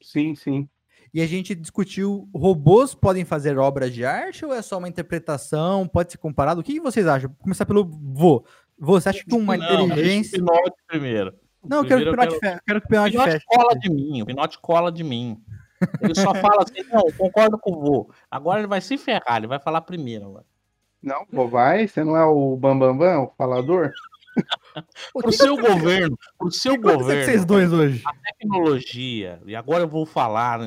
Sim, 0.00 0.34
sim. 0.34 0.68
E 1.14 1.20
a 1.20 1.26
gente 1.26 1.54
discutiu: 1.54 2.28
robôs 2.34 2.94
podem 2.94 3.24
fazer 3.24 3.58
obras 3.58 3.92
de 3.92 4.04
arte 4.04 4.44
ou 4.44 4.52
é 4.52 4.62
só 4.62 4.78
uma 4.78 4.88
interpretação? 4.88 5.86
Pode 5.86 6.12
ser 6.12 6.18
comparado? 6.18 6.60
O 6.60 6.64
que 6.64 6.80
vocês 6.80 7.06
acham? 7.06 7.28
Vou 7.28 7.38
começar 7.38 7.66
pelo 7.66 7.84
vô. 7.84 8.44
Você 8.78 9.10
acha 9.10 9.24
que 9.24 9.34
uma 9.34 9.56
não, 9.56 9.86
inteligência. 9.86 10.42
primeiro. 10.88 11.32
Não, 11.64 11.78
eu 11.78 11.84
quero 11.84 12.02
que 12.02 12.08
o 12.08 12.12
Pinote 12.12 12.38
feche. 12.38 12.60
Quero 12.66 12.80
que 12.80 12.86
o 12.86 12.88
Pinote 12.88 13.18
feche. 13.18 13.44
cola 13.46 13.78
de 13.78 13.90
mim, 13.90 14.22
o 14.22 14.26
Pinote 14.26 14.58
cola 14.58 14.92
de 14.92 15.04
mim. 15.04 15.42
Ele 16.00 16.14
só 16.14 16.34
fala 16.34 16.62
assim, 16.62 16.82
não, 16.90 17.10
concordo 17.12 17.58
com 17.58 17.72
o 17.72 17.80
vô. 17.80 18.10
Agora 18.30 18.60
ele 18.60 18.68
vai 18.68 18.80
se 18.80 18.96
ferrar, 18.96 19.38
ele 19.38 19.46
vai 19.46 19.58
falar 19.58 19.80
primeiro. 19.82 20.26
Agora. 20.26 20.44
Não, 21.02 21.26
vô, 21.32 21.48
vai? 21.48 21.88
Você 21.88 22.04
não 22.04 22.16
é 22.16 22.24
o 22.24 22.56
Bambambam, 22.56 22.96
Bam, 22.96 23.16
Bam, 23.16 23.22
o 23.24 23.32
falador? 23.36 23.92
Pro 25.12 25.32
seu 25.32 25.56
governo, 25.56 26.18
pro 26.38 26.50
seu 26.50 26.80
governo. 26.80 27.24
Vocês 27.24 27.44
dois 27.44 27.72
hoje. 27.72 28.02
A 28.06 28.14
tecnologia, 28.14 29.42
e 29.44 29.54
agora 29.54 29.82
eu 29.82 29.88
vou 29.88 30.06
falar 30.06 30.60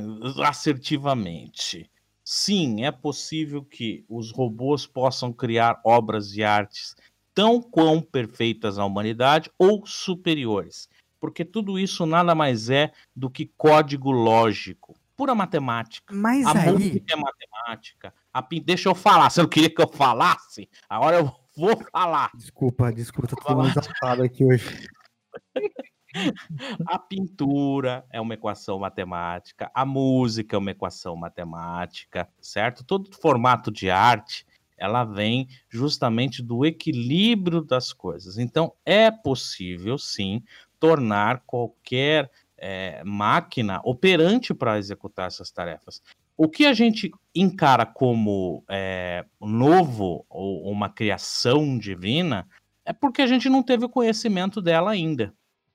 assertivamente. 0.43 1.89
Sim, 2.23 2.85
é 2.85 2.91
possível 2.91 3.63
que 3.63 4.05
os 4.09 4.31
robôs 4.31 4.85
possam 4.85 5.33
criar 5.33 5.79
obras 5.83 6.29
de 6.29 6.43
artes 6.43 6.95
tão 7.35 7.61
quão 7.61 8.01
perfeitas 8.01 8.79
à 8.79 8.85
humanidade 8.85 9.51
ou 9.59 9.85
superiores. 9.85 10.89
Porque 11.19 11.43
tudo 11.43 11.77
isso 11.77 12.05
nada 12.05 12.33
mais 12.33 12.69
é 12.69 12.91
do 13.15 13.29
que 13.29 13.51
código 13.57 14.09
lógico, 14.11 14.95
pura 15.15 15.35
matemática. 15.35 16.13
Mas 16.15 16.45
a 16.45 16.57
aí... 16.57 16.71
música 16.71 17.13
é 17.13 17.15
matemática. 17.15 18.13
A... 18.33 18.41
Deixa 18.63 18.89
eu 18.89 18.95
falar. 18.95 19.29
Você 19.31 19.41
não 19.41 19.49
queria 19.49 19.69
que 19.69 19.81
eu 19.81 19.87
falasse? 19.87 20.69
Agora 20.89 21.17
eu 21.17 21.31
vou 21.55 21.77
falar. 21.91 22.31
Desculpa, 22.35 22.91
desculpa, 22.91 23.27
tô 23.27 23.35
todo 23.35 23.67
exaltado 23.67 24.23
aqui 24.23 24.45
hoje. 24.45 24.87
A 26.87 26.97
pintura 26.97 28.05
é 28.09 28.21
uma 28.21 28.35
equação 28.35 28.79
matemática, 28.79 29.69
a 29.75 29.85
música 29.85 30.55
é 30.55 30.59
uma 30.59 30.71
equação 30.71 31.13
matemática, 31.13 32.25
certo? 32.39 32.85
Todo 32.85 33.13
formato 33.17 33.69
de 33.69 33.89
arte 33.89 34.45
ela 34.77 35.03
vem 35.03 35.47
justamente 35.69 36.41
do 36.43 36.65
equilíbrio 36.65 37.61
das 37.61 37.93
coisas. 37.93 38.37
Então, 38.37 38.73
é 38.85 39.09
possível, 39.09 39.97
sim, 39.97 40.43
tornar 40.79 41.43
qualquer 41.45 42.29
é, 42.57 43.03
máquina 43.03 43.81
operante 43.83 44.53
para 44.53 44.77
executar 44.77 45.27
essas 45.27 45.51
tarefas. 45.51 46.01
O 46.37 46.49
que 46.49 46.65
a 46.65 46.73
gente 46.73 47.11
encara 47.33 47.85
como 47.85 48.63
é, 48.69 49.25
novo 49.39 50.25
ou 50.29 50.69
uma 50.69 50.89
criação 50.89 51.77
divina 51.77 52.47
é 52.83 52.91
porque 52.91 53.21
a 53.21 53.27
gente 53.27 53.49
não 53.49 53.63
teve 53.63 53.85
o 53.85 53.89
conhecimento 53.89 54.61
dela 54.61 54.91
ainda. 54.91 55.33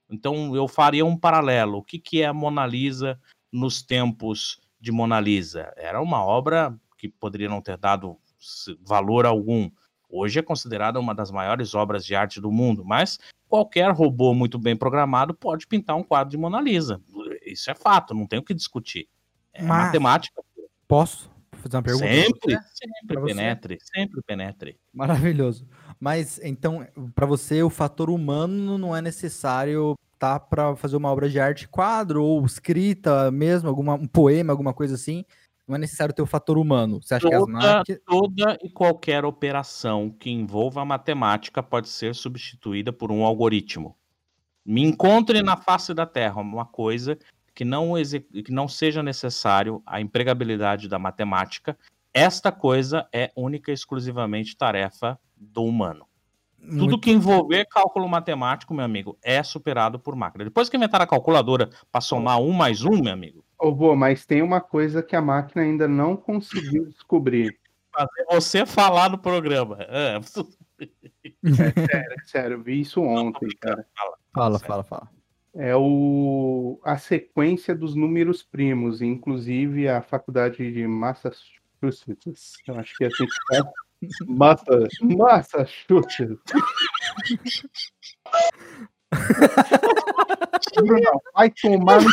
Então, 0.09 0.55
eu 0.55 0.67
faria 0.67 1.05
um 1.05 1.17
paralelo. 1.17 1.77
O 1.77 1.83
que, 1.83 1.97
que 1.97 2.21
é 2.21 2.25
a 2.25 2.33
Mona 2.33 2.65
Lisa 2.65 3.19
nos 3.51 3.81
tempos 3.81 4.59
de 4.79 4.91
Mona 4.91 5.19
Lisa? 5.19 5.73
Era 5.75 6.01
uma 6.01 6.23
obra 6.23 6.77
que 6.97 7.09
poderia 7.09 7.49
não 7.49 7.61
ter 7.61 7.77
dado 7.77 8.17
valor 8.81 9.25
algum. 9.25 9.69
Hoje 10.09 10.39
é 10.39 10.41
considerada 10.41 10.99
uma 10.99 11.15
das 11.15 11.31
maiores 11.31 11.73
obras 11.73 12.05
de 12.05 12.15
arte 12.15 12.41
do 12.41 12.51
mundo, 12.51 12.83
mas 12.83 13.17
qualquer 13.47 13.91
robô 13.91 14.33
muito 14.33 14.59
bem 14.59 14.75
programado 14.75 15.33
pode 15.33 15.65
pintar 15.67 15.95
um 15.95 16.03
quadro 16.03 16.31
de 16.31 16.37
Mona 16.37 16.59
Lisa. 16.59 17.01
Isso 17.45 17.71
é 17.71 17.75
fato, 17.75 18.13
não 18.13 18.27
tem 18.27 18.39
o 18.39 18.43
que 18.43 18.53
discutir. 18.53 19.07
É 19.53 19.63
mas, 19.63 19.85
matemática. 19.85 20.41
Posso 20.87 21.31
fazer 21.53 21.77
uma 21.77 21.83
pergunta? 21.83 22.07
Sempre, 22.07 22.59
sempre 22.73 23.21
penetre, 23.23 23.77
sempre 23.81 24.21
penetre. 24.21 24.79
Maravilhoso. 24.93 25.67
Mas 25.99 26.39
então, 26.43 26.85
para 27.15 27.25
você, 27.25 27.63
o 27.63 27.69
fator 27.69 28.09
humano 28.09 28.77
não 28.77 28.95
é 28.95 29.01
necessário 29.01 29.95
tá 30.19 30.39
para 30.39 30.75
fazer 30.75 30.95
uma 30.97 31.11
obra 31.11 31.27
de 31.27 31.39
arte 31.39 31.67
quadro 31.67 32.23
ou 32.23 32.45
escrita 32.45 33.31
mesmo, 33.31 33.67
alguma, 33.67 33.95
um 33.95 34.05
poema, 34.05 34.53
alguma 34.53 34.71
coisa 34.71 34.93
assim 34.93 35.25
não 35.71 35.77
é 35.77 35.79
necessário 35.79 36.13
ter 36.13 36.21
o 36.21 36.27
fator 36.27 36.57
humano. 36.57 37.01
Você 37.01 37.15
acha 37.15 37.29
toda, 37.29 37.37
que 37.37 37.41
as 37.41 37.47
máquinas... 37.47 38.01
toda 38.05 38.57
e 38.61 38.69
qualquer 38.69 39.23
operação 39.23 40.09
que 40.09 40.29
envolva 40.29 40.81
a 40.81 40.85
matemática 40.85 41.63
pode 41.63 41.87
ser 41.87 42.13
substituída 42.13 42.91
por 42.91 43.09
um 43.09 43.23
algoritmo. 43.23 43.95
Me 44.65 44.83
encontre 44.83 45.41
na 45.41 45.55
face 45.55 45.93
da 45.93 46.05
Terra 46.05 46.41
uma 46.41 46.65
coisa 46.65 47.17
que 47.55 47.63
não, 47.63 47.93
que 48.45 48.51
não 48.51 48.67
seja 48.67 49.01
necessário 49.01 49.81
a 49.85 50.01
empregabilidade 50.01 50.89
da 50.89 50.99
matemática, 50.99 51.77
esta 52.13 52.51
coisa 52.51 53.07
é 53.13 53.31
única 53.35 53.71
e 53.71 53.73
exclusivamente 53.73 54.57
tarefa 54.57 55.17
do 55.37 55.63
humano. 55.63 56.05
Muito... 56.59 56.79
Tudo 56.79 56.99
que 56.99 57.11
envolver 57.11 57.65
cálculo 57.65 58.07
matemático, 58.09 58.73
meu 58.73 58.85
amigo, 58.85 59.17
é 59.23 59.41
superado 59.41 59.97
por 59.97 60.15
máquina. 60.15 60.43
Depois 60.43 60.69
que 60.69 60.75
inventaram 60.75 61.03
a 61.03 61.07
calculadora 61.07 61.69
para 61.89 62.01
somar 62.01 62.39
um 62.39 62.51
mais 62.51 62.83
um, 62.83 63.01
meu 63.01 63.13
amigo. 63.13 63.43
Ô, 63.61 63.71
vô, 63.75 63.95
mas 63.95 64.25
tem 64.25 64.41
uma 64.41 64.59
coisa 64.59 65.03
que 65.03 65.15
a 65.15 65.21
máquina 65.21 65.61
ainda 65.61 65.87
não 65.87 66.17
conseguiu 66.17 66.87
descobrir. 66.89 67.55
Fazer 67.93 68.25
você 68.27 68.65
falar 68.65 69.11
no 69.11 69.19
programa. 69.19 69.77
É, 69.81 70.17
é 70.17 70.21
sério, 70.21 72.11
é 72.11 72.23
sério, 72.25 72.53
eu 72.55 72.63
vi 72.63 72.81
isso 72.81 72.99
ontem, 73.03 73.47
cara. 73.59 73.85
Fala, 73.95 74.17
fala, 74.33 74.59
fala, 74.59 74.83
fala. 74.83 75.07
É 75.53 75.75
o... 75.75 76.79
a 76.83 76.97
sequência 76.97 77.75
dos 77.75 77.93
números 77.93 78.41
primos, 78.41 78.99
inclusive 78.99 79.87
a 79.87 80.01
faculdade 80.01 80.71
de 80.71 80.87
Massachusetts, 80.87 82.53
eu 82.67 82.79
acho 82.79 82.95
que 82.97 83.03
é 83.03 83.07
assim 83.07 83.27
que 83.27 83.55
fala 83.55 83.71
Massa, 84.25 84.87
massa, 85.03 85.67
Não, 90.83 91.21
vai 91.33 91.49
tomar 91.49 92.01
no. 92.01 92.11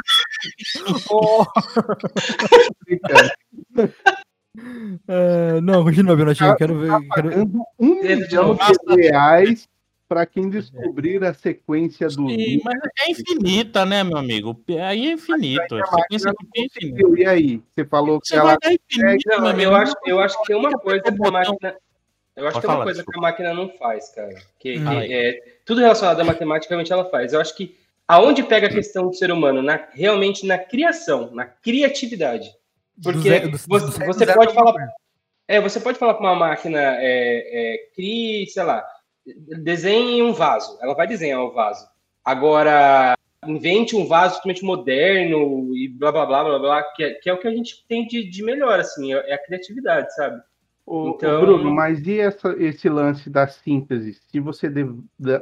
Oh. 1.10 1.44
é, 5.08 5.60
não, 5.60 5.84
continua, 5.84 6.16
Binotinho. 6.16 6.56
Quero 6.56 6.78
ver. 6.78 6.88
Tá 6.88 7.00
quero... 7.14 7.42
Um 7.78 8.02
milhão 8.02 8.56
de 8.56 9.02
reais 9.02 9.68
para 10.08 10.24
quem 10.24 10.48
descobrir 10.48 11.22
a 11.22 11.34
sequência 11.34 12.08
do. 12.08 12.30
Sim, 12.30 12.60
mas 12.64 12.78
é 13.00 13.10
infinita, 13.10 13.84
né, 13.84 14.02
meu 14.02 14.16
amigo? 14.16 14.58
Aí 14.82 15.08
é 15.08 15.12
infinito. 15.12 15.76
A 15.76 15.86
sequência 15.86 16.32
é 16.56 16.60
infinita. 16.62 17.20
E 17.20 17.26
aí? 17.26 17.62
Você 17.74 17.84
falou 17.84 18.20
que 18.20 18.28
Você 18.28 18.36
ela. 18.36 18.56
Infinito, 18.64 19.40
não, 19.40 19.60
eu, 19.60 19.74
acho, 19.74 19.94
eu 20.06 20.20
acho 20.20 20.40
que 20.40 20.46
tem 20.46 20.56
uma 20.56 20.72
coisa 20.72 21.02
que 21.02 21.10
a 21.10 21.30
máquina. 21.30 21.76
Eu 22.34 22.46
acho 22.46 22.54
Pode 22.54 22.60
que 22.60 22.68
tem 22.68 22.76
uma 22.76 22.84
coisa 22.84 23.02
desculpa. 23.02 23.12
que 23.12 23.18
a 23.18 23.20
máquina 23.20 23.54
não 23.54 23.68
faz, 23.76 24.14
cara. 24.14 24.34
Que, 24.58 24.78
que 24.78 25.12
é, 25.12 25.40
tudo 25.64 25.80
relacionado 25.80 26.20
à 26.20 26.24
matemática, 26.24 26.70
realmente 26.70 26.92
ela 26.92 27.04
faz. 27.04 27.32
Eu 27.32 27.40
acho 27.40 27.54
que 27.54 27.76
aonde 28.08 28.42
pega 28.42 28.66
a 28.66 28.70
questão 28.70 29.08
do 29.08 29.14
ser 29.14 29.30
humano? 29.30 29.62
Na, 29.62 29.88
realmente 29.92 30.46
na 30.46 30.58
criação, 30.58 31.30
na 31.32 31.44
criatividade. 31.44 32.50
Porque 33.02 33.40
do, 33.40 33.58
você, 33.58 34.06
você 34.06 34.26
pode 34.26 34.54
falar. 34.54 34.74
É, 35.46 35.60
você 35.60 35.80
pode 35.80 35.98
falar 35.98 36.14
com 36.14 36.24
uma 36.24 36.34
máquina, 36.34 36.78
é, 36.78 37.74
é, 37.74 37.78
crie, 37.94 38.46
sei 38.48 38.64
lá, 38.64 38.84
desenhe 39.62 40.22
um 40.22 40.32
vaso. 40.32 40.78
Ela 40.82 40.94
vai 40.94 41.06
desenhar 41.06 41.40
o 41.40 41.52
vaso. 41.52 41.86
Agora, 42.24 43.14
invente 43.46 43.96
um 43.96 44.06
vaso 44.06 44.36
totalmente 44.36 44.64
moderno 44.64 45.74
e 45.74 45.88
blá 45.88 46.12
blá 46.12 46.26
blá 46.26 46.44
blá 46.44 46.58
blá, 46.58 46.82
que 46.94 47.04
é, 47.04 47.14
que 47.14 47.30
é 47.30 47.32
o 47.32 47.38
que 47.38 47.48
a 47.48 47.50
gente 47.50 47.84
tem 47.88 48.06
de, 48.06 48.28
de 48.28 48.42
melhor, 48.42 48.78
assim, 48.80 49.14
é, 49.14 49.30
é 49.30 49.34
a 49.34 49.44
criatividade, 49.44 50.14
sabe? 50.14 50.42
O, 50.90 51.10
então... 51.10 51.42
Bruno, 51.42 51.70
mas 51.70 52.06
e 52.06 52.18
essa, 52.18 52.56
esse 52.58 52.88
lance 52.88 53.28
da 53.28 53.46
síntese? 53.46 54.14
Se 54.30 54.40
você 54.40 54.72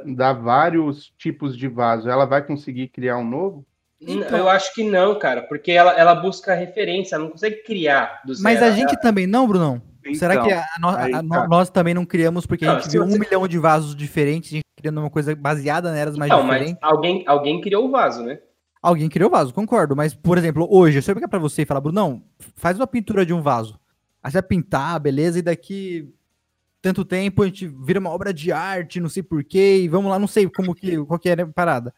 dá 0.05 0.33
vários 0.33 1.13
tipos 1.17 1.57
de 1.57 1.69
vaso, 1.69 2.09
ela 2.09 2.25
vai 2.25 2.45
conseguir 2.45 2.89
criar 2.89 3.17
um 3.17 3.23
novo? 3.23 3.65
Então... 4.01 4.37
Eu 4.37 4.49
acho 4.49 4.73
que 4.75 4.83
não, 4.83 5.17
cara, 5.17 5.41
porque 5.43 5.71
ela, 5.71 5.93
ela 5.93 6.13
busca 6.13 6.53
referência, 6.53 7.15
ela 7.15 7.23
não 7.23 7.31
consegue 7.31 7.63
criar 7.63 8.21
do 8.25 8.35
zero. 8.35 8.43
Mas 8.43 8.61
a 8.61 8.71
gente 8.71 8.99
também 8.99 9.25
não, 9.25 9.47
Brunão? 9.47 9.81
Então, 10.01 10.15
Será 10.15 10.43
que 10.43 10.51
a, 10.51 10.65
a, 10.83 11.05
a, 11.05 11.23
tá. 11.23 11.47
nós 11.47 11.69
também 11.69 11.93
não 11.93 12.05
criamos 12.05 12.45
porque 12.45 12.65
não, 12.65 12.75
a 12.75 12.79
gente 12.79 12.91
viu 12.91 13.05
você... 13.05 13.15
um 13.15 13.19
milhão 13.19 13.47
de 13.47 13.57
vasos 13.57 13.95
diferentes, 13.95 14.51
a 14.51 14.55
gente 14.55 14.65
criando 14.75 14.99
uma 14.99 15.09
coisa 15.09 15.33
baseada 15.33 15.93
nelas 15.93 16.17
mais 16.17 16.29
não, 16.29 16.41
diferentes? 16.41 16.77
Mas 16.81 16.91
alguém, 16.91 17.23
alguém 17.25 17.61
criou 17.61 17.85
o 17.85 17.91
vaso, 17.91 18.21
né? 18.21 18.39
Alguém 18.81 19.07
criou 19.09 19.29
o 19.29 19.31
vaso, 19.31 19.53
concordo. 19.53 19.95
Mas, 19.95 20.13
por 20.13 20.37
exemplo, 20.37 20.67
hoje, 20.69 21.01
se 21.01 21.09
eu 21.09 21.15
pegar 21.15 21.27
pra 21.29 21.39
você 21.39 21.61
e 21.61 21.65
falar, 21.65 21.81
Brunão, 21.81 22.21
faz 22.55 22.77
uma 22.77 22.85
pintura 22.85 23.25
de 23.25 23.33
um 23.33 23.41
vaso. 23.41 23.79
Vai 24.33 24.41
pintar, 24.43 24.99
beleza, 24.99 25.39
e 25.39 25.41
daqui 25.41 26.13
tanto 26.81 27.03
tempo 27.03 27.43
a 27.43 27.45
gente 27.45 27.67
vira 27.67 27.99
uma 27.99 28.09
obra 28.09 28.33
de 28.33 28.51
arte, 28.51 28.99
não 28.99 29.09
sei 29.09 29.23
porquê, 29.23 29.81
e 29.81 29.87
vamos 29.87 30.09
lá, 30.09 30.19
não 30.19 30.27
sei 30.27 30.49
como 30.49 30.73
que, 30.73 30.97
qual 31.05 31.19
que 31.19 31.29
era 31.29 31.43
a 31.43 31.47
parada. 31.47 31.93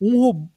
Um 0.00 0.18
robô, 0.18 0.48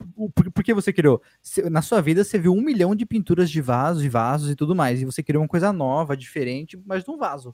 por 0.53 0.64
que 0.64 0.74
você 0.74 0.93
criou? 0.93 1.22
Na 1.70 1.82
sua 1.82 2.01
vida 2.01 2.24
você 2.24 2.39
viu 2.39 2.53
um 2.53 2.61
milhão 2.61 2.95
de 2.95 3.05
pinturas 3.05 3.49
de 3.49 3.61
vasos 3.61 4.03
e 4.03 4.09
vasos 4.09 4.49
e 4.51 4.55
tudo 4.55 4.76
mais, 4.76 5.01
e 5.01 5.05
você 5.05 5.22
criou 5.22 5.43
uma 5.43 5.49
coisa 5.49 5.74
nova, 5.74 6.16
diferente, 6.16 6.82
mas 6.86 7.03
de 7.03 7.11
um 7.11 7.18
vaso. 7.18 7.53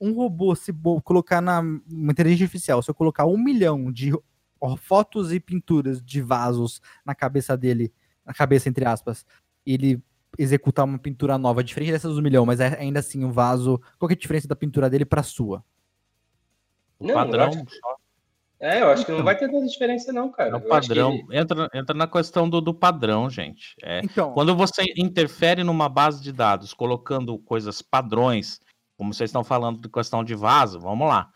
Um 0.00 0.12
robô, 0.12 0.54
se 0.54 0.72
colocar 1.04 1.40
na 1.40 1.60
uma 1.60 2.12
inteligência 2.12 2.44
artificial, 2.44 2.82
se 2.82 2.90
eu 2.90 2.94
colocar 2.94 3.26
um 3.26 3.36
milhão 3.36 3.92
de 3.92 4.12
fotos 4.78 5.32
e 5.32 5.40
pinturas 5.40 6.02
de 6.02 6.22
vasos 6.22 6.80
na 7.04 7.14
cabeça 7.14 7.56
dele, 7.56 7.92
na 8.24 8.32
cabeça 8.32 8.68
entre 8.68 8.84
aspas, 8.84 9.26
ele 9.66 10.02
executar 10.38 10.84
uma 10.84 10.98
pintura 10.98 11.36
nova, 11.38 11.62
diferente 11.62 11.92
dessas 11.92 12.14
do 12.14 12.22
milhão, 12.22 12.46
mas 12.46 12.60
é 12.60 12.78
ainda 12.78 13.00
assim 13.00 13.24
um 13.24 13.30
vaso. 13.30 13.80
Qual 13.98 14.10
é 14.10 14.14
a 14.14 14.16
diferença 14.16 14.48
da 14.48 14.56
pintura 14.56 14.88
dele 14.88 15.04
para 15.04 15.22
sua? 15.22 15.64
Não, 17.00 17.14
padrão. 17.14 17.50
Eu 17.50 17.64
que... 17.64 17.78
É, 18.60 18.80
eu 18.80 18.90
acho 18.90 19.04
que 19.04 19.10
não 19.10 19.18
então. 19.18 19.24
vai 19.24 19.36
ter 19.36 19.50
tanta 19.50 19.66
diferença, 19.66 20.12
não, 20.12 20.30
cara. 20.30 20.50
É 20.50 20.54
o 20.54 20.60
padrão. 20.60 21.18
Que... 21.26 21.36
Entra, 21.36 21.68
entra 21.74 21.96
na 21.96 22.06
questão 22.06 22.48
do, 22.48 22.60
do 22.60 22.72
padrão, 22.72 23.28
gente. 23.28 23.74
É, 23.82 24.00
então... 24.04 24.32
Quando 24.32 24.54
você 24.54 24.84
interfere 24.96 25.64
numa 25.64 25.88
base 25.88 26.22
de 26.22 26.32
dados, 26.32 26.72
colocando 26.72 27.36
coisas 27.40 27.82
padrões, 27.82 28.60
como 28.96 29.12
vocês 29.12 29.30
estão 29.30 29.42
falando 29.42 29.80
de 29.80 29.88
questão 29.88 30.22
de 30.22 30.36
vaso, 30.36 30.78
vamos 30.78 31.08
lá. 31.08 31.28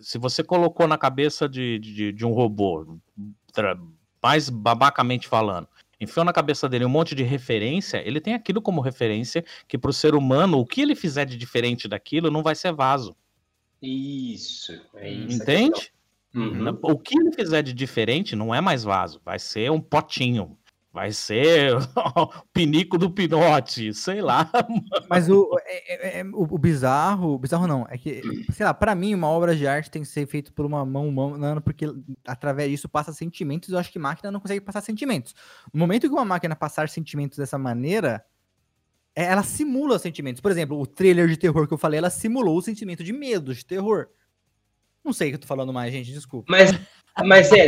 Se 0.00 0.16
você 0.16 0.44
colocou 0.44 0.86
na 0.86 0.96
cabeça 0.96 1.48
de, 1.48 1.78
de, 1.80 2.12
de 2.12 2.24
um 2.24 2.32
robô, 2.32 2.98
mais 4.22 4.48
babacamente 4.48 5.26
falando, 5.26 5.66
enfiou 6.00 6.24
na 6.24 6.32
cabeça 6.32 6.68
dele 6.68 6.84
um 6.84 6.88
monte 6.88 7.14
de 7.14 7.22
referência, 7.22 8.02
ele 8.06 8.20
tem 8.20 8.34
aquilo 8.34 8.62
como 8.62 8.80
referência 8.80 9.44
que 9.68 9.76
para 9.76 9.90
o 9.90 9.94
ser 9.94 10.14
humano, 10.14 10.58
o 10.58 10.66
que 10.66 10.80
ele 10.80 10.94
fizer 10.94 11.24
de 11.24 11.36
diferente 11.36 11.86
daquilo 11.86 12.30
não 12.30 12.42
vai 12.42 12.54
ser 12.54 12.72
vaso. 12.72 13.14
Isso. 13.82 14.72
É 14.94 15.10
isso 15.10 15.42
Entende? 15.42 15.92
Uhum. 16.34 16.78
O 16.82 16.98
que 16.98 17.18
ele 17.18 17.32
fizer 17.32 17.62
de 17.62 17.72
diferente 17.72 18.36
não 18.36 18.54
é 18.54 18.60
mais 18.60 18.84
vaso, 18.84 19.20
vai 19.24 19.38
ser 19.38 19.70
um 19.70 19.80
potinho, 19.80 20.56
Vai 20.92 21.12
ser 21.12 21.72
o 21.76 21.80
pinico 22.52 22.98
do 22.98 23.08
pinote, 23.08 23.94
sei 23.94 24.20
lá. 24.20 24.50
Mas 25.08 25.28
o, 25.28 25.48
é, 25.62 26.18
é, 26.18 26.20
é, 26.20 26.24
o, 26.24 26.42
o, 26.54 26.58
bizarro, 26.58 27.38
bizarro 27.38 27.68
não, 27.68 27.86
é 27.88 27.96
que, 27.96 28.20
sei 28.52 28.66
lá, 28.66 28.74
pra 28.74 28.92
mim 28.94 29.14
uma 29.14 29.28
obra 29.28 29.54
de 29.54 29.68
arte 29.68 29.88
tem 29.88 30.02
que 30.02 30.08
ser 30.08 30.26
feita 30.26 30.50
por 30.50 30.66
uma 30.66 30.84
mão 30.84 31.08
humana, 31.08 31.60
porque 31.60 31.86
através 32.26 32.70
disso 32.70 32.88
passa 32.88 33.12
sentimentos, 33.12 33.68
eu 33.68 33.78
acho 33.78 33.92
que 33.92 34.00
máquina 34.00 34.32
não 34.32 34.40
consegue 34.40 34.60
passar 34.60 34.80
sentimentos. 34.80 35.32
No 35.72 35.78
momento 35.78 36.08
que 36.08 36.12
uma 36.12 36.24
máquina 36.24 36.56
passar 36.56 36.88
sentimentos 36.88 37.38
dessa 37.38 37.56
maneira, 37.56 38.24
é, 39.14 39.24
ela 39.24 39.44
simula 39.44 39.96
sentimentos. 39.96 40.40
Por 40.40 40.50
exemplo, 40.50 40.80
o 40.80 40.86
trailer 40.86 41.28
de 41.28 41.36
terror 41.36 41.68
que 41.68 41.74
eu 41.74 41.78
falei, 41.78 41.98
ela 41.98 42.10
simulou 42.10 42.58
o 42.58 42.62
sentimento 42.62 43.04
de 43.04 43.12
medo, 43.12 43.54
de 43.54 43.64
terror. 43.64 44.08
Não 45.04 45.12
sei 45.12 45.28
o 45.28 45.30
que 45.30 45.34
eu 45.36 45.40
tô 45.40 45.46
falando 45.46 45.72
mais, 45.72 45.92
gente, 45.92 46.12
desculpa. 46.12 46.50
Mas, 46.50 46.72
mas 47.24 47.52
é. 47.52 47.66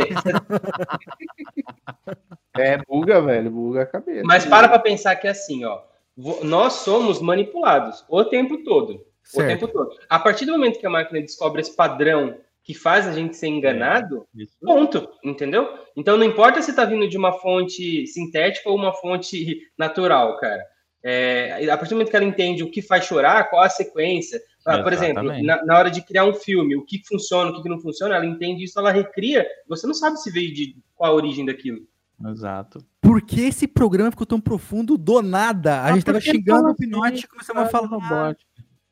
é, 2.57 2.77
buga, 2.77 3.21
velho, 3.21 3.51
buga 3.51 3.83
a 3.83 3.85
cabeça. 3.85 4.23
Mas 4.25 4.45
para 4.45 4.67
pra 4.67 4.79
pensar 4.79 5.15
que 5.15 5.27
é 5.27 5.31
assim, 5.31 5.63
ó. 5.65 5.81
Nós 6.43 6.73
somos 6.73 7.19
manipulados 7.19 8.05
o 8.07 8.23
tempo 8.23 8.63
todo. 8.63 9.03
Certo. 9.23 9.45
O 9.45 9.47
tempo 9.47 9.67
todo. 9.67 9.97
A 10.09 10.19
partir 10.19 10.45
do 10.45 10.51
momento 10.51 10.79
que 10.79 10.85
a 10.85 10.89
máquina 10.89 11.21
descobre 11.21 11.61
esse 11.61 11.75
padrão 11.75 12.37
que 12.63 12.73
faz 12.73 13.07
a 13.07 13.11
gente 13.11 13.35
ser 13.35 13.47
enganado, 13.47 14.25
é, 14.39 14.43
ponto, 14.65 15.09
entendeu? 15.23 15.67
Então 15.97 16.15
não 16.17 16.25
importa 16.25 16.61
se 16.61 16.73
tá 16.73 16.85
vindo 16.85 17.09
de 17.09 17.17
uma 17.17 17.33
fonte 17.33 18.07
sintética 18.07 18.69
ou 18.69 18.75
uma 18.75 18.93
fonte 18.93 19.59
natural, 19.77 20.37
cara. 20.37 20.63
É, 21.03 21.67
a 21.69 21.77
partir 21.77 21.89
do 21.89 21.95
momento 21.97 22.09
que 22.09 22.15
ela 22.15 22.25
entende 22.25 22.63
o 22.63 22.71
que 22.71 22.81
faz 22.81 23.03
chorar, 23.03 23.49
qual 23.49 23.61
a 23.61 23.69
sequência, 23.69 24.41
ah, 24.65 24.81
por 24.81 24.93
exemplo, 24.93 25.23
na, 25.43 25.65
na, 25.65 25.77
hora 25.77 25.91
de 25.91 26.01
criar 26.01 26.25
um 26.25 26.33
filme, 26.33 26.75
o 26.75 26.85
que 26.85 27.01
funciona, 27.05 27.51
o 27.51 27.61
que 27.61 27.69
não 27.69 27.79
funciona, 27.79 28.15
ela 28.15 28.25
entende 28.25 28.63
isso, 28.63 28.79
ela 28.79 28.91
recria. 28.91 29.45
Você 29.67 29.85
não 29.85 29.93
sabe 29.93 30.17
se 30.17 30.31
veio 30.31 30.53
de 30.53 30.77
qual 30.95 31.11
a 31.11 31.15
origem 31.15 31.45
daquilo. 31.45 31.85
Exato. 32.25 32.85
Por 33.01 33.21
que 33.21 33.41
esse 33.41 33.67
programa 33.67 34.11
ficou 34.11 34.25
tão 34.25 34.39
profundo 34.39 34.97
do 34.97 35.21
nada? 35.21 35.81
A 35.81 35.85
ah, 35.85 35.93
gente 35.93 36.05
tava 36.05 36.21
xingando 36.21 36.69
o 36.69 36.75
Pinote 36.75 37.25
e 37.25 37.27
começamos 37.27 37.63
a 37.63 37.65
falar. 37.67 37.87
Robótico. 37.87 38.49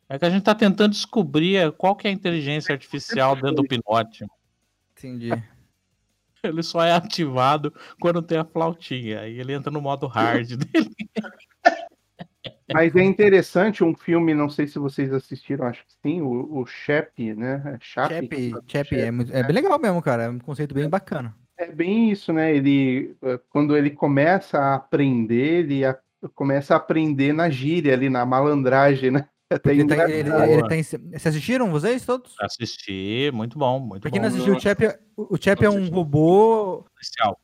É 0.09 0.19
que 0.19 0.25
a 0.25 0.29
gente 0.29 0.43
tá 0.43 0.53
tentando 0.53 0.91
descobrir 0.91 1.71
qual 1.73 1.95
que 1.95 2.05
é 2.05 2.09
a 2.09 2.13
inteligência 2.13 2.73
artificial 2.73 3.33
dentro 3.35 3.55
do 3.55 3.63
Pinote. 3.63 4.25
Entendi. 4.97 5.29
Ele 6.43 6.63
só 6.63 6.83
é 6.83 6.91
ativado 6.91 7.73
quando 7.99 8.21
tem 8.21 8.37
a 8.37 8.43
flautinha. 8.43 9.21
Aí 9.21 9.39
ele 9.39 9.53
entra 9.53 9.71
no 9.71 9.79
modo 9.79 10.07
hard 10.07 10.49
dele. 10.57 10.95
Mas 12.75 12.95
é 12.95 13.03
interessante 13.03 13.83
um 13.83 13.95
filme, 13.95 14.33
não 14.33 14.49
sei 14.49 14.67
se 14.67 14.79
vocês 14.79 15.13
assistiram, 15.13 15.65
acho 15.65 15.85
que 15.85 15.93
sim, 16.01 16.21
o, 16.21 16.59
o 16.59 16.65
Shep, 16.65 17.33
né? 17.35 17.77
Chap, 17.79 18.11
Chap, 18.67 18.95
é, 18.95 19.11
muito, 19.11 19.33
é 19.33 19.43
bem 19.43 19.55
legal 19.55 19.79
mesmo, 19.79 20.01
cara. 20.01 20.23
É 20.23 20.29
um 20.29 20.39
conceito 20.39 20.73
bem 20.73 20.89
bacana. 20.89 21.35
É 21.57 21.71
bem 21.71 22.11
isso, 22.11 22.33
né? 22.33 22.55
Ele, 22.55 23.15
eh, 23.21 23.39
quando 23.49 23.77
ele 23.77 23.91
começa 23.91 24.57
a 24.57 24.75
aprender, 24.75 25.59
ele 25.63 25.85
a, 25.85 25.97
começa 26.33 26.73
a 26.73 26.77
aprender 26.77 27.33
na 27.33 27.49
gíria 27.49 27.93
ali, 27.93 28.09
na 28.09 28.25
malandragem, 28.25 29.11
né? 29.11 29.27
Até 29.51 29.71
ele 29.71 29.85
tá, 29.85 30.09
ele, 30.09 30.29
ele 30.29 30.67
tá 30.67 30.75
em... 30.77 30.81
Vocês 30.81 31.27
assistiram, 31.27 31.69
vocês 31.69 32.05
todos? 32.05 32.33
Assisti, 32.39 33.29
muito 33.33 33.59
bom, 33.59 33.79
muito 33.79 34.01
pra 34.01 34.09
quem 34.09 34.21
bom. 34.21 34.27
não 34.27 34.33
assistiu, 34.33 34.55
o 34.55 34.59
Chap, 34.59 34.81
o 35.17 35.37
Chap 35.37 35.61
é 35.61 35.69
um 35.69 35.89
robô... 35.89 36.85
Especial 37.01 37.37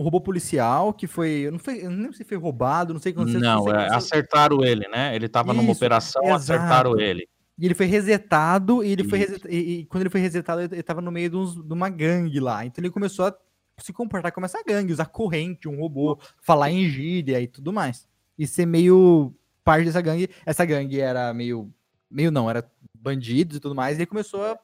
robô 0.00 0.20
policial 0.20 0.92
que 0.92 1.06
foi. 1.06 1.48
Não, 1.50 1.58
foi, 1.58 1.84
eu 1.84 1.90
não 1.90 1.98
lembro 1.98 2.14
se 2.14 2.24
foi 2.24 2.36
roubado, 2.36 2.92
não 2.92 3.00
sei 3.00 3.12
quando 3.12 3.28
Não, 3.38 3.64
sei, 3.64 3.72
é, 3.72 3.94
acertaram 3.94 4.64
ele, 4.64 4.88
né? 4.88 5.14
Ele 5.14 5.28
tava 5.28 5.52
numa 5.52 5.70
Isso, 5.70 5.78
operação, 5.78 6.22
exato. 6.24 6.36
acertaram 6.36 6.98
ele. 6.98 7.28
E 7.58 7.66
ele 7.66 7.74
foi 7.74 7.86
resetado, 7.86 8.82
e 8.82 8.90
ele 8.90 9.04
foi 9.04 9.20
e, 9.48 9.56
e 9.56 9.84
quando 9.86 10.02
ele 10.02 10.10
foi 10.10 10.20
resetado, 10.20 10.62
ele, 10.62 10.74
ele 10.74 10.82
tava 10.82 11.00
no 11.00 11.12
meio 11.12 11.28
de, 11.30 11.36
uns- 11.36 11.54
de 11.54 11.72
uma 11.72 11.88
gangue 11.88 12.40
lá. 12.40 12.64
Então 12.64 12.82
ele 12.82 12.90
começou 12.90 13.26
a 13.26 13.34
se 13.78 13.92
comportar 13.92 14.32
como 14.32 14.46
essa 14.46 14.62
gangue, 14.66 14.92
usar 14.92 15.06
corrente, 15.06 15.68
um 15.68 15.78
robô, 15.78 16.18
falar 16.40 16.70
em 16.70 16.88
gíria 16.88 17.40
e 17.40 17.46
tudo 17.46 17.72
mais. 17.72 18.08
E 18.38 18.46
ser 18.46 18.66
meio 18.66 19.34
parte 19.62 19.84
dessa 19.84 20.00
gangue. 20.00 20.28
Essa 20.46 20.64
gangue 20.64 20.98
era 21.00 21.32
meio. 21.34 21.70
Meio 22.10 22.30
não, 22.30 22.48
era 22.50 22.68
bandidos 22.98 23.56
e 23.56 23.60
tudo 23.60 23.74
mais, 23.74 23.96
e 23.96 24.00
ele 24.00 24.06
começou 24.06 24.44
a 24.44 24.58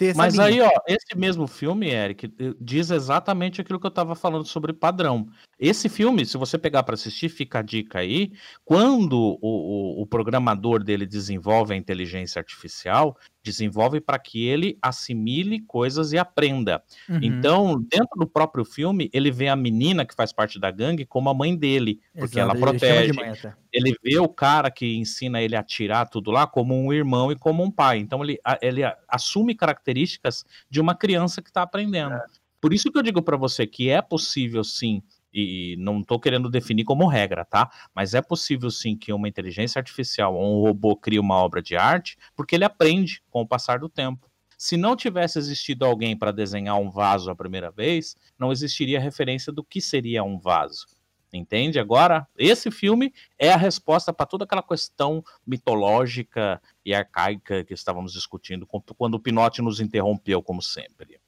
ter 0.00 0.16
Mas 0.16 0.32
linha. 0.34 0.46
aí, 0.46 0.60
ó, 0.62 0.70
esse 0.88 1.14
mesmo 1.14 1.46
filme, 1.46 1.90
Eric, 1.90 2.26
eh, 2.38 2.54
diz 2.58 2.90
exatamente 2.90 3.60
aquilo 3.60 3.78
que 3.78 3.86
eu 3.86 3.90
tava 3.90 4.14
falando 4.14 4.46
sobre 4.46 4.72
padrão. 4.72 5.28
Esse 5.58 5.90
filme, 5.90 6.24
se 6.24 6.38
você 6.38 6.56
pegar 6.56 6.82
para 6.84 6.94
assistir, 6.94 7.28
fica 7.28 7.58
a 7.58 7.62
dica 7.62 7.98
aí. 7.98 8.32
Quando 8.64 9.12
o, 9.18 9.38
o- 9.42 10.02
o 10.02 10.06
programador 10.06 10.82
dele 10.82 11.04
desenvolve 11.06 11.74
a 11.74 11.76
inteligência 11.76 12.40
artificial, 12.40 13.14
desenvolve 13.42 14.00
para 14.00 14.18
que 14.18 14.46
ele 14.46 14.78
assimile 14.82 15.60
coisas 15.60 16.12
e 16.12 16.18
aprenda. 16.18 16.82
Uhum, 17.08 17.18
Então, 17.22 17.80
dentro 17.80 18.18
do 18.18 18.26
próprio 18.26 18.64
filme, 18.64 19.08
ele 19.12 19.30
vê 19.30 19.48
a 19.48 19.56
menina 19.56 20.04
que 20.04 20.14
faz 20.14 20.32
parte 20.32 20.58
da 20.58 20.70
gangue 20.70 21.04
como 21.06 21.28
a 21.28 21.34
mãe 21.34 21.56
dele, 21.56 22.00
porque 22.18 22.38
ela 22.38 22.54
exato, 22.54 22.74
ele 22.86 23.06
de 23.06 23.12
protege. 23.14 23.30
até. 23.30 23.54
Ele 23.72 23.94
vê 24.02 24.18
o 24.18 24.28
cara 24.28 24.70
que 24.70 24.96
ensina 24.96 25.40
ele 25.40 25.56
a 25.56 25.62
tirar 25.62 26.06
tudo 26.06 26.30
lá 26.30 26.46
como 26.46 26.74
um 26.74 26.92
irmão 26.92 27.30
e 27.30 27.36
como 27.36 27.62
um 27.62 27.70
pai. 27.70 27.98
Então 27.98 28.22
ele, 28.22 28.38
ele 28.60 28.82
assume 29.08 29.54
características 29.54 30.44
de 30.68 30.80
uma 30.80 30.94
criança 30.94 31.40
que 31.40 31.48
está 31.50 31.62
aprendendo. 31.62 32.18
Por 32.60 32.74
isso 32.74 32.90
que 32.90 32.98
eu 32.98 33.02
digo 33.02 33.22
para 33.22 33.36
você 33.36 33.66
que 33.66 33.88
é 33.88 34.02
possível 34.02 34.62
sim, 34.62 35.02
e 35.32 35.76
não 35.78 36.00
estou 36.00 36.18
querendo 36.18 36.50
definir 36.50 36.84
como 36.84 37.06
regra, 37.06 37.44
tá? 37.44 37.70
Mas 37.94 38.14
é 38.14 38.22
possível 38.22 38.70
sim 38.70 38.96
que 38.96 39.12
uma 39.12 39.28
inteligência 39.28 39.78
artificial 39.78 40.34
ou 40.34 40.58
um 40.58 40.66
robô 40.66 40.96
crie 40.96 41.18
uma 41.18 41.36
obra 41.36 41.62
de 41.62 41.76
arte, 41.76 42.16
porque 42.34 42.54
ele 42.54 42.64
aprende 42.64 43.22
com 43.30 43.42
o 43.42 43.46
passar 43.46 43.78
do 43.78 43.88
tempo. 43.88 44.30
Se 44.58 44.76
não 44.76 44.94
tivesse 44.94 45.38
existido 45.38 45.86
alguém 45.86 46.16
para 46.16 46.32
desenhar 46.32 46.78
um 46.78 46.90
vaso 46.90 47.30
a 47.30 47.36
primeira 47.36 47.70
vez, 47.70 48.14
não 48.38 48.52
existiria 48.52 49.00
referência 49.00 49.52
do 49.52 49.64
que 49.64 49.80
seria 49.80 50.22
um 50.22 50.38
vaso. 50.38 50.86
Entende? 51.32 51.78
Agora, 51.78 52.26
esse 52.36 52.70
filme 52.70 53.14
é 53.38 53.52
a 53.52 53.56
resposta 53.56 54.12
para 54.12 54.26
toda 54.26 54.44
aquela 54.44 54.62
questão 54.62 55.22
mitológica 55.46 56.60
e 56.84 56.92
arcaica 56.92 57.64
que 57.64 57.72
estávamos 57.72 58.12
discutindo 58.12 58.66
quando 58.66 59.14
o 59.14 59.20
Pinote 59.20 59.62
nos 59.62 59.80
interrompeu, 59.80 60.42
como 60.42 60.60
sempre. 60.60 61.20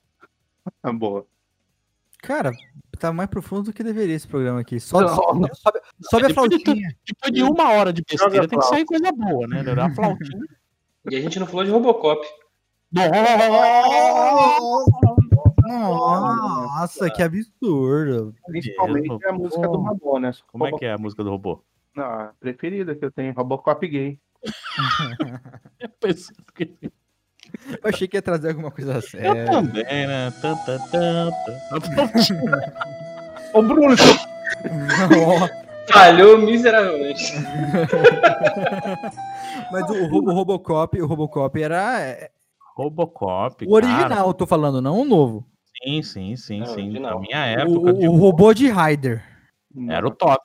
Ah, 0.83 0.93
boa. 0.93 1.27
Cara, 2.19 2.53
tá 3.03 3.13
mais 3.13 3.29
profundo 3.29 3.65
do 3.65 3.73
que 3.73 3.83
deveria 3.83 4.15
esse 4.15 4.29
programa 4.29 4.61
aqui. 4.61 4.79
Sobe, 4.79 5.07
Não. 5.07 5.15
sobe, 5.17 5.49
sobe, 5.57 5.81
sobe 6.09 6.25
a 6.25 6.29
de 6.29 6.35
flautinha. 6.35 6.97
Depois 7.07 7.33
de 7.33 7.43
uma 7.43 7.71
hora 7.73 7.93
de 7.93 8.03
besteira, 8.03 8.47
tem 8.47 8.59
que 8.59 8.65
sair 8.67 8.85
coisa 8.85 9.11
boa, 9.13 9.47
né? 9.49 9.61
A 9.61 9.91
flautinha. 9.95 10.47
E 11.11 11.17
a 11.17 11.21
gente 11.21 11.41
não 11.41 11.47
falou 11.47 11.65
de 11.65 11.71
Robocop. 11.71 12.25
Nossa, 15.67 17.11
que 17.11 17.23
absurdo. 17.23 18.35
Principalmente 18.47 19.27
a 19.27 19.33
música 19.33 19.69
do 19.69 19.81
Madonna. 19.81 20.31
Como 20.47 20.67
é 20.67 20.73
que 20.73 20.85
é 20.85 20.93
a 20.93 20.99
música 20.99 21.25
do 21.25 21.31
robô? 21.31 21.65
Não, 21.97 22.05
a 22.05 22.33
preferida 22.39 22.95
que 22.95 23.05
eu 23.05 23.11
tenho, 23.11 23.35
Robocop 23.35 23.87
gay. 23.87 24.19
Eu 25.79 25.89
pensei 26.01 26.35
que- 26.55 26.93
Eu 27.83 27.89
achei 27.91 28.09
que 28.09 28.17
ia 28.17 28.23
trazer 28.23 28.49
alguma 28.51 28.71
coisa 28.71 28.95
Eu 28.95 29.03
séria. 29.03 29.45
também, 29.51 30.07
né? 30.07 30.33
Tan, 30.41 30.57
tan, 30.57 30.79
tan, 30.91 31.31
tan. 31.81 32.63
Ô, 33.55 33.63
Bruno, 33.63 33.95
Falhou 35.91 36.39
miseravelmente. 36.39 37.33
Mas 39.71 39.89
o, 39.91 39.95
o 40.05 40.33
Robocop, 40.33 41.01
o 41.01 41.07
Robocop 41.07 41.61
era 41.63 42.01
é, 42.01 42.31
Robocop. 42.77 43.67
o 43.67 43.73
original, 43.75 44.29
eu 44.29 44.35
tô 44.35 44.47
falando, 44.47 44.81
não 44.81 45.01
o 45.01 45.05
novo. 45.05 45.41
Cara. 45.43 45.53
Sim, 45.85 46.03
sim, 46.03 46.37
sim, 46.37 46.63
É, 46.63 46.67
sim. 46.67 46.99
Na 47.01 47.19
minha 47.19 47.39
O, 47.39 47.61
época, 47.61 47.93
de 47.95 48.07
o 48.09 48.13
robô 48.13 48.55
de 48.55 48.71
Ryder. 48.71 49.23
Era 49.89 50.07
o 50.07 50.11
top. 50.11 50.41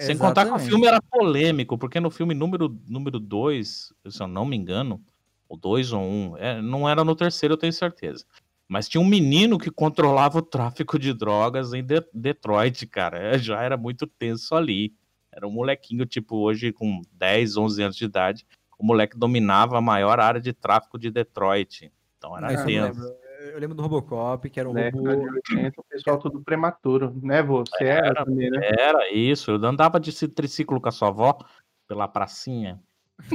Sem 0.00 0.16
contar 0.16 0.44
que 0.44 0.50
o 0.50 0.56
Exatamente. 0.56 0.68
filme 0.70 0.86
era 0.86 1.00
polêmico, 1.02 1.76
porque 1.78 1.98
no 2.00 2.10
filme 2.10 2.34
número 2.34 2.68
2, 2.68 2.88
número 2.88 3.18
dois, 3.18 3.92
se 4.08 4.22
eu 4.22 4.26
não 4.28 4.44
me 4.44 4.56
engano, 4.56 5.00
o 5.48 5.56
2 5.56 5.92
ou 5.92 6.00
1, 6.00 6.04
um, 6.32 6.36
é, 6.36 6.60
não 6.60 6.88
era 6.88 7.04
no 7.04 7.14
terceiro, 7.16 7.54
eu 7.54 7.58
tenho 7.58 7.72
certeza. 7.72 8.24
Mas 8.68 8.88
tinha 8.88 9.00
um 9.00 9.06
menino 9.06 9.58
que 9.58 9.70
controlava 9.70 10.38
o 10.38 10.42
tráfico 10.42 10.98
de 10.98 11.12
drogas 11.14 11.72
em 11.72 11.84
De- 11.84 12.04
Detroit, 12.12 12.84
cara. 12.86 13.16
É, 13.18 13.38
já 13.38 13.62
era 13.62 13.76
muito 13.76 14.06
tenso 14.06 14.54
ali. 14.56 14.92
Era 15.32 15.46
um 15.46 15.52
molequinho, 15.52 16.04
tipo, 16.04 16.36
hoje 16.38 16.72
com 16.72 17.00
10, 17.12 17.56
11 17.56 17.82
anos 17.82 17.96
de 17.96 18.04
idade. 18.04 18.44
O 18.78 18.84
moleque 18.84 19.16
dominava 19.16 19.78
a 19.78 19.80
maior 19.80 20.18
área 20.18 20.40
de 20.40 20.52
tráfico 20.52 20.98
de 20.98 21.10
Detroit. 21.10 21.92
Então 22.18 22.36
era 22.36 22.48
Mas 22.48 22.60
eu, 22.60 22.66
tenso. 22.66 23.00
lembro. 23.00 23.16
Eu 23.52 23.60
lembro 23.60 23.76
do 23.76 23.82
Robocop, 23.82 24.50
que 24.50 24.58
era 24.58 24.68
um 24.68 24.72
Né, 24.72 24.90
robô. 24.90 25.04
década 25.04 25.30
de 25.30 25.52
80, 25.54 25.80
o 25.80 25.84
pessoal 25.84 26.18
tudo 26.18 26.42
prematuro, 26.42 27.14
né, 27.22 27.42
você 27.42 27.84
era, 27.84 28.06
Era. 28.08 28.24
também, 28.24 28.50
né? 28.50 28.60
Era 28.76 29.12
isso, 29.12 29.50
eu 29.52 29.64
andava 29.64 30.00
de 30.00 30.10
ci- 30.10 30.26
triciclo 30.26 30.80
com 30.80 30.88
a 30.88 30.92
sua 30.92 31.08
avó 31.08 31.38
pela 31.86 32.08
pracinha. 32.08 32.82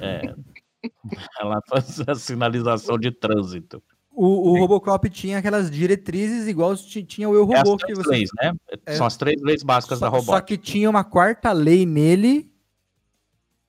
É, 0.02 0.36
ela 1.40 1.60
fazia 1.68 2.06
a 2.08 2.16
sinalização 2.16 2.98
de 2.98 3.12
trânsito. 3.12 3.82
O, 4.14 4.52
o 4.52 4.60
Robocop 4.60 5.10
tinha 5.10 5.38
aquelas 5.38 5.72
diretrizes 5.72 6.46
igual 6.48 6.76
ti- 6.76 7.04
tinha 7.04 7.30
o 7.30 7.34
Eu 7.34 7.50
É 7.54 7.60
as 7.60 7.68
Robô. 7.68 7.78
que 7.78 7.86
três 7.86 7.98
você... 7.98 8.10
leis, 8.10 8.30
né? 8.42 8.52
É. 8.86 8.94
São 8.96 9.06
as 9.06 9.16
três 9.16 9.42
leis 9.42 9.64
básicas 9.64 10.00
só, 10.00 10.06
da 10.06 10.12
só 10.12 10.18
robótica. 10.18 10.48
que 10.48 10.58
tinha 10.58 10.90
uma 10.90 11.04
quarta 11.04 11.52
lei 11.54 11.86
nele, 11.86 12.52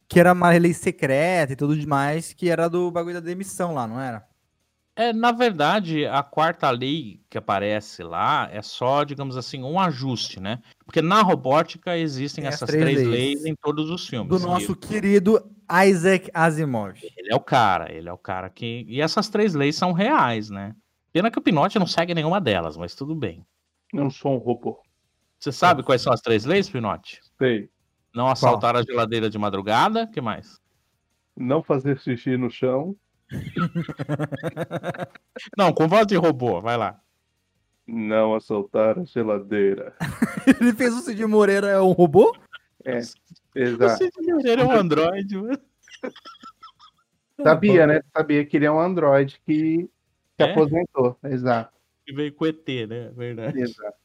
que 0.09 0.19
era 0.19 0.33
uma 0.33 0.51
lei 0.51 0.75
secreta 0.75 1.53
e 1.53 1.57
tudo 1.57 1.77
demais, 1.77 2.33
que 2.33 2.51
era 2.51 2.69
do 2.69 2.91
bagulho 2.91 3.15
da 3.15 3.21
demissão 3.21 3.73
lá, 3.73 3.87
não 3.87 4.01
era? 4.01 4.27
É, 4.95 5.11
na 5.13 5.33
verdade, 5.33 6.05
a 6.05 6.23
quarta 6.23 6.69
lei 6.71 7.23
que 7.31 7.39
aparece 7.39 8.03
lá 8.03 8.47
é 8.53 8.61
só, 8.61 9.05
digamos 9.05 9.39
assim, 9.39 9.63
um 9.63 9.81
ajuste, 9.81 10.39
né? 10.39 10.59
Porque 10.85 11.01
na 11.01 11.23
robótica 11.23 11.97
existem 11.97 12.43
Tem 12.43 12.49
as 12.49 12.57
essas 12.57 12.69
três 12.69 12.83
três, 12.85 12.99
leis. 12.99 13.11
leis. 13.11 13.45
em 13.47 13.55
todos 13.55 13.89
os 13.89 14.07
filmes. 14.07 14.29
Do 14.29 14.37
E 14.39 14.43
nosso 14.43 14.77
querido 14.77 15.41
Isaac 15.73 16.31
Asimov. 16.35 16.99
Ele 17.17 17.33
é 17.33 17.35
o 17.35 17.41
cara, 17.41 17.93
ele 17.93 18.09
é 18.09 18.13
o 18.13 18.19
cara 18.19 18.51
que. 18.51 18.85
E 18.89 19.01
essas 19.01 19.29
três 19.29 19.55
leis 19.55 19.77
são 19.77 19.93
reais, 19.93 20.51
né? 20.51 20.75
Pena 21.13 21.31
que 21.31 21.39
o 21.39 21.43
Pinote 21.43 21.79
não 21.79 21.87
segue 21.87 22.15
nenhuma 22.15 22.41
delas, 22.41 22.77
mas 22.77 22.95
tudo 22.95 23.15
bem. 23.15 23.47
Não 23.93 24.11
sou 24.11 24.35
um 24.35 24.39
robô. 24.39 24.81
Você 25.39 25.53
sabe 25.53 25.83
quais 25.83 26.01
são 26.01 26.13
as 26.13 26.21
três 26.21 26.45
leis, 26.45 26.71
Pinote? 26.71 27.21
Sei. 27.39 27.69
Não 28.15 28.29
assaltar 28.29 28.77
a 28.77 28.83
geladeira 28.83 29.29
de 29.29 29.39
madrugada, 29.39 30.07
que 30.07 30.21
mais? 30.21 30.61
Não 31.37 31.63
fazer 31.63 31.99
xixi 31.99 32.37
no 32.37 32.51
chão. 32.51 32.95
Não, 35.57 35.73
com 35.73 35.89
voz 35.89 36.07
de 36.07 36.17
robô, 36.17 36.61
vai 36.61 36.77
lá. 36.77 37.01
Não 37.87 38.35
assaltar 38.35 38.99
a 38.99 39.05
geladeira. 39.05 39.95
Ele 40.61 40.75
fez 40.75 40.95
o 40.95 41.01
Cid 41.01 41.25
Moreira 41.27 41.69
é 41.69 41.81
um 41.81 41.93
robô? 41.93 42.37
É, 42.85 43.01
exato. 43.55 43.97
Cid 44.05 44.13
Moreira 44.33 44.63
é 44.63 44.65
um 44.67 44.73
androide. 44.73 45.37
mano. 45.37 45.59
Sabia, 47.43 47.87
né? 47.87 48.01
Sabia 48.17 48.45
que 48.45 48.57
ele 48.57 48.67
é 48.67 48.71
um 48.71 48.79
androide 48.81 49.41
que 49.45 49.89
se 50.37 50.43
É? 50.43 50.53
aposentou. 50.53 51.17
Exato, 51.25 51.73
Que 52.07 52.13
veio 52.13 52.33
com 52.35 52.47
ET, 52.47 52.67
né? 52.89 53.11
Verdade. 53.17 53.61
exato. 53.61 53.97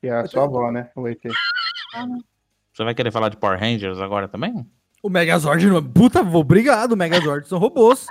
Que 0.00 0.06
é 0.06 0.12
a 0.12 0.26
sua 0.26 0.44
avó, 0.44 0.70
né? 0.70 0.90
O 0.94 1.06
ET. 1.08 1.20
Você 2.72 2.84
vai 2.84 2.94
querer 2.94 3.10
falar 3.10 3.28
de 3.28 3.36
Power 3.36 3.58
Rangers 3.58 3.98
agora 3.98 4.28
também? 4.28 4.66
O 5.02 5.10
Megazord 5.10 5.66
não 5.66 5.78
é. 5.78 5.82
Puta, 5.82 6.20
obrigado. 6.22 6.92
O 6.92 6.96
Megazord 6.96 7.46
são 7.48 7.58
robôs. 7.58 8.06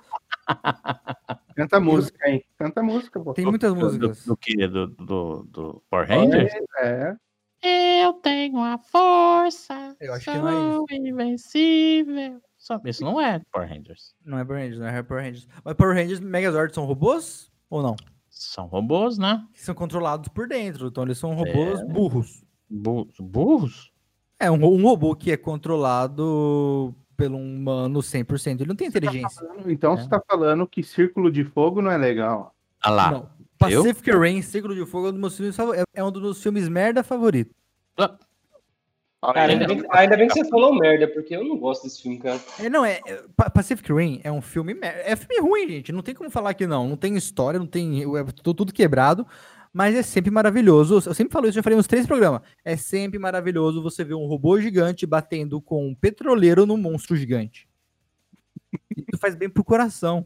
Canta 1.56 1.80
música 1.80 2.18
aí. 2.28 2.44
Canta 2.60 2.84
música, 2.84 3.20
pô. 3.20 3.34
Tem 3.34 3.46
muitas 3.46 3.74
Do, 3.74 3.80
músicas. 3.80 4.26
do 4.26 4.36
que? 4.38 4.68
Do, 4.68 4.88
do, 4.88 5.44
do 5.44 5.84
Power 5.90 6.08
Rangers? 6.08 6.52
É, 6.80 7.16
Eu 7.64 8.14
tenho 8.14 8.60
a 8.60 8.78
força. 8.78 9.96
Eu 10.00 10.14
acho 10.14 10.32
que 10.32 10.38
não 10.38 10.48
é 10.50 10.74
sou 10.76 10.86
invencível. 10.92 12.42
Só- 12.58 12.80
Isso 12.86 13.04
não 13.04 13.20
é 13.20 13.42
Power 13.52 13.70
Rangers. 13.70 14.14
Não 14.26 14.38
é 14.40 14.46
Power 14.46 14.62
Rangers, 14.62 14.80
não 14.80 14.88
é 14.88 15.04
Power 15.04 15.24
Rangers. 15.24 15.48
Mas 15.64 15.74
Power 15.76 15.96
Rangers 15.96 16.20
e 16.20 16.24
Megazord 16.24 16.74
são 16.74 16.86
robôs 16.86 17.52
ou 17.70 17.82
não? 17.84 17.96
São 18.30 18.66
robôs, 18.66 19.18
né? 19.18 19.46
Que 19.54 19.62
são 19.62 19.76
controlados 19.76 20.28
por 20.30 20.48
dentro. 20.48 20.88
Então 20.88 21.04
eles 21.04 21.18
são 21.18 21.34
robôs 21.34 21.80
É. 21.80 21.86
burros. 21.86 22.44
Bu- 22.70 23.08
burros? 23.20 23.92
É, 24.40 24.50
um, 24.50 24.56
um 24.64 24.84
robô 24.84 25.16
que 25.16 25.32
é 25.32 25.38
controlado 25.38 26.96
pelo 27.18 27.38
humano 27.38 28.02
100%. 28.02 28.62
Ele 28.62 28.70
não 28.70 28.76
tem 28.76 28.88
inteligência. 28.88 29.46
Então 29.68 29.94
É. 29.94 29.98
você 29.98 30.10
tá 30.10 30.20
falando 30.28 30.66
que 30.68 30.82
Círculo 30.82 31.32
de 31.32 31.44
Fogo 31.44 31.82
não 31.82 31.92
é 31.92 31.98
legal. 31.98 32.56
Ah 32.84 32.90
lá. 32.90 33.12
Não. 33.12 33.30
Pacific 33.62 34.12
Rain, 34.12 34.42
Círculo 34.42 34.76
de 34.76 34.86
Fogo 34.86 35.08
é 35.08 35.10
um 35.10 35.14
dos 35.14 35.22
meus 35.22 35.36
filmes 35.38 35.56
favoritos. 35.56 35.86
É 35.94 36.04
um 36.04 36.12
dos 36.12 36.22
meus 36.22 36.42
filmes 36.44 36.68
merda 36.68 37.04
favorito. 37.04 37.54
Ah, 37.98 38.18
Cara, 39.34 39.52
ainda 39.54 39.68
bem, 39.68 39.84
ainda 39.92 40.18
bem 40.18 40.28
que 40.28 40.34
você 40.34 40.50
falou 40.50 40.74
merda, 40.74 41.08
porque 41.08 41.36
eu 41.36 41.44
não 41.44 41.56
gosto 41.56 41.84
desse 41.84 42.02
filme, 42.02 42.18
cara. 42.18 42.40
É, 42.60 42.68
não, 42.70 42.84
é, 42.84 43.00
é- 43.06 43.24
Pa- 43.38 43.52
Pacific 43.52 43.94
Rim 43.94 44.20
é 44.24 44.32
um 44.32 44.42
filme. 44.42 44.76
É 44.82 45.16
filme 45.16 45.40
ruim, 45.40 45.68
gente. 45.70 45.92
Não 45.92 46.02
tem 46.02 46.16
como 46.16 46.32
falar 46.32 46.56
que 46.56 46.66
não. 46.66 46.88
Não 46.90 46.98
tem 46.98 47.16
história, 47.16 47.60
não 47.60 47.68
tem. 47.68 48.02
É 48.02 48.24
tudo, 48.24 48.54
tudo 48.56 48.74
quebrado. 48.74 49.28
Mas 49.72 49.96
é 49.96 50.02
sempre 50.02 50.32
maravilhoso. 50.32 50.96
Eu 51.06 51.14
sempre 51.14 51.32
falo 51.32 51.46
isso, 51.46 51.54
já 51.56 51.62
falei 51.64 51.78
nos 51.78 51.86
três 51.88 52.08
programas. 52.08 52.42
É 52.66 52.76
sempre 52.76 53.20
maravilhoso 53.20 53.82
você 53.84 54.04
ver 54.04 54.16
um 54.16 54.26
robô 54.26 54.60
gigante 54.60 55.06
batendo 55.06 55.62
com 55.62 55.88
um 55.88 55.94
petroleiro 55.96 56.66
num 56.66 56.76
monstro 56.76 57.16
gigante. 57.16 57.70
Isso 58.98 59.20
faz 59.20 59.36
bem 59.36 59.50
pro 59.50 59.64
coração. 59.64 60.26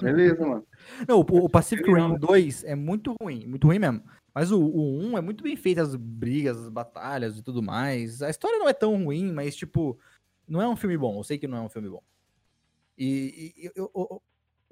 Beleza, 0.00 0.46
mano. 0.46 0.64
Não, 1.08 1.18
o, 1.18 1.20
o 1.20 1.48
Pacific 1.48 1.90
Rim 1.90 2.16
2 2.18 2.64
é 2.64 2.74
muito 2.74 3.14
ruim, 3.20 3.46
muito 3.46 3.66
ruim 3.66 3.78
mesmo. 3.78 4.02
Mas 4.34 4.50
o, 4.50 4.60
o 4.60 4.98
1 5.12 5.18
é 5.18 5.20
muito 5.20 5.44
bem 5.44 5.54
feito, 5.56 5.80
as 5.80 5.94
brigas, 5.94 6.58
as 6.58 6.68
batalhas 6.68 7.38
e 7.38 7.42
tudo 7.42 7.62
mais. 7.62 8.20
A 8.20 8.30
história 8.30 8.58
não 8.58 8.68
é 8.68 8.72
tão 8.72 9.04
ruim, 9.04 9.32
mas, 9.32 9.54
tipo, 9.54 9.98
não 10.48 10.60
é 10.60 10.68
um 10.68 10.74
filme 10.76 10.98
bom. 10.98 11.18
Eu 11.18 11.24
sei 11.24 11.38
que 11.38 11.46
não 11.46 11.58
é 11.58 11.60
um 11.60 11.68
filme 11.68 11.88
bom. 11.88 12.02
E, 12.98 13.54
e- 13.56 13.66
e- 13.68 13.80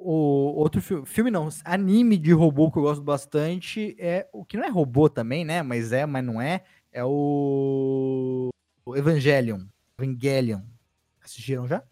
o, 0.04 0.54
outro 0.56 0.82
filme, 0.82 1.06
filme 1.06 1.30
não, 1.30 1.48
anime 1.64 2.18
de 2.18 2.32
robô 2.32 2.72
que 2.72 2.78
eu 2.78 2.82
gosto 2.82 3.02
bastante 3.02 3.94
é 3.98 4.28
o 4.32 4.44
que 4.44 4.56
não 4.56 4.64
é 4.64 4.68
robô 4.68 5.08
também, 5.08 5.44
né? 5.44 5.62
Mas 5.62 5.92
é, 5.92 6.04
mas 6.06 6.24
não 6.24 6.40
é. 6.40 6.64
É 6.90 7.04
o, 7.04 8.48
o 8.84 8.96
Evangelion. 8.96 9.64
Evangelion. 9.98 10.60
Assistiram 11.22 11.68
já? 11.68 11.84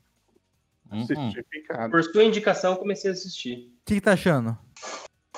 Hum, 0.90 1.02
hum. 1.02 1.32
Certificado. 1.32 1.90
Por 1.90 2.02
sua 2.02 2.24
indicação, 2.24 2.72
eu 2.72 2.78
comecei 2.78 3.10
a 3.10 3.12
assistir. 3.14 3.69
O 3.80 3.84
que, 3.86 3.94
que 3.94 4.00
tá 4.00 4.12
achando? 4.12 4.56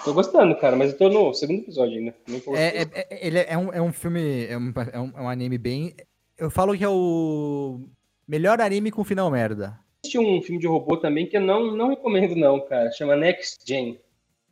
Tô 0.04 0.12
gostando, 0.12 0.56
cara, 0.56 0.74
mas 0.76 0.92
eu 0.92 0.98
tô 0.98 1.08
no 1.08 1.32
segundo 1.32 1.60
episódio 1.60 1.98
ainda. 1.98 2.14
É, 2.56 2.82
é, 2.82 2.86
é- 2.92 3.26
ele 3.26 3.38
é 3.38 3.56
um, 3.56 3.72
é 3.72 3.80
um 3.80 3.92
filme, 3.92 4.46
é 4.46 4.58
um, 4.58 4.72
é, 4.92 4.98
um, 4.98 5.12
é 5.16 5.20
um 5.22 5.28
anime 5.28 5.56
bem. 5.58 5.94
Eu 6.36 6.50
falo 6.50 6.76
que 6.76 6.82
é 6.82 6.88
o 6.88 7.80
melhor 8.26 8.60
anime 8.60 8.90
com 8.90 9.04
final 9.04 9.30
merda. 9.30 9.78
assisti 10.04 10.18
um 10.18 10.42
filme 10.42 10.60
de 10.60 10.66
robô 10.66 10.96
também 10.96 11.26
que 11.26 11.36
eu 11.36 11.40
não, 11.40 11.74
não 11.74 11.88
recomendo, 11.88 12.34
não, 12.34 12.60
cara. 12.66 12.90
Chama 12.90 13.14
Next 13.14 13.60
Gen, 13.66 14.00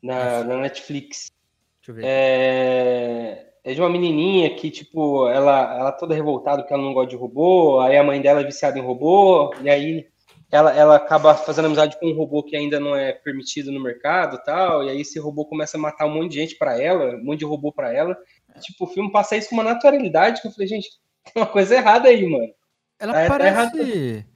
na, 0.02 0.44
na 0.44 0.56
Netflix. 0.58 1.32
Deixa 1.80 1.90
eu 1.90 1.94
ver. 1.96 2.02
É, 2.04 3.46
é 3.64 3.74
de 3.74 3.80
uma 3.80 3.90
menininha 3.90 4.54
que, 4.54 4.70
tipo, 4.70 5.26
ela, 5.28 5.76
ela 5.76 5.92
toda 5.92 6.14
revoltada 6.14 6.62
porque 6.62 6.72
ela 6.72 6.82
não 6.82 6.94
gosta 6.94 7.10
de 7.10 7.16
robô, 7.16 7.80
aí 7.80 7.96
a 7.96 8.04
mãe 8.04 8.20
dela 8.22 8.40
é 8.40 8.44
viciada 8.44 8.78
em 8.78 8.82
robô, 8.82 9.52
e 9.62 9.68
aí 9.68 10.06
ela, 10.50 10.74
ela 10.74 10.96
acaba 10.96 11.34
fazendo 11.34 11.66
amizade 11.66 11.98
com 11.98 12.06
um 12.10 12.16
robô 12.16 12.42
que 12.42 12.56
ainda 12.56 12.80
não 12.80 12.94
é 12.96 13.12
permitido 13.12 13.70
no 13.70 13.80
mercado 13.82 14.36
e 14.36 14.44
tal, 14.44 14.82
e 14.84 14.90
aí 14.90 15.00
esse 15.00 15.18
robô 15.18 15.44
começa 15.46 15.76
a 15.76 15.80
matar 15.80 16.06
um 16.06 16.14
monte 16.14 16.32
de 16.32 16.40
gente 16.40 16.56
pra 16.56 16.80
ela, 16.80 17.14
um 17.16 17.24
monte 17.24 17.40
de 17.40 17.44
robô 17.44 17.72
pra 17.72 17.92
ela. 17.92 18.16
E, 18.56 18.60
tipo, 18.60 18.84
o 18.84 18.88
filme 18.88 19.12
passa 19.12 19.36
isso 19.36 19.48
com 19.50 19.54
uma 19.54 19.64
naturalidade 19.64 20.42
que 20.42 20.48
eu 20.48 20.52
falei, 20.52 20.66
gente, 20.66 20.88
tem 21.32 21.42
uma 21.42 21.46
coisa 21.46 21.74
errada 21.76 22.08
aí, 22.08 22.26
mano. 22.28 22.52
Ela 22.98 23.12
tá- 23.12 23.20
tá 23.22 23.28
parece. 23.28 24.26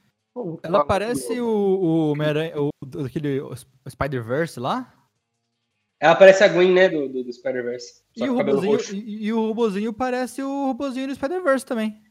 Ela 0.63 0.85
parece 0.85 1.41
o, 1.41 1.47
o 1.47 2.11
Homem-Aranha, 2.13 2.61
o, 2.61 2.71
aquele 3.05 3.41
Spider-Verse 3.89 4.59
lá. 4.59 4.93
Ela 6.01 6.15
parece 6.17 6.43
a 6.45 6.49
Gwen, 6.49 6.73
né, 6.73 6.89
do, 6.89 7.09
do, 7.09 7.25
do 7.25 7.33
Spider-Verse. 7.33 8.03
E 8.17 8.25
e, 8.95 9.27
e 9.27 9.33
o 9.33 9.47
robozinho 9.47 9.93
parece 9.93 10.43
o 10.43 10.67
robozinho 10.67 11.07
do 11.09 11.15
Spider-Verse 11.15 11.65
também. 11.65 12.04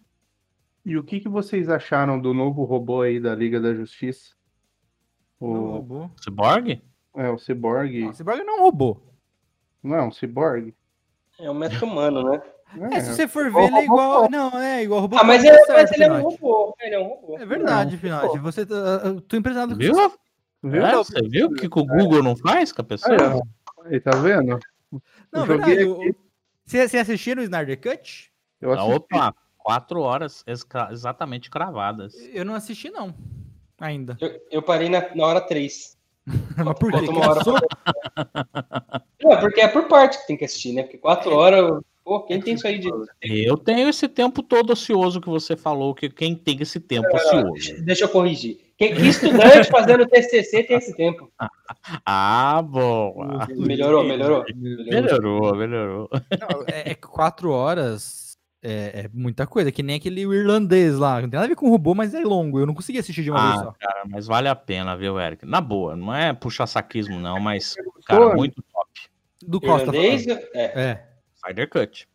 E 0.86 0.98
o 0.98 1.04
que, 1.04 1.20
que 1.20 1.30
vocês 1.30 1.70
acharam 1.70 2.20
do 2.20 2.34
novo 2.34 2.64
robô 2.66 3.02
aí 3.02 3.20
da 3.20 3.34
Liga 3.34 3.60
da 3.60 3.74
Justiça? 3.74 4.34
Não 5.40 5.56
é 5.56 5.60
O, 5.60 5.72
robô. 5.72 6.10
Cyborg? 6.22 6.82
é, 7.16 7.30
o 7.30 7.38
Cyborg. 7.38 8.02
Não, 8.06 8.14
Cyborg 8.14 8.44
não 8.44 8.58
é 8.58 8.60
um 8.60 8.64
robô. 8.64 9.02
Não 9.82 9.96
é 9.96 10.04
um 10.04 10.12
Cyborg? 10.12 10.74
É 11.40 11.50
um 11.50 11.54
metro 11.54 11.86
humano, 11.86 12.24
né? 12.24 12.42
É, 12.92 13.00
se 13.02 13.14
você 13.14 13.28
for 13.28 13.46
ver, 13.46 13.50
igual 13.50 13.68
ele 13.68 13.76
é 13.78 13.84
igual. 13.84 14.12
Robocop. 14.24 14.32
Não, 14.32 14.60
é 14.60 14.84
igual 14.84 15.02
robô. 15.02 15.18
Ah, 15.18 15.24
mas, 15.24 15.44
é, 15.46 15.58
certo, 15.66 15.74
mas 15.74 15.92
ele 15.92 16.04
é 16.04 16.12
um 16.12 16.22
robô. 16.24 16.76
Ele 16.82 16.96
é 16.96 17.00
um 17.00 17.08
robô. 17.08 17.38
É 17.38 17.46
verdade, 17.46 17.98
Pinote. 17.98 18.40
Você 18.40 18.66
tá, 18.66 18.76
eu 19.06 19.22
tô 19.22 19.38
impressionado 19.38 19.74
com 19.74 19.80
Viu? 19.80 19.92
isso. 19.94 20.20
Viu? 20.64 20.86
É, 20.86 20.96
você 20.96 21.22
viu 21.28 21.48
o 21.48 21.54
que, 21.54 21.68
o 21.68 21.86
Google 21.86 22.24
não 22.24 22.36
faz 22.36 22.72
com 22.72 22.82
a 22.82 22.86
pessoa? 22.86 23.42
Aí, 23.86 24.00
tá 24.00 24.12
vendo? 24.16 24.60
Não, 25.32 25.46
verdade. 25.46 25.74
aqui. 25.74 25.86
o- 25.86 26.16
Você, 26.66 26.88
você 26.88 26.98
assistiu 26.98 27.36
no 27.36 27.44
Snyder 27.44 27.80
Cut? 27.80 28.32
Eu 28.62 28.72
Ah, 28.72 28.76
assisti. 28.76 28.96
Opa, 28.96 29.36
quatro 29.64 30.02
horas 30.02 30.44
exatamente 30.92 31.50
cravadas. 31.50 32.14
Eu 32.34 32.46
não 32.46 32.54
assisti, 32.54 32.90
não. 32.90 33.16
Ainda. 33.80 34.18
Eu, 34.22 34.40
eu 34.52 34.62
parei 34.62 34.90
na, 34.90 35.04
na 35.16 35.26
hora 35.26 35.42
3. 35.42 35.98
Mas 36.64 36.80
por 36.80 36.92
quê? 36.92 37.10
Uma 37.10 37.30
hora 37.30 37.36
Cansou? 37.36 37.60
Não, 39.22 39.40
porque 39.40 39.62
é 39.62 39.68
por 39.68 39.88
parte 39.88 40.20
que 40.20 40.28
tem 40.28 40.38
que 40.38 40.46
assistir, 40.46 40.74
né? 40.74 40.84
Porque 40.84 40.98
4 40.98 41.34
horas. 41.34 41.82
Pô, 42.04 42.22
quem 42.22 42.42
tem 42.42 42.56
isso 42.56 42.68
aí 42.68 42.80
de. 42.80 42.90
Eu 43.22 43.58
tenho 43.58 43.88
esse 43.88 44.10
tempo 44.10 44.44
todo 44.44 44.74
ocioso 44.74 45.22
que 45.22 45.30
você 45.30 45.56
falou, 45.56 45.96
que 45.96 46.10
quem 46.10 46.36
tem 46.36 46.62
esse 46.62 46.80
tempo 46.80 47.08
ocioso. 47.16 47.82
Deixa 47.84 48.04
eu 48.04 48.10
corrigir. 48.10 48.60
Quem, 48.78 48.94
que 48.94 49.02
estudante 49.08 49.70
fazendo 49.70 50.06
TCC 50.06 50.64
tem 50.64 50.78
esse 50.78 50.96
tempo. 50.96 51.32
Ah, 52.06 52.62
boa. 52.62 53.46
Melhorou, 53.50 54.06
melhorou. 54.06 54.46
Melhorou, 54.56 55.56
melhorou. 55.56 56.10
Não, 56.40 56.64
é, 56.66 56.92
é 56.92 56.96
quatro 56.96 57.52
horas 57.52 58.23
é, 58.64 59.02
é 59.06 59.10
muita 59.14 59.46
coisa. 59.46 59.72
Que 59.72 59.84
nem 59.84 59.98
aquele 59.98 60.22
irlandês 60.22 60.98
lá. 60.98 61.16
Não 61.22 61.30
tem 61.30 61.38
nada 61.38 61.46
a 61.46 61.48
ver 61.50 61.56
com 61.56 61.70
robô, 61.70 61.94
mas 61.94 62.14
é 62.14 62.22
longo. 62.22 62.60
Eu 62.60 62.66
não 62.66 62.74
consegui 62.74 63.00
assistir 63.00 63.24
de 63.24 63.30
uma 63.32 63.42
vez 63.50 63.62
Ah, 63.62 63.64
só. 63.66 63.72
cara, 63.80 64.04
mas 64.10 64.26
vale 64.26 64.48
a 64.48 64.56
pena, 64.56 64.96
viu, 64.96 65.20
Eric? 65.20 65.46
Na 65.46 65.60
boa, 65.62 65.96
não 65.96 66.14
é 66.16 66.34
puxar 66.34 66.66
saquismo, 66.68 67.20
não, 67.20 67.40
mas, 67.40 67.76
cara, 68.08 68.34
muito 68.36 68.64
top. 68.74 68.90
Do 69.46 69.60
Costa. 69.60 69.88
Irlandês, 69.90 70.26
falando. 70.26 70.42
é. 70.56 70.64
É. 70.82 71.06
Spider 71.36 71.70
Cut. 71.70 72.08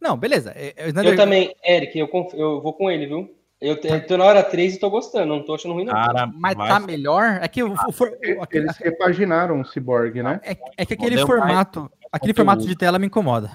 Não, 0.00 0.16
beleza. 0.16 0.52
É, 0.54 0.72
é 0.76 0.88
Snyder- 0.88 1.12
Eu 1.12 1.16
também, 1.16 1.54
Eric, 1.64 1.98
eu, 1.98 2.08
conf- 2.08 2.34
eu 2.34 2.60
vou 2.60 2.72
com 2.72 2.90
ele, 2.90 3.06
viu? 3.06 3.32
Eu, 3.60 3.80
te- 3.80 3.88
eu 3.88 4.06
tô 4.06 4.16
na 4.18 4.24
hora 4.24 4.42
3 4.42 4.74
e 4.74 4.78
tô 4.78 4.90
gostando, 4.90 5.26
não 5.26 5.42
tô 5.42 5.54
achando 5.54 5.72
ruim, 5.74 5.84
não. 5.84 5.94
Cara, 5.94 6.26
Mas 6.26 6.54
vai- 6.54 6.68
tá 6.68 6.78
melhor. 6.78 7.38
É 7.40 7.48
que 7.48 7.62
o, 7.62 7.72
o 7.72 7.92
for- 7.92 8.16
Eles 8.52 8.76
repaginaram 8.76 9.60
o 9.60 9.64
Cyborg, 9.64 10.22
né? 10.22 10.40
é, 10.44 10.56
é 10.76 10.84
que 10.86 10.92
aquele 10.94 11.16
Modelo 11.16 11.28
mais 11.28 11.40
formato. 11.40 11.90
Aquele 12.12 12.34
formato 12.34 12.66
de 12.66 12.76
tela 12.76 12.98
me 12.98 13.06
incomoda. 13.06 13.50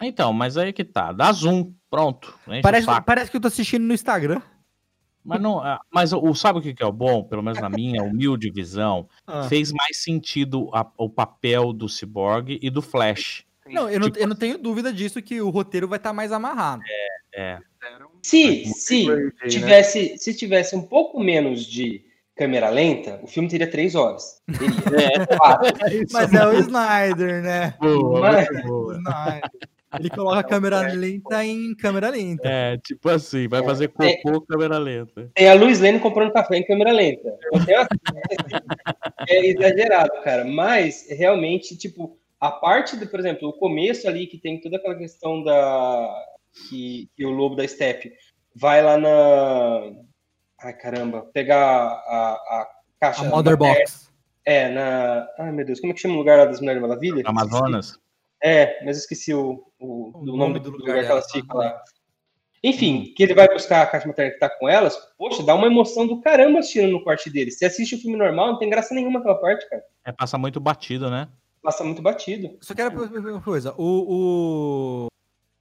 Então, 0.00 0.32
mas 0.32 0.56
aí 0.56 0.72
que 0.72 0.84
tá. 0.84 1.12
Dá 1.12 1.32
zoom, 1.32 1.72
pronto. 1.90 2.34
Parece, 2.62 2.86
parece 3.04 3.30
que 3.30 3.36
eu 3.36 3.40
tô 3.40 3.48
assistindo 3.48 3.82
no 3.82 3.94
Instagram. 3.94 4.40
Mas, 5.24 5.40
não, 5.40 5.58
ah, 5.58 5.80
mas 5.90 6.12
o, 6.12 6.34
sabe 6.34 6.58
o 6.60 6.62
que 6.62 6.80
é 6.80 6.86
o 6.86 6.92
bom? 6.92 7.24
Pelo 7.24 7.42
menos 7.42 7.60
na 7.60 7.68
minha 7.68 8.02
humilde 8.02 8.48
visão, 8.50 9.08
Ah. 9.26 9.42
fez 9.48 9.72
mais 9.72 9.96
sentido 10.02 10.70
a- 10.72 10.86
o 10.96 11.10
papel 11.10 11.72
do 11.72 11.88
Cyborg 11.88 12.58
e 12.62 12.70
do 12.70 12.80
Flash. 12.80 13.44
Não, 13.66 13.90
eu 13.90 13.98
não, 13.98 14.06
Tipo- 14.06 14.18
eu 14.20 14.28
não 14.28 14.36
tenho 14.36 14.56
dúvida 14.56 14.92
disso 14.92 15.20
que 15.20 15.40
o 15.40 15.50
roteiro 15.50 15.88
vai 15.88 15.96
estar 15.96 16.12
mais 16.12 16.30
amarrado. 16.30 16.82
É. 17.34 17.58
Se, 18.22 18.64
se 18.66 19.10
aí, 19.10 19.24
né? 19.24 19.30
tivesse, 19.48 20.16
se 20.18 20.32
tivesse 20.34 20.76
um 20.76 20.82
pouco 20.82 21.18
menos 21.18 21.64
de 21.66 22.04
câmera 22.36 22.70
lenta, 22.70 23.18
o 23.22 23.26
filme 23.26 23.48
teria 23.48 23.68
3 23.68 23.94
horas. 23.96 24.40
Teria. 24.46 24.66
É, 25.22 25.26
claro. 25.36 25.62
Mas 26.12 26.32
é 26.32 26.46
o 26.46 26.52
Snyder, 26.60 27.42
né? 27.42 27.74
Boa, 27.80 28.20
Mas- 28.20 28.62
boa. 28.64 28.94
Snyder. 28.98 29.50
Ele 29.98 30.10
coloca 30.10 30.38
a 30.40 30.44
câmera 30.44 30.80
lenta 30.92 31.44
em 31.44 31.74
câmera 31.74 32.08
lenta. 32.10 32.42
É, 32.48 32.76
tipo 32.78 33.08
assim, 33.08 33.48
vai 33.48 33.62
fazer 33.62 33.88
cocô 33.88 34.40
câmera 34.42 34.78
lenta. 34.78 35.30
Tem 35.34 35.48
a 35.48 35.54
Luiz 35.54 35.80
Lane 35.80 36.00
comprando 36.00 36.32
café 36.32 36.56
em 36.58 36.66
câmera 36.66 36.92
lenta. 36.92 37.36
Então, 37.52 37.64
tem 37.64 37.76
uma- 37.76 37.88
É 39.28 39.46
exagerado, 39.46 40.10
cara. 40.22 40.44
Mas, 40.44 41.06
realmente, 41.10 41.76
tipo, 41.76 42.18
a 42.40 42.50
parte, 42.50 42.96
do, 42.96 43.06
por 43.06 43.18
exemplo, 43.20 43.48
o 43.48 43.52
começo 43.52 44.06
ali, 44.08 44.26
que 44.26 44.38
tem 44.38 44.60
toda 44.60 44.76
aquela 44.76 44.94
questão 44.94 45.42
da... 45.42 46.14
Que, 46.68 47.08
que 47.14 47.24
o 47.26 47.30
lobo 47.30 47.54
da 47.54 47.66
steppe 47.68 48.12
vai 48.54 48.82
lá 48.82 48.96
na... 48.96 49.92
Ai, 50.62 50.72
caramba. 50.72 51.28
Pegar 51.34 51.58
a, 51.60 52.32
a 52.32 52.68
caixa... 52.98 53.22
A 53.22 53.28
Mother 53.28 53.56
Box. 53.56 54.10
É, 54.44 54.68
na... 54.70 55.26
Ai, 55.38 55.52
meu 55.52 55.66
Deus, 55.66 55.80
como 55.80 55.92
é 55.92 55.94
que 55.94 56.00
chama 56.00 56.14
o 56.14 56.18
lugar 56.18 56.38
lá 56.38 56.44
das 56.46 56.60
Mulheres 56.60 56.80
Maravilhas? 56.80 57.22
Amazonas. 57.26 57.98
É, 58.42 58.84
mas 58.84 58.96
eu 58.96 59.00
esqueci 59.00 59.34
o, 59.34 59.66
o, 59.78 60.18
O 60.18 60.24
nome 60.24 60.38
nome 60.38 60.60
do 60.60 60.70
do 60.70 60.78
lugar 60.78 60.96
lugar, 60.96 61.06
que 61.06 61.10
elas 61.10 61.30
ficam 61.30 61.56
lá. 61.56 61.82
Enfim, 62.62 63.12
que 63.16 63.22
ele 63.22 63.34
vai 63.34 63.48
buscar 63.48 63.82
a 63.82 63.86
caixa 63.86 64.08
materna 64.08 64.32
que 64.32 64.38
tá 64.38 64.50
com 64.50 64.68
elas. 64.68 64.96
Poxa, 65.16 65.42
dá 65.42 65.54
uma 65.54 65.66
emoção 65.66 66.06
do 66.06 66.20
caramba 66.20 66.58
assistindo 66.58 66.90
no 66.90 67.02
quarto 67.02 67.30
dele. 67.30 67.50
Se 67.50 67.64
assiste 67.64 67.94
o 67.94 67.98
filme 67.98 68.16
normal, 68.16 68.48
não 68.48 68.58
tem 68.58 68.68
graça 68.68 68.94
nenhuma 68.94 69.20
aquela 69.20 69.36
parte, 69.36 69.68
cara. 69.68 69.82
É, 70.04 70.12
passa 70.12 70.36
muito 70.36 70.58
batido, 70.58 71.10
né? 71.10 71.28
Passa 71.62 71.84
muito 71.84 72.02
batido. 72.02 72.56
Só 72.60 72.74
quero 72.74 72.90
perguntar 72.90 73.30
uma 73.30 73.40
coisa. 73.40 73.74
O. 73.76 75.04
o... 75.04 75.06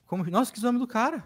Como... 0.06 0.24
Nossa, 0.30 0.52
que 0.52 0.62
nome 0.62 0.80
do 0.80 0.88
cara? 0.88 1.24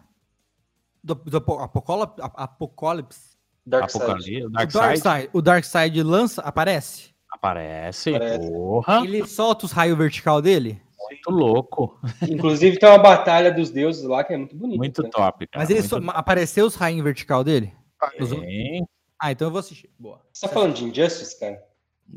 Do, 1.04 1.16
do 1.16 1.38
Apocalipse. 1.38 3.38
Dark 3.66 3.90
Side. 3.90 4.04
Apocalipse, 4.04 4.46
O 4.46 4.50
Dark 4.50 4.72
Dark 4.72 4.98
Side 4.98 5.16
Side. 5.16 5.30
O 5.34 5.42
Dark 5.42 5.64
Side 5.64 6.04
lança, 6.04 6.42
aparece? 6.42 7.10
aparece. 7.32 8.16
Aparece. 8.16 8.52
Porra, 8.52 9.02
Ele 9.04 9.26
solta 9.26 9.66
os 9.66 9.72
raios 9.72 9.98
vertical 9.98 10.42
dele? 10.42 10.82
Muito 11.10 11.32
louco. 11.32 12.00
Inclusive 12.22 12.78
tem 12.78 12.90
uma 12.90 12.98
batalha 12.98 13.52
dos 13.52 13.70
deuses 13.70 14.04
lá 14.04 14.24
que 14.24 14.34
é 14.34 14.38
muito 14.38 14.56
bonita. 14.56 14.78
Muito 14.78 15.04
né? 15.04 15.10
top, 15.12 15.48
cara. 15.48 15.64
Mas 15.64 15.70
ele 15.70 15.80
muito 15.80 16.06
só... 16.06 16.12
apareceu 16.18 16.66
os 16.66 16.76
raios 16.76 17.04
vertical 17.04 17.44
dele? 17.44 17.74
Bem. 18.40 18.88
Ah, 19.22 19.32
então 19.32 19.48
eu 19.48 19.52
vou 19.52 19.60
assistir. 19.60 19.90
Boa. 20.00 20.22
Você 20.32 20.48
tá 20.48 20.54
falando 20.54 20.74
de 20.74 20.86
Injustice, 20.86 21.40
cara? 21.40 21.62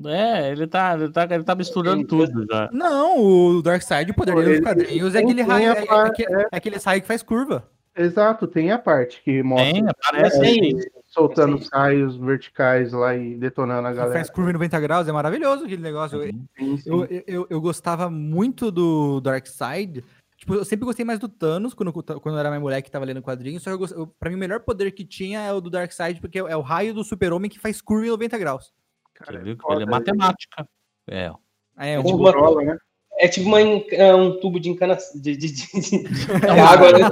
É, 0.07 0.51
ele 0.51 0.67
tá, 0.67 0.95
ele 0.95 1.11
tá, 1.11 1.29
ele 1.31 1.45
tá 1.45 1.55
misturando 1.55 2.07
tudo 2.07 2.47
já. 2.51 2.71
Não, 2.73 3.21
o 3.21 3.63
Dark 3.63 3.83
Side, 3.83 4.11
o 4.11 4.15
poder 4.15 4.35
dele 4.35 4.53
nos 4.53 4.61
quadrinhos 4.61 5.15
é 5.15 5.19
ele 5.19 5.27
aquele 5.27 5.43
raio. 5.43 5.73
É, 5.73 5.79
é 5.79 6.07
aquele, 6.07 6.35
é 6.35 6.49
aquele 6.53 6.77
raio 6.79 7.03
que 7.03 7.09
faz 7.09 7.23
curva. 7.23 7.69
Exato, 7.95 8.47
tem 8.47 8.71
a 8.71 8.79
parte 8.79 9.23
que 9.23 9.43
mostra 9.43 9.73
Tem, 9.73 9.87
aparece 9.87 10.39
é, 10.39 10.49
aí. 10.49 10.91
soltando 11.05 11.59
Sim. 11.59 11.69
raios 11.73 12.17
verticais 12.17 12.93
lá 12.93 13.15
e 13.15 13.35
detonando 13.35 13.87
a 13.87 13.93
galera. 13.93 14.15
faz 14.15 14.31
curva 14.31 14.51
em 14.51 14.55
90 14.55 14.81
graus, 14.81 15.09
é 15.09 15.13
maravilhoso 15.13 15.65
aquele 15.65 15.83
negócio. 15.83 16.23
Eu- 16.23 16.33
Sim, 16.59 16.77
sim. 16.79 16.91
Eu, 16.91 17.23
eu, 17.27 17.47
eu, 17.51 17.61
gostava 17.61 18.09
muito 18.09 18.71
do 18.71 19.21
Darkseid. 19.21 20.03
Tipo, 20.39 20.55
eu 20.55 20.65
sempre 20.65 20.87
gostei 20.87 21.05
mais 21.05 21.19
do 21.19 21.29
Thanos 21.29 21.75
quando, 21.75 21.93
quando 21.93 22.35
eu 22.35 22.39
era 22.39 22.49
mais 22.51 22.61
moleque 22.61 22.89
e 22.89 22.91
tava 22.91 23.05
lendo 23.05 23.23
quadrinho. 23.23 23.61
Só 23.61 23.77
que 23.77 23.95
eu, 23.95 24.07
pra 24.07 24.31
mim, 24.31 24.37
o 24.37 24.39
melhor 24.39 24.61
poder 24.61 24.91
que 24.91 25.05
tinha 25.05 25.41
é 25.41 25.53
o 25.53 25.61
do 25.61 25.71
Darkseid, 25.71 26.21
porque 26.21 26.39
é, 26.39 26.43
é 26.43 26.57
o 26.57 26.63
raio 26.63 26.95
do 26.95 27.05
super-homem 27.05 27.51
que 27.51 27.61
faz 27.61 27.81
curva 27.81 28.07
em 28.07 28.11
90 28.11 28.39
graus. 28.39 28.73
Cara, 29.15 29.39
Você 29.39 29.45
viu 29.45 29.57
que 29.57 29.63
foda, 29.63 29.75
ele 29.77 29.85
é 29.85 29.87
matemática. 29.87 30.67
É. 31.07 31.33
É, 31.77 31.99
um 31.99 32.05
Tipo, 32.05 32.63
né? 32.63 32.77
É 33.19 33.29
tipo 33.29 33.47
uma 33.49 33.61
é 33.61 34.15
um 34.15 34.39
tubo 34.41 34.59
de 34.59 34.69
encanação 34.71 35.21
de, 35.21 35.37
de, 35.37 35.53
de, 35.53 35.81
de- 35.81 36.03
de 36.09 36.47
água. 36.61 36.93
né? 36.93 37.09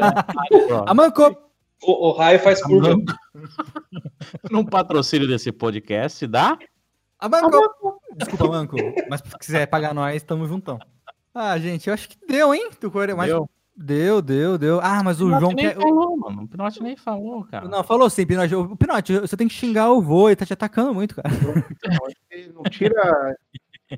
A 0.87 0.95
Manco! 0.95 1.37
O, 1.83 2.09
o 2.09 2.13
raio 2.13 2.39
faz 2.41 2.63
curva. 2.63 2.95
Num 4.51 4.65
patrocínio 4.65 5.27
desse 5.29 5.51
podcast, 5.53 6.27
dá? 6.27 6.59
A 7.19 7.29
Manco! 7.29 8.01
Desculpa, 8.17 8.49
Manco. 8.49 8.77
Mas 9.09 9.21
se 9.21 9.39
quiser 9.39 9.67
pagar 9.67 9.95
nós, 9.95 10.23
tamo 10.23 10.47
juntão. 10.47 10.79
Ah, 11.35 11.57
gente, 11.59 11.87
eu 11.89 11.95
acho 11.95 12.09
que 12.09 12.17
deu, 12.27 12.53
hein? 12.55 12.71
Tu 12.81 12.91
core- 12.91 13.15
Mas 13.15 13.29
Deu? 13.29 13.49
deu, 13.77 14.21
deu, 14.21 14.59
deu. 14.59 14.81
Ah, 14.83 15.03
mas 15.03 15.21
o 15.21 15.27
Pinote 15.27 15.41
João 15.41 15.53
nem 15.53 15.69
quer. 15.69 15.75
falou, 15.77 16.17
mano. 16.17 16.43
O 16.43 16.49
Pinote 16.49 16.83
nem 16.83 16.97
falou, 16.97 17.45
cara. 17.45 17.69
Não, 17.69 17.85
falou 17.85 18.11
sim, 18.11 18.27
Pinote. 18.27 18.55
O 18.55 18.77
Pinote, 18.77 19.19
você 19.21 19.37
tem 19.37 19.47
que 19.49 19.55
xingar 19.55 19.91
o 19.93 20.03
vô, 20.03 20.29
ele 20.29 20.37
tá 20.37 20.45
te 20.45 20.53
atacando 20.53 20.93
muito, 20.93 21.15
cara. 21.15 21.29
Não 22.55 22.63
tira 22.65 23.37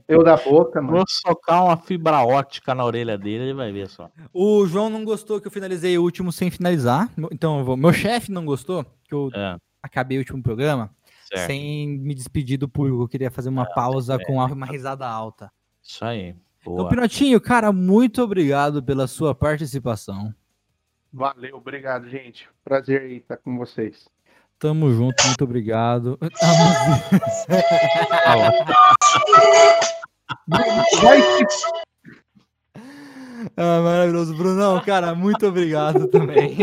eu 0.09 0.23
da 0.23 0.37
boca, 0.37 0.81
mano. 0.81 0.97
Vou 0.97 1.05
socar 1.07 1.65
uma 1.65 1.77
fibra 1.77 2.25
ótica 2.25 2.75
na 2.75 2.85
orelha 2.85 3.19
dele, 3.19 3.45
ele 3.45 3.55
vai 3.55 3.71
ver 3.73 3.89
só. 3.89 4.11
O 4.33 4.67
João 4.67 4.89
não 4.89 5.05
gostou 5.05 5.41
que 5.41 5.47
eu 5.47 5.51
finalizei 5.51 5.97
o 5.99 6.03
último 6.03 6.33
sem 6.33 6.51
finalizar. 6.51 7.11
Então, 7.31 7.59
eu 7.59 7.65
vou... 7.65 7.77
meu 7.77 7.93
chefe 7.93 8.31
não 8.31 8.45
gostou 8.45 8.85
que 9.05 9.15
eu 9.15 9.31
É, 9.35 9.57
acabei 9.83 10.19
o 10.19 10.21
último 10.21 10.43
programa 10.43 10.91
certo. 11.29 11.47
sem 11.47 11.89
me 11.99 12.15
despedir 12.15 12.59
do 12.59 12.69
público. 12.69 13.03
Eu 13.03 13.09
queria 13.09 13.31
fazer 13.31 13.49
uma 13.49 13.67
pausa 13.67 14.19
com 14.25 14.35
uma 14.35 14.47
uma 14.47 14.67
risada 14.67 15.07
alta. 15.07 15.51
Isso 15.83 16.05
aí. 16.05 16.35
Então, 16.61 16.77
Boa. 16.77 16.89
Pinotinho, 16.89 17.41
cara, 17.41 17.73
muito 17.73 18.23
obrigado 18.23 18.83
pela 18.83 19.07
sua 19.07 19.35
participação. 19.35 20.33
Valeu, 21.13 21.57
obrigado, 21.57 22.09
gente. 22.09 22.49
Prazer 22.65 23.03
aí 23.03 23.17
estar 23.17 23.37
com 23.37 23.59
vocês. 23.59 24.09
Tamo 24.59 24.93
junto, 24.93 25.23
muito 25.27 25.45
obrigado. 25.45 26.19
Ah, 28.25 28.95
Vai 30.49 31.23
se 31.23 31.45
ah, 33.57 33.81
maravilhoso, 33.83 34.37
Brunão, 34.37 34.81
cara, 34.81 35.15
muito 35.15 35.47
obrigado 35.47 36.09
também. 36.09 36.57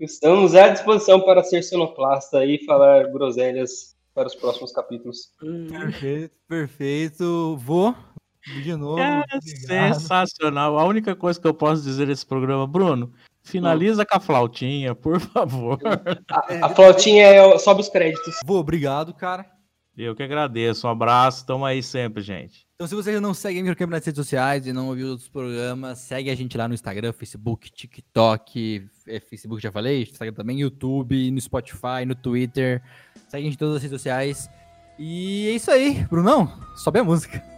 Estamos 0.00 0.54
à 0.54 0.68
disposição 0.68 1.20
para 1.20 1.42
ser 1.42 1.62
sonoplasta 1.62 2.44
e 2.44 2.64
falar 2.64 3.10
groselhas 3.10 3.94
para 4.14 4.28
os 4.28 4.34
próximos 4.34 4.72
capítulos. 4.72 5.32
perfeito, 5.40 6.34
perfeito. 6.48 7.56
Vou 7.56 7.94
de 8.62 8.76
novo. 8.76 8.98
É 8.98 9.22
obrigado. 9.34 9.94
sensacional. 9.94 10.78
A 10.78 10.84
única 10.84 11.16
coisa 11.16 11.40
que 11.40 11.46
eu 11.46 11.54
posso 11.54 11.82
dizer 11.82 12.06
nesse 12.06 12.26
programa, 12.26 12.66
Bruno, 12.66 13.12
finaliza 13.42 14.04
com 14.04 14.16
a 14.16 14.20
flautinha, 14.20 14.94
por 14.94 15.18
favor. 15.20 15.78
A, 16.30 16.66
a 16.66 16.68
flautinha 16.68 17.26
é, 17.26 17.58
sobe 17.58 17.80
os 17.80 17.88
créditos. 17.88 18.36
Vou, 18.44 18.58
obrigado, 18.58 19.14
cara. 19.14 19.53
Eu 19.96 20.14
que 20.14 20.22
agradeço. 20.22 20.86
Um 20.86 20.90
abraço. 20.90 21.46
Tamo 21.46 21.64
aí 21.64 21.82
sempre, 21.82 22.22
gente. 22.22 22.66
Então, 22.74 22.86
se 22.86 22.94
você 22.94 23.20
não 23.20 23.32
segue 23.32 23.60
a 23.60 23.62
Microcamp 23.62 23.90
nas 23.90 24.04
redes 24.04 24.18
sociais 24.18 24.66
e 24.66 24.72
não 24.72 24.88
ouviu 24.88 25.08
outros 25.08 25.28
programas, 25.28 25.98
segue 25.98 26.28
a 26.30 26.34
gente 26.34 26.58
lá 26.58 26.66
no 26.66 26.74
Instagram, 26.74 27.12
Facebook, 27.12 27.70
TikTok, 27.70 28.86
é, 29.06 29.20
Facebook 29.20 29.62
já 29.62 29.70
falei, 29.70 30.02
Instagram 30.02 30.34
também, 30.34 30.60
YouTube, 30.60 31.30
no 31.30 31.40
Spotify, 31.40 32.04
no 32.04 32.14
Twitter. 32.14 32.82
Segue 33.28 33.42
a 33.42 33.44
gente 33.44 33.54
em 33.54 33.58
todas 33.58 33.76
as 33.76 33.82
redes 33.82 34.00
sociais. 34.00 34.50
E 34.98 35.48
é 35.48 35.52
isso 35.52 35.70
aí, 35.70 36.04
Brunão, 36.10 36.52
sobe 36.76 36.98
a 36.98 37.04
música. 37.04 37.53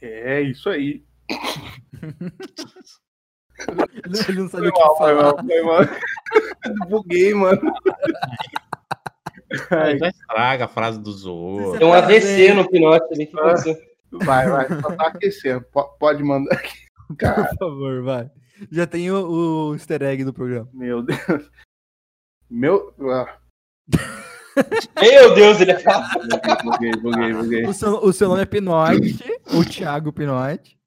É 0.00 0.40
isso 0.42 0.68
aí. 0.70 1.04
Ele 4.28 4.40
não 4.42 4.48
Foi 4.48 4.68
o 4.68 4.72
que 4.72 4.78
mal, 4.80 4.96
foi 4.96 5.14
falar. 5.16 5.22
mal, 5.22 5.36
foi 5.44 5.62
mal. 5.62 5.80
Buguei, 6.88 7.34
mano. 7.34 7.60
Ai, 9.70 9.98
Já 9.98 10.08
estraga 10.08 10.64
a 10.66 10.68
frase 10.68 11.00
dos 11.00 11.24
outros. 11.26 11.78
Tem 11.78 11.86
um 11.86 11.92
AVC 11.92 12.54
no 12.54 12.68
Pinote 12.68 13.12
ali. 13.12 13.26
que 13.26 13.34
vai, 14.24 14.48
vai, 14.48 14.68
só 14.80 14.94
tá 14.94 15.08
aquecendo. 15.08 15.64
Po- 15.72 15.88
Pode 15.98 16.22
mandar 16.22 16.54
aqui. 16.54 16.76
Cara, 17.18 17.48
Por 17.48 17.56
favor, 17.58 18.02
vai. 18.02 18.30
Já 18.70 18.86
tem 18.86 19.10
o, 19.10 19.70
o 19.70 19.74
easter 19.74 20.02
egg 20.02 20.24
do 20.24 20.32
programa. 20.32 20.68
meu 20.72 21.02
Deus. 21.02 21.50
Meu. 22.50 22.94
Ah, 23.10 23.38
Meu 25.00 25.34
Deus, 25.34 25.60
ele 25.60 25.72
é 25.72 25.82
buguei, 26.62 26.90
buguei, 27.00 27.32
buguei. 27.34 27.66
O 27.66 27.72
seu, 27.72 27.90
o 28.04 28.12
seu 28.12 28.28
nome 28.28 28.42
é 28.42 28.46
Pinote, 28.46 29.18
o 29.52 29.64
Thiago 29.64 30.12
Pinote. 30.12 30.77